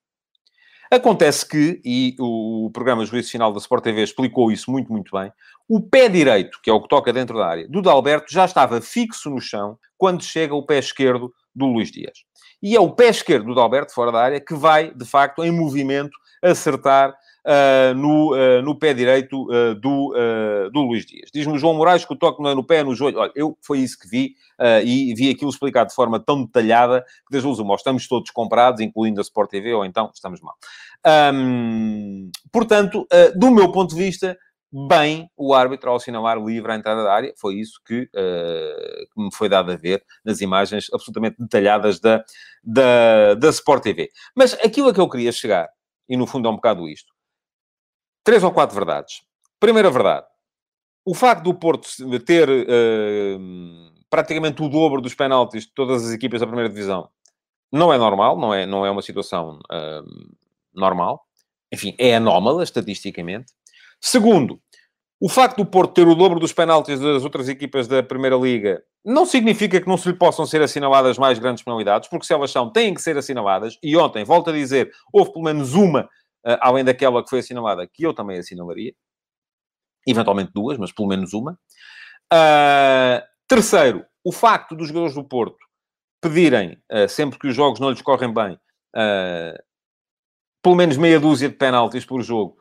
Acontece 0.94 1.44
que, 1.48 1.82
e 1.84 2.16
o 2.20 2.70
programa 2.72 3.04
Juízo 3.04 3.32
Final 3.32 3.52
da 3.52 3.58
Sport 3.58 3.84
TV 3.84 4.04
explicou 4.04 4.52
isso 4.52 4.70
muito, 4.70 4.94
muito 4.94 5.10
bem, 5.18 5.32
o 5.68 5.82
pé 5.82 6.08
direito, 6.08 6.60
que 6.62 6.70
é 6.70 6.74
o 6.74 6.80
que 6.80 6.88
toca 6.88 7.12
dentro 7.12 7.36
da 7.36 7.48
área, 7.48 7.68
do 7.68 7.82
Dalberto 7.82 8.32
já 8.32 8.46
estava 8.46 8.80
fixo 8.80 9.28
no 9.28 9.42
chão 9.42 9.76
quando 9.98 10.24
chega 10.24 10.54
o 10.54 10.64
pé 10.64 10.78
esquerdo 10.78 11.34
do 11.56 11.66
Luís 11.66 11.90
Dias. 11.90 12.20
E 12.62 12.76
é 12.76 12.80
o 12.80 12.92
pé 12.92 13.08
esquerdo 13.08 13.48
do 13.48 13.56
Dalberto, 13.56 13.92
fora 13.92 14.12
da 14.12 14.22
área, 14.22 14.40
que 14.40 14.54
vai, 14.54 14.94
de 14.94 15.04
facto, 15.04 15.44
em 15.44 15.50
movimento, 15.50 16.16
acertar 16.44 17.16
uh, 17.46 17.94
no, 17.94 18.34
uh, 18.34 18.62
no 18.62 18.78
pé 18.78 18.94
direito 18.94 19.44
uh, 19.44 19.76
do, 19.76 20.14
do 20.72 20.82
Luís 20.82 21.06
Dias. 21.06 21.30
Diz-me 21.34 21.58
João 21.58 21.76
Moraes 21.76 22.06
que 22.06 22.14
o 22.14 22.18
toque 22.18 22.42
não 22.42 22.50
é 22.50 22.56
no 22.56 22.64
pé, 22.64 22.78
é 22.78 22.84
no 22.84 22.96
joelho. 22.96 23.20
Olha, 23.20 23.32
eu 23.36 23.58
foi 23.62 23.80
isso 23.80 23.98
que 24.00 24.08
vi 24.08 24.36
e 24.86 25.14
vi 25.16 25.30
aquilo 25.30 25.50
explicado 25.50 25.90
de 25.90 25.96
forma 25.96 26.20
tão 26.20 26.46
detalhada 26.46 27.04
que 27.28 27.34
das 27.34 27.44
duas 27.44 27.60
uma, 27.60 27.76
estamos 27.76 28.08
todos 28.08 28.32
comprados, 28.32 28.82
incluindo 28.82 29.20
a 29.20 29.24
Sport 29.24 29.50
TV, 29.50 29.74
ou 29.74 29.84
então 29.86 30.10
estamos 30.14 30.40
mal. 30.42 30.56
Um, 31.34 32.32
portanto, 32.52 33.06
do 33.36 33.52
meu 33.52 33.72
ponto 33.72 33.94
de 33.94 34.02
vista, 34.02 34.38
bem 34.88 35.30
o 35.38 35.54
árbitro 35.54 35.92
ao 35.92 35.98
assinalar 35.98 36.44
livre 36.44 36.72
à 36.72 36.76
entrada 36.76 37.04
da 37.04 37.14
área. 37.14 37.34
Foi 37.38 37.56
isso 37.56 37.80
que, 37.86 38.04
uh, 38.04 39.14
que, 39.14 39.22
me 39.22 39.30
foi 39.32 39.48
dado 39.48 39.72
a 39.72 39.76
ver 39.76 40.04
nas 40.26 40.42
imagens 40.42 40.88
absolutamente 40.92 41.36
detalhadas 41.38 42.00
da, 42.00 42.24
da, 42.64 43.36
da 43.36 43.50
Sport 43.50 43.84
TV. 43.84 44.10
Mas 44.36 44.54
aquilo 44.56 44.90
a 44.90 44.94
que 44.94 45.00
eu 45.00 45.10
queria 45.10 45.32
chegar, 45.32 45.70
e 46.10 46.18
no 46.18 46.26
fundo 46.26 46.48
é 46.48 46.52
um 46.52 46.56
bocado 46.56 46.90
isto, 46.90 47.14
três 48.24 48.44
ou 48.44 48.52
quatro 48.52 48.76
verdades. 48.76 49.22
Primeira 49.60 49.90
verdade, 49.90 50.26
o 51.06 51.14
facto 51.14 51.44
do 51.44 51.54
Porto 51.54 51.88
ter 52.26 52.50
uh, 52.50 53.94
praticamente 54.10 54.62
o 54.62 54.70
dobro 54.70 55.02
dos 55.02 55.14
penaltis 55.14 55.66
de 55.66 55.74
todas 55.74 56.06
as 56.06 56.12
equipas 56.12 56.40
da 56.40 56.48
primeira 56.48 56.70
divisão 56.70 57.10
não 57.72 57.92
é 57.92 57.98
normal, 57.98 58.38
não 58.38 58.54
é, 58.54 58.66
não 58.66 58.86
é 58.86 58.92
uma 58.92 59.02
situação 59.02 59.60
uh, 59.72 60.36
normal. 60.74 61.26
Enfim, 61.72 61.96
é 61.98 62.16
anómala 62.16 62.64
estatisticamente. 62.64 63.52
Segundo, 64.00 64.60
o 65.20 65.28
facto 65.28 65.58
do 65.58 65.66
Porto 65.66 65.94
ter 65.94 66.08
o 66.08 66.14
dobro 66.14 66.40
dos 66.40 66.54
penaltis 66.54 67.00
das 67.00 67.24
outras 67.24 67.50
equipas 67.50 67.88
da 67.88 68.04
Primeira 68.04 68.36
Liga 68.36 68.84
não 69.04 69.26
significa 69.26 69.82
que 69.82 69.88
não 69.88 69.98
se 69.98 70.10
lhe 70.10 70.14
possam 70.14 70.46
ser 70.46 70.62
assinaladas 70.62 71.18
mais 71.18 71.40
grandes 71.40 71.64
penalidades, 71.64 72.08
porque 72.08 72.26
se 72.26 72.34
elas 72.34 72.52
são, 72.52 72.70
têm 72.70 72.94
que 72.94 73.02
ser 73.02 73.18
assinaladas. 73.18 73.80
E 73.82 73.98
ontem, 73.98 74.24
volto 74.24 74.52
a 74.52 74.54
dizer, 74.54 74.92
houve 75.12 75.34
pelo 75.34 75.46
menos 75.46 75.74
uma 75.74 76.08
além 76.60 76.84
daquela 76.84 77.24
que 77.24 77.30
foi 77.30 77.40
assinalada, 77.40 77.88
que 77.88 78.06
eu 78.06 78.14
também 78.14 78.38
assinalaria. 78.38 78.94
Eventualmente 80.08 80.52
duas, 80.54 80.78
mas 80.78 80.92
pelo 80.92 81.08
menos 81.08 81.34
uma. 81.34 81.58
Uh, 82.34 83.22
terceiro, 83.48 84.06
o 84.24 84.32
facto 84.32 84.76
dos 84.76 84.88
jogadores 84.88 85.16
do 85.16 85.24
Porto 85.24 85.58
pedirem, 86.22 86.82
uh, 86.92 87.08
sempre 87.08 87.40
que 87.40 87.48
os 87.48 87.56
jogos 87.56 87.80
não 87.80 87.90
lhes 87.90 88.02
correm 88.02 88.34
bem, 88.34 88.60
pelo 90.62 90.76
menos 90.76 90.98
meia 90.98 91.20
dúzia 91.20 91.50
de 91.50 91.56
penaltis 91.56 92.06
por 92.06 92.22
jogo, 92.22 92.58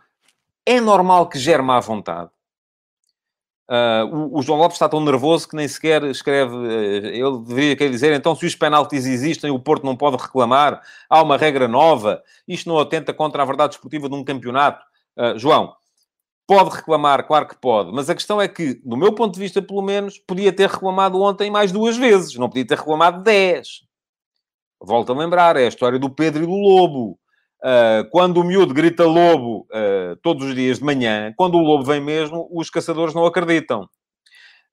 é 0.65 0.81
normal 0.81 1.29
que 1.29 1.39
gere 1.39 1.63
má 1.63 1.79
vontade. 1.79 2.31
Uh, 3.71 4.05
o, 4.15 4.39
o, 4.39 4.43
João 4.43 4.59
Lopes 4.59 4.75
está 4.75 4.89
tão 4.89 5.01
nervoso 5.01 5.49
que 5.49 5.57
nem 5.57 5.67
sequer 5.67 6.03
escreve. 6.05 6.55
Uh, 6.55 7.07
ele 7.07 7.39
deveria 7.47 7.77
querer 7.77 7.91
dizer, 7.91 8.13
então, 8.13 8.35
se 8.35 8.45
os 8.45 8.55
penaltis 8.55 9.07
existem, 9.07 9.51
o 9.51 9.59
Porto 9.59 9.85
não 9.85 9.97
pode 9.97 10.17
reclamar. 10.17 10.83
Há 11.09 11.23
uma 11.23 11.37
regra 11.37 11.69
nova. 11.69 12.23
Isto 12.47 12.69
não 12.69 12.79
atenta 12.79 13.15
contra 13.15 13.43
a 13.43 13.47
verdade 13.47 13.75
esportiva 13.75 14.09
de 14.09 14.15
um 14.15 14.25
campeonato. 14.25 14.85
Uh, 15.17 15.39
João, 15.39 15.75
pode 16.47 16.77
reclamar, 16.77 17.27
claro 17.27 17.47
que 17.47 17.57
pode. 17.57 17.93
Mas 17.93 18.11
a 18.11 18.15
questão 18.15 18.41
é 18.41 18.49
que, 18.49 18.75
do 18.85 18.97
meu 18.97 19.15
ponto 19.15 19.35
de 19.35 19.41
vista, 19.41 19.63
pelo 19.63 19.83
menos, 19.83 20.19
podia 20.19 20.53
ter 20.53 20.69
reclamado 20.69 21.21
ontem 21.21 21.51
mais 21.51 21.73
duas 21.73 21.97
vezes. 21.97 22.35
Não 22.37 22.49
podia 22.49 22.67
ter 22.67 22.79
reclamado 22.79 23.23
dez. 23.23 23.83
Volto 24.81 25.13
a 25.13 25.17
lembrar, 25.17 25.57
é 25.57 25.65
a 25.65 25.69
história 25.69 25.99
do 25.99 26.11
Pedro 26.11 26.43
e 26.43 26.47
do 26.47 26.53
Lobo. 26.53 27.19
Uh, 27.63 28.09
quando 28.11 28.39
o 28.39 28.45
miúdo 28.45 28.75
grita 28.75 29.05
lobo 29.05 29.69
uh, 29.71 30.17
todos 30.21 30.49
os 30.49 30.55
dias 30.55 30.81
de 30.81 30.85
manhã, 30.85 31.33
quando 31.37 31.55
o 31.55 31.63
lobo 31.63 31.85
vem 31.85 32.01
mesmo, 32.01 32.49
os 32.51 32.69
caçadores 32.69 33.15
não 33.15 33.25
acreditam. 33.25 33.83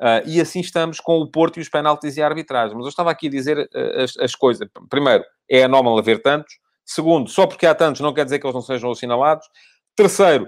Uh, 0.02 0.26
e 0.26 0.42
assim 0.42 0.60
estamos 0.60 1.00
com 1.00 1.20
o 1.20 1.30
Porto 1.30 1.58
e 1.58 1.62
os 1.62 1.70
penaltis 1.70 2.18
e 2.18 2.22
a 2.22 2.26
arbitragem. 2.26 2.76
Mas 2.76 2.86
eu 2.86 2.90
estava 2.90 3.12
aqui 3.12 3.28
a 3.28 3.30
dizer 3.30 3.70
as, 4.02 4.18
as, 4.18 4.34
coisas. 4.34 4.68
Primeiro, 4.90 5.24
é 5.50 5.64
anómalo 5.64 6.00
haver 6.00 6.22
tantos. 6.22 6.54
Segundo, 6.84 7.30
só 7.30 7.46
porque 7.46 7.68
há 7.68 7.76
tantos 7.76 8.02
não 8.02 8.14
quer 8.14 8.24
dizer 8.24 8.40
que 8.40 8.48
eles 8.48 8.56
não 8.56 8.62
sejam 8.62 8.90
assinalados. 8.90 9.46
Terceiro, 9.96 10.48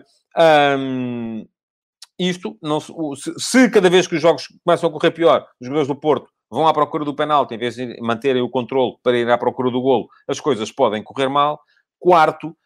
isto, 2.18 2.58
não, 2.62 2.80
se, 2.80 3.34
se, 3.38 3.70
cada 3.70 3.90
vez 3.90 4.08
que 4.08 4.16
os 4.16 4.22
jogos 4.22 4.48
começam 4.64 4.90
a 4.90 4.92
correr 4.92 5.12
pior, 5.12 5.46
os 5.60 5.68
jogadores 5.68 5.88
do 5.88 5.96
Porto 5.96 6.30
vão 6.52 6.68
à 6.68 6.74
procura 6.74 7.06
do 7.06 7.16
penalti, 7.16 7.56
em 7.56 7.58
vez 7.58 7.76
de 7.76 8.00
manterem 8.02 8.42
o 8.42 8.50
controle 8.50 8.96
para 9.02 9.18
ir 9.18 9.30
à 9.30 9.38
procura 9.38 9.72
do 9.72 9.82
golo, 9.82 10.08
as 10.28 10.40
coisas 10.40 10.72
podem 10.72 11.02
correr 11.02 11.30
mal. 11.30 11.60
Quarto, 12.02 12.58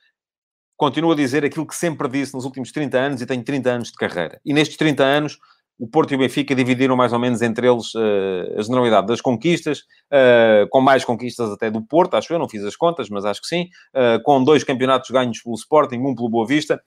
continuo 0.78 1.12
a 1.12 1.16
dizer 1.16 1.44
aquilo 1.44 1.68
que 1.68 1.76
sempre 1.76 2.08
disse 2.08 2.34
nos 2.34 2.46
últimos 2.46 2.72
30 2.72 2.98
anos 2.98 3.22
e 3.22 3.26
tenho 3.26 3.44
30 3.44 3.70
anos 3.70 3.92
de 3.92 3.96
carreira. 3.96 4.40
E 4.46 4.54
nestes 4.54 4.78
30 4.78 5.04
anos, 5.04 5.38
o 5.78 5.86
Porto 5.86 6.14
e 6.14 6.16
o 6.16 6.20
Benfica 6.20 6.56
dividiram 6.56 6.96
mais 6.96 7.12
ou 7.12 7.20
menos 7.20 7.42
entre 7.42 7.68
eles 7.68 7.94
uh, 7.96 8.58
a 8.58 8.62
generalidade 8.62 9.08
das 9.08 9.20
conquistas, 9.20 9.80
uh, 9.80 10.70
com 10.70 10.80
mais 10.80 11.04
conquistas 11.04 11.52
até 11.52 11.70
do 11.70 11.86
Porto, 11.86 12.16
acho 12.16 12.32
eu, 12.32 12.40
não 12.40 12.48
fiz 12.48 12.64
as 12.64 12.78
contas, 12.78 13.10
mas 13.10 13.26
acho 13.26 13.42
que 13.42 13.48
sim, 13.48 13.70
uh, 13.94 14.24
com 14.24 14.42
dois 14.42 14.64
campeonatos 14.64 15.10
ganhos 15.10 15.42
pelo 15.42 15.56
Sporting, 15.56 15.98
um 15.98 16.16
pelo 16.16 16.30
Boa 16.30 16.48
Vista. 16.48 16.82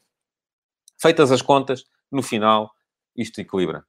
Feitas 0.98 1.30
as 1.30 1.42
contas, 1.42 1.84
no 2.10 2.22
final, 2.22 2.70
isto 3.14 3.42
equilibra. 3.42 3.84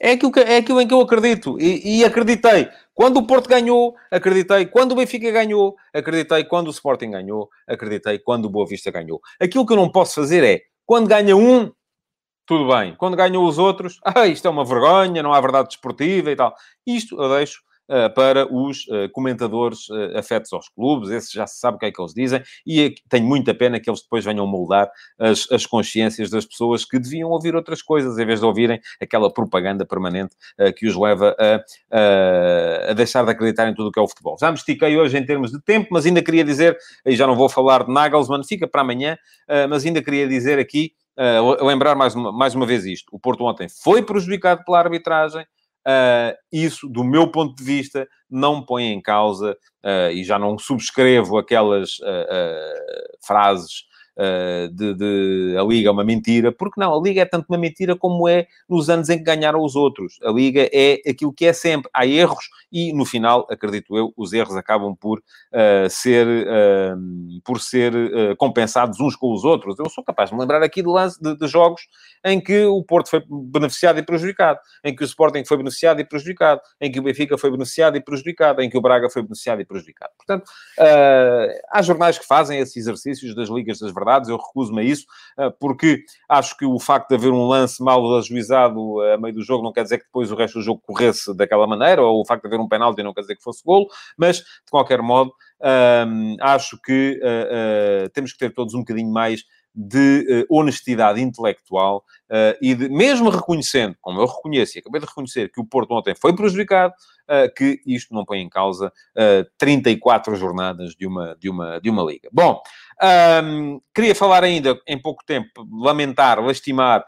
É 0.00 0.12
aquilo, 0.12 0.32
que, 0.32 0.40
é 0.40 0.56
aquilo 0.56 0.80
em 0.80 0.88
que 0.88 0.94
eu 0.94 1.00
acredito. 1.00 1.56
E, 1.60 2.00
e, 2.00 2.04
acreditei. 2.04 2.68
Quando 2.92 3.18
o 3.18 3.26
Porto 3.26 3.48
ganhou, 3.48 3.94
acreditei. 4.10 4.66
Quando 4.66 4.92
o 4.92 4.96
Benfica 4.96 5.30
ganhou, 5.30 5.76
acreditei. 5.92 6.44
Quando 6.44 6.68
o 6.68 6.70
Sporting 6.70 7.10
ganhou, 7.12 7.48
acreditei. 7.66 8.18
Quando 8.18 8.46
o 8.46 8.50
Boa 8.50 8.66
Vista 8.66 8.90
ganhou. 8.90 9.20
Aquilo 9.40 9.64
que 9.64 9.72
eu 9.72 9.76
não 9.76 9.88
posso 9.88 10.16
fazer 10.16 10.42
é, 10.42 10.62
quando 10.84 11.06
ganha 11.06 11.36
um, 11.36 11.72
tudo 12.46 12.68
bem. 12.68 12.94
Quando 12.96 13.16
ganham 13.16 13.44
os 13.44 13.58
outros, 13.58 14.00
ah, 14.04 14.26
isto 14.26 14.46
é 14.46 14.50
uma 14.50 14.64
vergonha, 14.64 15.22
não 15.22 15.32
há 15.32 15.40
verdade 15.40 15.68
desportiva 15.68 16.30
e 16.30 16.36
tal. 16.36 16.54
Isto 16.86 17.20
eu 17.20 17.28
deixo 17.36 17.62
para 18.14 18.52
os 18.52 18.86
uh, 18.86 19.08
comentadores 19.12 19.88
uh, 19.88 20.16
afetos 20.16 20.52
aos 20.52 20.68
clubes, 20.68 21.10
esses 21.10 21.30
já 21.30 21.46
se 21.46 21.58
sabe 21.58 21.76
o 21.76 21.78
que 21.78 21.86
é 21.86 21.92
que 21.92 22.00
eles 22.00 22.14
dizem, 22.14 22.42
e 22.66 22.94
tenho 23.08 23.26
muita 23.26 23.54
pena 23.54 23.78
que 23.78 23.90
eles 23.90 24.02
depois 24.02 24.24
venham 24.24 24.46
moldar 24.46 24.90
as, 25.18 25.50
as 25.50 25.66
consciências 25.66 26.30
das 26.30 26.46
pessoas 26.46 26.84
que 26.84 26.98
deviam 26.98 27.30
ouvir 27.30 27.54
outras 27.54 27.82
coisas, 27.82 28.18
em 28.18 28.26
vez 28.26 28.40
de 28.40 28.46
ouvirem 28.46 28.80
aquela 29.00 29.32
propaganda 29.32 29.84
permanente 29.84 30.34
que 30.76 30.86
os 30.86 30.96
leva 30.96 31.36
a, 31.38 32.90
a, 32.90 32.92
deixar 32.94 33.24
de 33.24 33.30
acreditar 33.30 33.68
em 33.68 33.74
tudo 33.74 33.88
o 33.88 33.92
que 33.92 33.98
é 33.98 34.02
o 34.02 34.08
futebol. 34.08 34.36
Já 34.40 34.50
me 34.50 34.56
estiquei 34.56 34.96
hoje 34.96 35.16
em 35.18 35.24
termos 35.24 35.50
de 35.50 35.60
tempo, 35.60 35.88
mas 35.90 36.06
ainda 36.06 36.22
queria 36.22 36.44
dizer, 36.44 36.76
e 37.04 37.14
já 37.14 37.26
não 37.26 37.36
vou 37.36 37.48
falar 37.48 37.84
de 37.84 37.92
Nagelsmann, 37.92 38.44
fica 38.44 38.66
para 38.66 38.80
amanhã, 38.80 39.16
mas 39.68 39.84
ainda 39.84 40.02
queria 40.02 40.26
dizer 40.26 40.58
aqui, 40.58 40.92
lembrar 41.60 41.94
mais 41.94 42.14
uma, 42.14 42.32
mais 42.32 42.54
uma 42.54 42.66
vez 42.66 42.84
isto. 42.84 43.08
O 43.12 43.18
Porto 43.18 43.44
ontem 43.44 43.68
foi 43.68 44.02
prejudicado 44.02 44.64
pela 44.64 44.78
arbitragem, 44.78 45.46
Uh, 45.86 46.34
isso, 46.50 46.88
do 46.88 47.04
meu 47.04 47.30
ponto 47.30 47.54
de 47.54 47.62
vista, 47.62 48.08
não 48.30 48.64
põe 48.64 48.84
em 48.84 49.02
causa, 49.02 49.56
uh, 49.84 50.10
e 50.10 50.24
já 50.24 50.38
não 50.38 50.58
subscrevo 50.58 51.36
aquelas 51.36 51.98
uh, 51.98 53.16
frases 53.26 53.84
de, 54.72 54.94
de, 54.94 55.56
a 55.58 55.62
Liga 55.62 55.88
é 55.88 55.92
uma 55.92 56.04
mentira, 56.04 56.52
porque 56.52 56.80
não, 56.80 56.94
a 56.94 57.02
Liga 57.02 57.22
é 57.22 57.24
tanto 57.24 57.46
uma 57.48 57.58
mentira 57.58 57.96
como 57.96 58.28
é 58.28 58.46
nos 58.68 58.88
anos 58.88 59.08
em 59.08 59.18
que 59.18 59.24
ganharam 59.24 59.62
os 59.62 59.74
outros. 59.76 60.18
A 60.22 60.30
Liga 60.30 60.68
é 60.72 61.00
aquilo 61.08 61.32
que 61.32 61.46
é 61.46 61.52
sempre. 61.52 61.90
Há 61.92 62.06
erros 62.06 62.48
e 62.74 62.92
no 62.92 63.04
final, 63.04 63.46
acredito 63.48 63.96
eu, 63.96 64.12
os 64.16 64.32
erros 64.32 64.56
acabam 64.56 64.96
por 64.96 65.18
uh, 65.20 65.88
ser, 65.88 66.26
uh, 66.26 67.40
por 67.44 67.60
ser 67.60 67.92
compensados 68.36 68.98
uns 69.00 69.14
com 69.14 69.32
os 69.32 69.44
outros. 69.44 69.78
Eu 69.78 69.88
sou 69.88 70.02
capaz 70.02 70.30
de 70.30 70.34
me 70.34 70.40
lembrar 70.40 70.60
aqui 70.60 70.82
de, 70.82 70.88
lance, 70.88 71.22
de, 71.22 71.36
de, 71.36 71.46
jogos 71.46 71.82
em 72.24 72.40
que 72.40 72.64
o 72.64 72.82
Porto 72.82 73.10
foi 73.10 73.22
beneficiado 73.28 73.98
e 74.00 74.02
prejudicado, 74.02 74.58
em 74.82 74.94
que 74.94 75.04
o 75.04 75.06
Sporting 75.06 75.44
foi 75.44 75.56
beneficiado 75.56 76.00
e 76.00 76.04
prejudicado, 76.04 76.60
em 76.80 76.90
que 76.90 76.98
o 76.98 77.02
Benfica 77.02 77.38
foi 77.38 77.50
beneficiado 77.50 77.96
e 77.96 78.00
prejudicado, 78.00 78.60
em 78.60 78.68
que 78.68 78.76
o 78.76 78.80
Braga 78.80 79.08
foi 79.08 79.22
beneficiado 79.22 79.60
e 79.60 79.64
prejudicado. 79.64 80.12
Portanto, 80.16 80.50
há 81.70 81.82
jornais 81.82 82.18
que 82.18 82.26
fazem 82.26 82.58
esses 82.58 82.76
exercícios 82.76 83.36
das 83.36 83.48
Ligas 83.48 83.78
das 83.78 83.92
Verdades, 83.92 84.03
eu 84.28 84.36
recuso-me 84.36 84.80
a 84.80 84.84
isso, 84.84 85.06
porque 85.58 86.04
acho 86.28 86.56
que 86.56 86.64
o 86.64 86.78
facto 86.78 87.08
de 87.08 87.14
haver 87.16 87.32
um 87.32 87.46
lance 87.46 87.82
mal 87.82 88.16
ajuizado 88.16 89.00
a 89.02 89.18
meio 89.18 89.34
do 89.34 89.42
jogo 89.42 89.62
não 89.62 89.72
quer 89.72 89.82
dizer 89.82 89.98
que 89.98 90.04
depois 90.04 90.30
o 90.30 90.36
resto 90.36 90.58
do 90.58 90.64
jogo 90.64 90.82
corresse 90.86 91.34
daquela 91.36 91.66
maneira, 91.66 92.02
ou 92.02 92.20
o 92.20 92.26
facto 92.26 92.42
de 92.42 92.48
haver 92.48 92.60
um 92.60 92.68
penalti 92.68 93.02
não 93.02 93.12
quer 93.12 93.22
dizer 93.22 93.36
que 93.36 93.42
fosse 93.42 93.62
golo, 93.64 93.86
mas, 94.16 94.38
de 94.38 94.70
qualquer 94.70 95.02
modo, 95.02 95.32
hum, 96.06 96.36
acho 96.40 96.78
que 96.80 97.20
uh, 97.22 98.06
uh, 98.06 98.08
temos 98.10 98.32
que 98.32 98.38
ter 98.38 98.52
todos 98.52 98.74
um 98.74 98.80
bocadinho 98.80 99.10
mais 99.10 99.42
de 99.74 100.46
uh, 100.48 100.56
honestidade 100.56 101.20
intelectual 101.20 102.04
e 102.60 102.74
de, 102.74 102.88
mesmo 102.88 103.28
reconhecendo, 103.28 103.96
como 104.00 104.20
eu 104.20 104.26
reconheço 104.26 104.76
e 104.76 104.80
acabei 104.80 105.00
de 105.00 105.06
reconhecer, 105.06 105.50
que 105.52 105.60
o 105.60 105.64
Porto 105.64 105.92
ontem 105.92 106.14
foi 106.20 106.34
prejudicado, 106.34 106.92
que 107.56 107.80
isto 107.86 108.14
não 108.14 108.24
põe 108.24 108.40
em 108.40 108.48
causa 108.48 108.92
34 109.58 110.36
jornadas 110.36 110.94
de 110.94 111.06
uma, 111.06 111.36
de, 111.38 111.48
uma, 111.48 111.80
de 111.80 111.90
uma 111.90 112.02
liga. 112.02 112.28
Bom, 112.32 112.60
um, 113.44 113.80
queria 113.94 114.14
falar 114.14 114.44
ainda, 114.44 114.78
em 114.86 115.00
pouco 115.00 115.24
tempo, 115.24 115.66
lamentar, 115.70 116.40
lastimar 116.40 117.04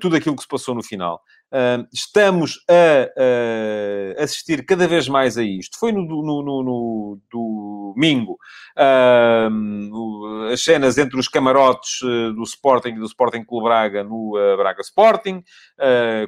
tudo 0.00 0.16
aquilo 0.16 0.36
que 0.36 0.42
se 0.42 0.48
passou 0.48 0.74
no 0.74 0.82
final. 0.82 1.20
Estamos 1.92 2.58
a 2.68 4.22
assistir 4.22 4.64
cada 4.66 4.86
vez 4.86 5.08
mais 5.08 5.38
a 5.38 5.42
isto. 5.42 5.78
Foi 5.78 5.92
no, 5.92 6.02
no, 6.02 6.42
no, 6.42 6.62
no 6.62 7.20
domingo 7.30 8.36
as 10.52 10.62
cenas 10.62 10.98
entre 10.98 11.18
os 11.18 11.28
camarotes 11.28 12.00
eh, 12.02 12.32
do 12.32 12.42
Sporting 12.42 12.90
e 12.90 12.98
do 12.98 13.06
Sporting 13.06 13.44
Clube 13.44 13.64
Braga 13.64 14.04
no 14.04 14.36
eh, 14.38 14.56
Braga 14.56 14.82
Sporting, 14.82 15.42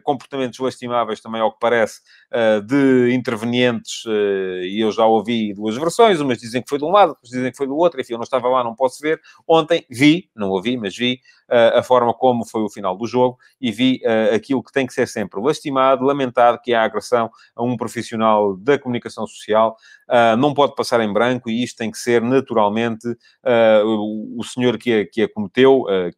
comportamentos 0.02 0.58
lastimáveis 0.58 1.20
também, 1.20 1.40
ao 1.40 1.52
que 1.52 1.58
parece, 1.60 2.00
de 2.66 3.12
intervenientes, 3.14 4.04
e 4.06 4.80
eu 4.80 4.92
já 4.92 5.06
ouvi 5.06 5.54
duas 5.54 5.76
versões, 5.76 6.20
umas 6.20 6.38
dizem 6.38 6.62
que 6.62 6.68
foi 6.68 6.78
de 6.78 6.84
um 6.84 6.90
lado, 6.90 7.10
outras 7.10 7.30
dizem 7.30 7.50
que 7.50 7.56
foi 7.56 7.66
do 7.66 7.76
outro, 7.76 8.00
enfim, 8.00 8.12
eu 8.12 8.18
não 8.18 8.24
estava 8.24 8.48
lá, 8.48 8.62
não 8.62 8.74
posso 8.74 9.00
ver. 9.00 9.20
Ontem 9.46 9.84
vi, 9.90 10.30
não 10.34 10.50
ouvi, 10.50 10.76
mas 10.76 10.96
vi 10.96 11.20
a 11.48 11.82
forma 11.82 12.12
como 12.12 12.44
foi 12.44 12.62
o 12.62 12.68
final 12.68 12.96
do 12.96 13.06
jogo 13.06 13.38
e 13.60 13.72
vi 13.72 14.02
aquilo 14.34 14.62
que 14.62 14.72
tem 14.72 14.86
que 14.86 14.92
ser 14.92 15.07
sempre 15.08 15.40
lastimado, 15.40 16.04
lamentado, 16.04 16.60
que 16.62 16.72
é 16.72 16.76
a 16.76 16.84
agressão 16.84 17.30
a 17.56 17.62
um 17.62 17.76
profissional 17.76 18.56
da 18.56 18.78
comunicação 18.78 19.26
social. 19.26 19.76
Uh, 20.08 20.36
não 20.36 20.54
pode 20.54 20.74
passar 20.74 21.00
em 21.00 21.12
branco 21.12 21.50
e 21.50 21.62
isto 21.62 21.78
tem 21.78 21.90
que 21.90 21.98
ser 21.98 22.22
naturalmente 22.22 23.08
uh, 23.08 23.84
o, 23.84 24.40
o, 24.40 24.44
senhor 24.44 24.78
que 24.78 25.00
a, 25.00 25.06
que 25.06 25.22
a 25.22 25.32
cometeu, 25.32 25.82
uh, 25.82 26.10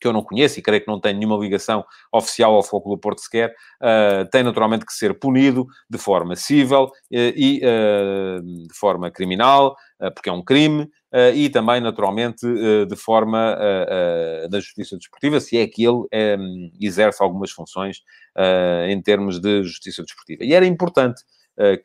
que 0.00 0.06
eu 0.06 0.12
não 0.12 0.22
conheço 0.22 0.58
e 0.58 0.62
creio 0.62 0.82
que 0.82 0.88
não 0.88 1.00
tem 1.00 1.14
nenhuma 1.14 1.36
ligação 1.36 1.84
oficial 2.12 2.54
ao 2.54 2.62
Foco 2.62 2.90
do 2.90 2.98
Porto 2.98 3.20
sequer, 3.20 3.54
uh, 3.82 4.28
tem 4.30 4.42
naturalmente 4.42 4.84
que 4.84 4.92
ser 4.92 5.18
punido 5.18 5.66
de 5.88 5.98
forma 5.98 6.36
cível 6.36 6.84
uh, 6.84 6.90
e 7.10 7.60
uh, 7.64 8.42
de 8.42 8.74
forma 8.74 9.10
criminal, 9.10 9.76
porque 10.14 10.28
é 10.28 10.32
um 10.32 10.44
crime, 10.44 10.90
e 11.34 11.48
também, 11.48 11.80
naturalmente, 11.80 12.46
de 12.86 12.96
forma 12.96 13.56
da 14.50 14.60
justiça 14.60 14.94
desportiva, 14.98 15.40
se 15.40 15.56
é 15.56 15.66
que 15.66 15.84
ele 15.84 16.04
um, 16.38 16.70
exerce 16.78 17.22
algumas 17.22 17.50
funções 17.50 18.02
em 18.90 19.00
termos 19.00 19.40
de 19.40 19.62
justiça 19.62 20.02
desportiva. 20.02 20.44
E 20.44 20.52
era 20.52 20.66
importante 20.66 21.22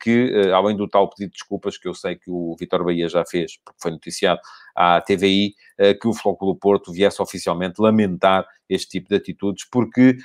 que, 0.00 0.32
eh, 0.34 0.52
além 0.52 0.76
do 0.76 0.86
tal 0.86 1.08
pedido 1.08 1.30
de 1.30 1.38
desculpas 1.38 1.78
que 1.78 1.88
eu 1.88 1.94
sei 1.94 2.16
que 2.16 2.30
o 2.30 2.54
Vitor 2.58 2.84
Bahia 2.84 3.08
já 3.08 3.24
fez, 3.24 3.56
porque 3.64 3.80
foi 3.80 3.90
noticiado 3.90 4.40
à 4.74 5.00
TVI, 5.00 5.54
eh, 5.78 5.94
que 5.94 6.06
o 6.06 6.12
Flóculo 6.12 6.52
do 6.52 6.58
Porto 6.58 6.92
viesse 6.92 7.20
oficialmente 7.22 7.80
lamentar 7.80 8.46
este 8.68 8.88
tipo 8.88 9.08
de 9.08 9.16
atitudes, 9.16 9.66
porque 9.70 10.16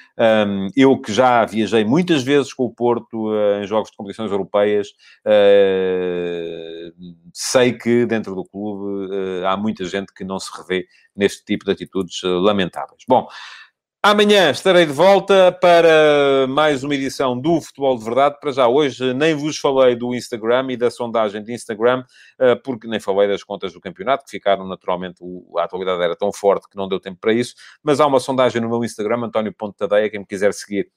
um, 0.47 0.69
eu 0.75 0.99
que 0.99 1.11
já 1.11 1.43
viajei 1.45 1.83
muitas 1.83 2.23
vezes 2.23 2.53
com 2.53 2.63
o 2.63 2.73
Porto 2.73 3.29
uh, 3.29 3.61
em 3.61 3.67
jogos 3.67 3.91
de 3.91 3.97
competições 3.97 4.31
europeias, 4.31 4.87
uh, 5.25 6.93
sei 7.33 7.73
que 7.73 8.05
dentro 8.05 8.35
do 8.35 8.45
clube 8.45 9.13
uh, 9.13 9.47
há 9.47 9.57
muita 9.57 9.83
gente 9.83 10.13
que 10.13 10.23
não 10.23 10.39
se 10.39 10.49
revê 10.57 10.87
neste 11.15 11.43
tipo 11.43 11.65
de 11.65 11.71
atitudes 11.71 12.21
lamentáveis. 12.23 13.03
Bom, 13.07 13.27
Amanhã 14.03 14.51
estarei 14.51 14.85
de 14.85 14.91
volta 14.91 15.51
para 15.51 16.45
mais 16.47 16.83
uma 16.83 16.93
edição 16.93 17.37
do 17.37 17.59
Futebol 17.59 17.97
de 17.97 18.05
Verdade. 18.05 18.37
Para 18.39 18.51
já 18.51 18.67
hoje 18.67 19.11
nem 19.15 19.33
vos 19.33 19.57
falei 19.57 19.95
do 19.95 20.13
Instagram 20.13 20.67
e 20.69 20.77
da 20.77 20.91
sondagem 20.91 21.43
de 21.43 21.51
Instagram, 21.51 22.03
eh, 22.39 22.55
porque 22.55 22.87
nem 22.87 22.99
falei 22.99 23.27
das 23.27 23.43
contas 23.43 23.73
do 23.73 23.81
campeonato, 23.81 24.23
que 24.23 24.29
ficaram 24.29 24.67
naturalmente, 24.67 25.21
a 25.57 25.63
atualidade 25.63 26.01
era 26.03 26.15
tão 26.15 26.31
forte 26.31 26.69
que 26.69 26.77
não 26.77 26.87
deu 26.87 26.99
tempo 26.99 27.17
para 27.19 27.33
isso. 27.33 27.55
Mas 27.83 27.99
há 27.99 28.05
uma 28.05 28.19
sondagem 28.19 28.61
no 28.61 28.69
meu 28.69 28.83
Instagram, 28.85 29.25
António 29.25 29.53
quem 30.11 30.19
me 30.19 30.27
quiser 30.27 30.53
seguir 30.53 30.91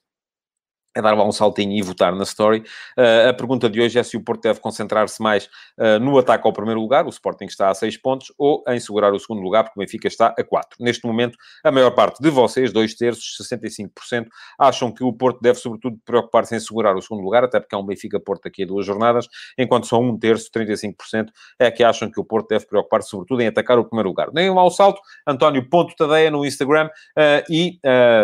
é 0.95 1.01
dar 1.01 1.15
lá 1.15 1.25
um 1.25 1.31
saltinho 1.31 1.71
e 1.71 1.81
votar 1.81 2.13
na 2.13 2.23
story. 2.23 2.59
Uh, 2.97 3.29
a 3.29 3.33
pergunta 3.33 3.69
de 3.69 3.81
hoje 3.81 3.97
é 3.97 4.03
se 4.03 4.17
o 4.17 4.21
Porto 4.21 4.43
deve 4.43 4.59
concentrar-se 4.59 5.21
mais 5.21 5.45
uh, 5.77 5.99
no 5.99 6.17
ataque 6.17 6.45
ao 6.45 6.53
primeiro 6.53 6.81
lugar, 6.81 7.05
o 7.05 7.09
Sporting 7.09 7.45
está 7.45 7.69
a 7.69 7.73
6 7.73 7.97
pontos, 7.97 8.33
ou 8.37 8.63
em 8.67 8.79
segurar 8.79 9.13
o 9.13 9.19
segundo 9.19 9.41
lugar, 9.41 9.63
porque 9.63 9.79
o 9.79 9.81
Benfica 9.81 10.07
está 10.07 10.33
a 10.37 10.43
4. 10.43 10.77
Neste 10.79 11.05
momento, 11.05 11.37
a 11.63 11.71
maior 11.71 11.91
parte 11.91 12.21
de 12.21 12.29
vocês, 12.29 12.73
dois 12.73 12.93
terços, 12.93 13.37
65%, 13.41 14.27
acham 14.59 14.91
que 14.91 15.03
o 15.03 15.13
Porto 15.13 15.39
deve, 15.41 15.59
sobretudo, 15.59 15.97
preocupar-se 16.05 16.55
em 16.55 16.59
segurar 16.59 16.95
o 16.95 17.01
segundo 17.01 17.23
lugar, 17.23 17.43
até 17.43 17.59
porque 17.59 17.73
é 17.73 17.77
um 17.77 17.85
Benfica-Porto 17.85 18.47
aqui 18.47 18.63
a 18.63 18.65
duas 18.65 18.85
jornadas, 18.85 19.27
enquanto 19.57 19.87
só 19.87 19.99
um 19.99 20.17
terço, 20.17 20.49
35%, 20.51 21.27
é 21.57 21.71
que 21.71 21.83
acham 21.83 22.11
que 22.11 22.19
o 22.19 22.25
Porto 22.25 22.49
deve 22.49 22.65
preocupar-se, 22.65 23.09
sobretudo, 23.09 23.41
em 23.41 23.47
atacar 23.47 23.79
o 23.79 23.85
primeiro 23.85 24.09
lugar. 24.09 24.29
Deem 24.31 24.53
lá 24.53 24.63
o 24.63 24.69
salto, 24.69 24.99
António 25.25 25.67
Ponto 25.69 25.95
Tadeia 25.95 26.29
no 26.29 26.45
Instagram, 26.45 26.87
uh, 26.87 27.43
e 27.49 27.79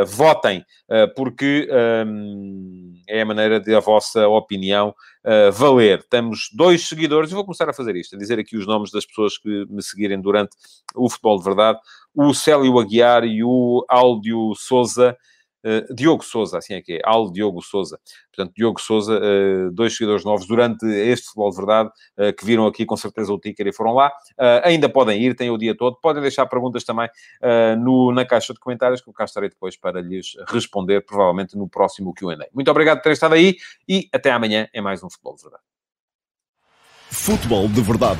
votem, 0.05 0.65
porque... 1.15 1.69
Um, 2.05 2.56
é 3.07 3.21
a 3.21 3.25
maneira 3.25 3.59
de 3.59 3.73
a 3.73 3.79
vossa 3.79 4.27
opinião 4.27 4.93
uh, 5.25 5.51
valer. 5.51 6.03
Temos 6.09 6.49
dois 6.53 6.87
seguidores, 6.87 7.31
e 7.31 7.33
vou 7.33 7.43
começar 7.43 7.69
a 7.69 7.73
fazer 7.73 7.95
isto, 7.95 8.15
a 8.15 8.19
dizer 8.19 8.39
aqui 8.39 8.57
os 8.57 8.67
nomes 8.67 8.91
das 8.91 9.05
pessoas 9.05 9.37
que 9.37 9.65
me 9.69 9.81
seguirem 9.81 10.19
durante 10.19 10.55
o 10.95 11.09
Futebol 11.09 11.37
de 11.37 11.43
Verdade. 11.43 11.79
O 12.13 12.33
Célio 12.33 12.79
Aguiar 12.79 13.23
e 13.23 13.43
o 13.43 13.85
Áldio 13.89 14.53
Souza. 14.55 15.15
Uh, 15.65 15.93
Diogo 15.93 16.23
Souza, 16.23 16.57
assim 16.57 16.75
é 16.75 16.81
que 16.81 16.93
é, 16.93 17.01
Al 17.03 17.31
Diogo 17.31 17.61
Souza. 17.61 17.99
Portanto, 18.33 18.53
Diogo 18.55 18.79
Souza, 18.79 19.19
uh, 19.19 19.71
dois 19.71 19.95
seguidores 19.95 20.23
novos 20.23 20.47
durante 20.47 20.85
este 20.85 21.27
futebol 21.27 21.49
de 21.49 21.57
verdade, 21.57 21.89
uh, 22.17 22.33
que 22.33 22.45
viram 22.45 22.65
aqui 22.65 22.85
com 22.85 22.95
certeza 22.95 23.33
o 23.33 23.39
ticker 23.39 23.67
e 23.67 23.73
foram 23.73 23.93
lá. 23.93 24.11
ainda 24.63 24.87
podem 24.87 25.21
ir, 25.21 25.35
têm 25.35 25.49
o 25.49 25.57
dia 25.57 25.75
todo. 25.75 25.97
Podem 26.01 26.21
deixar 26.21 26.45
perguntas 26.45 26.83
também 26.83 27.09
no, 27.79 28.11
na 28.11 28.25
caixa 28.25 28.53
de 28.53 28.59
comentários, 28.59 29.01
que 29.01 29.09
eu 29.09 29.13
cá 29.13 29.25
estarei 29.25 29.49
depois 29.49 29.77
para 29.77 30.01
lhes 30.01 30.35
responder, 30.47 31.05
provavelmente 31.05 31.57
no 31.57 31.67
próximo 31.67 32.13
QA. 32.13 32.37
Muito 32.53 32.69
obrigado 32.69 32.97
por 32.97 33.03
terem 33.03 33.13
estado 33.13 33.33
aí 33.33 33.55
e 33.87 34.07
até 34.13 34.31
amanhã 34.31 34.67
em 34.73 34.81
mais 34.81 35.03
um 35.03 35.09
futebol 35.09 35.35
de 35.35 35.43
verdade. 35.43 35.63
Futebol 37.09 37.67
de 37.67 37.81
verdade, 37.81 38.19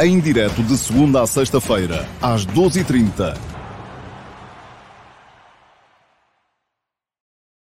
em 0.00 0.20
direto 0.20 0.62
de 0.62 0.76
segunda 0.76 1.22
a 1.22 1.26
sexta-feira, 1.26 2.06
às 2.22 2.46
12h30 2.46 3.57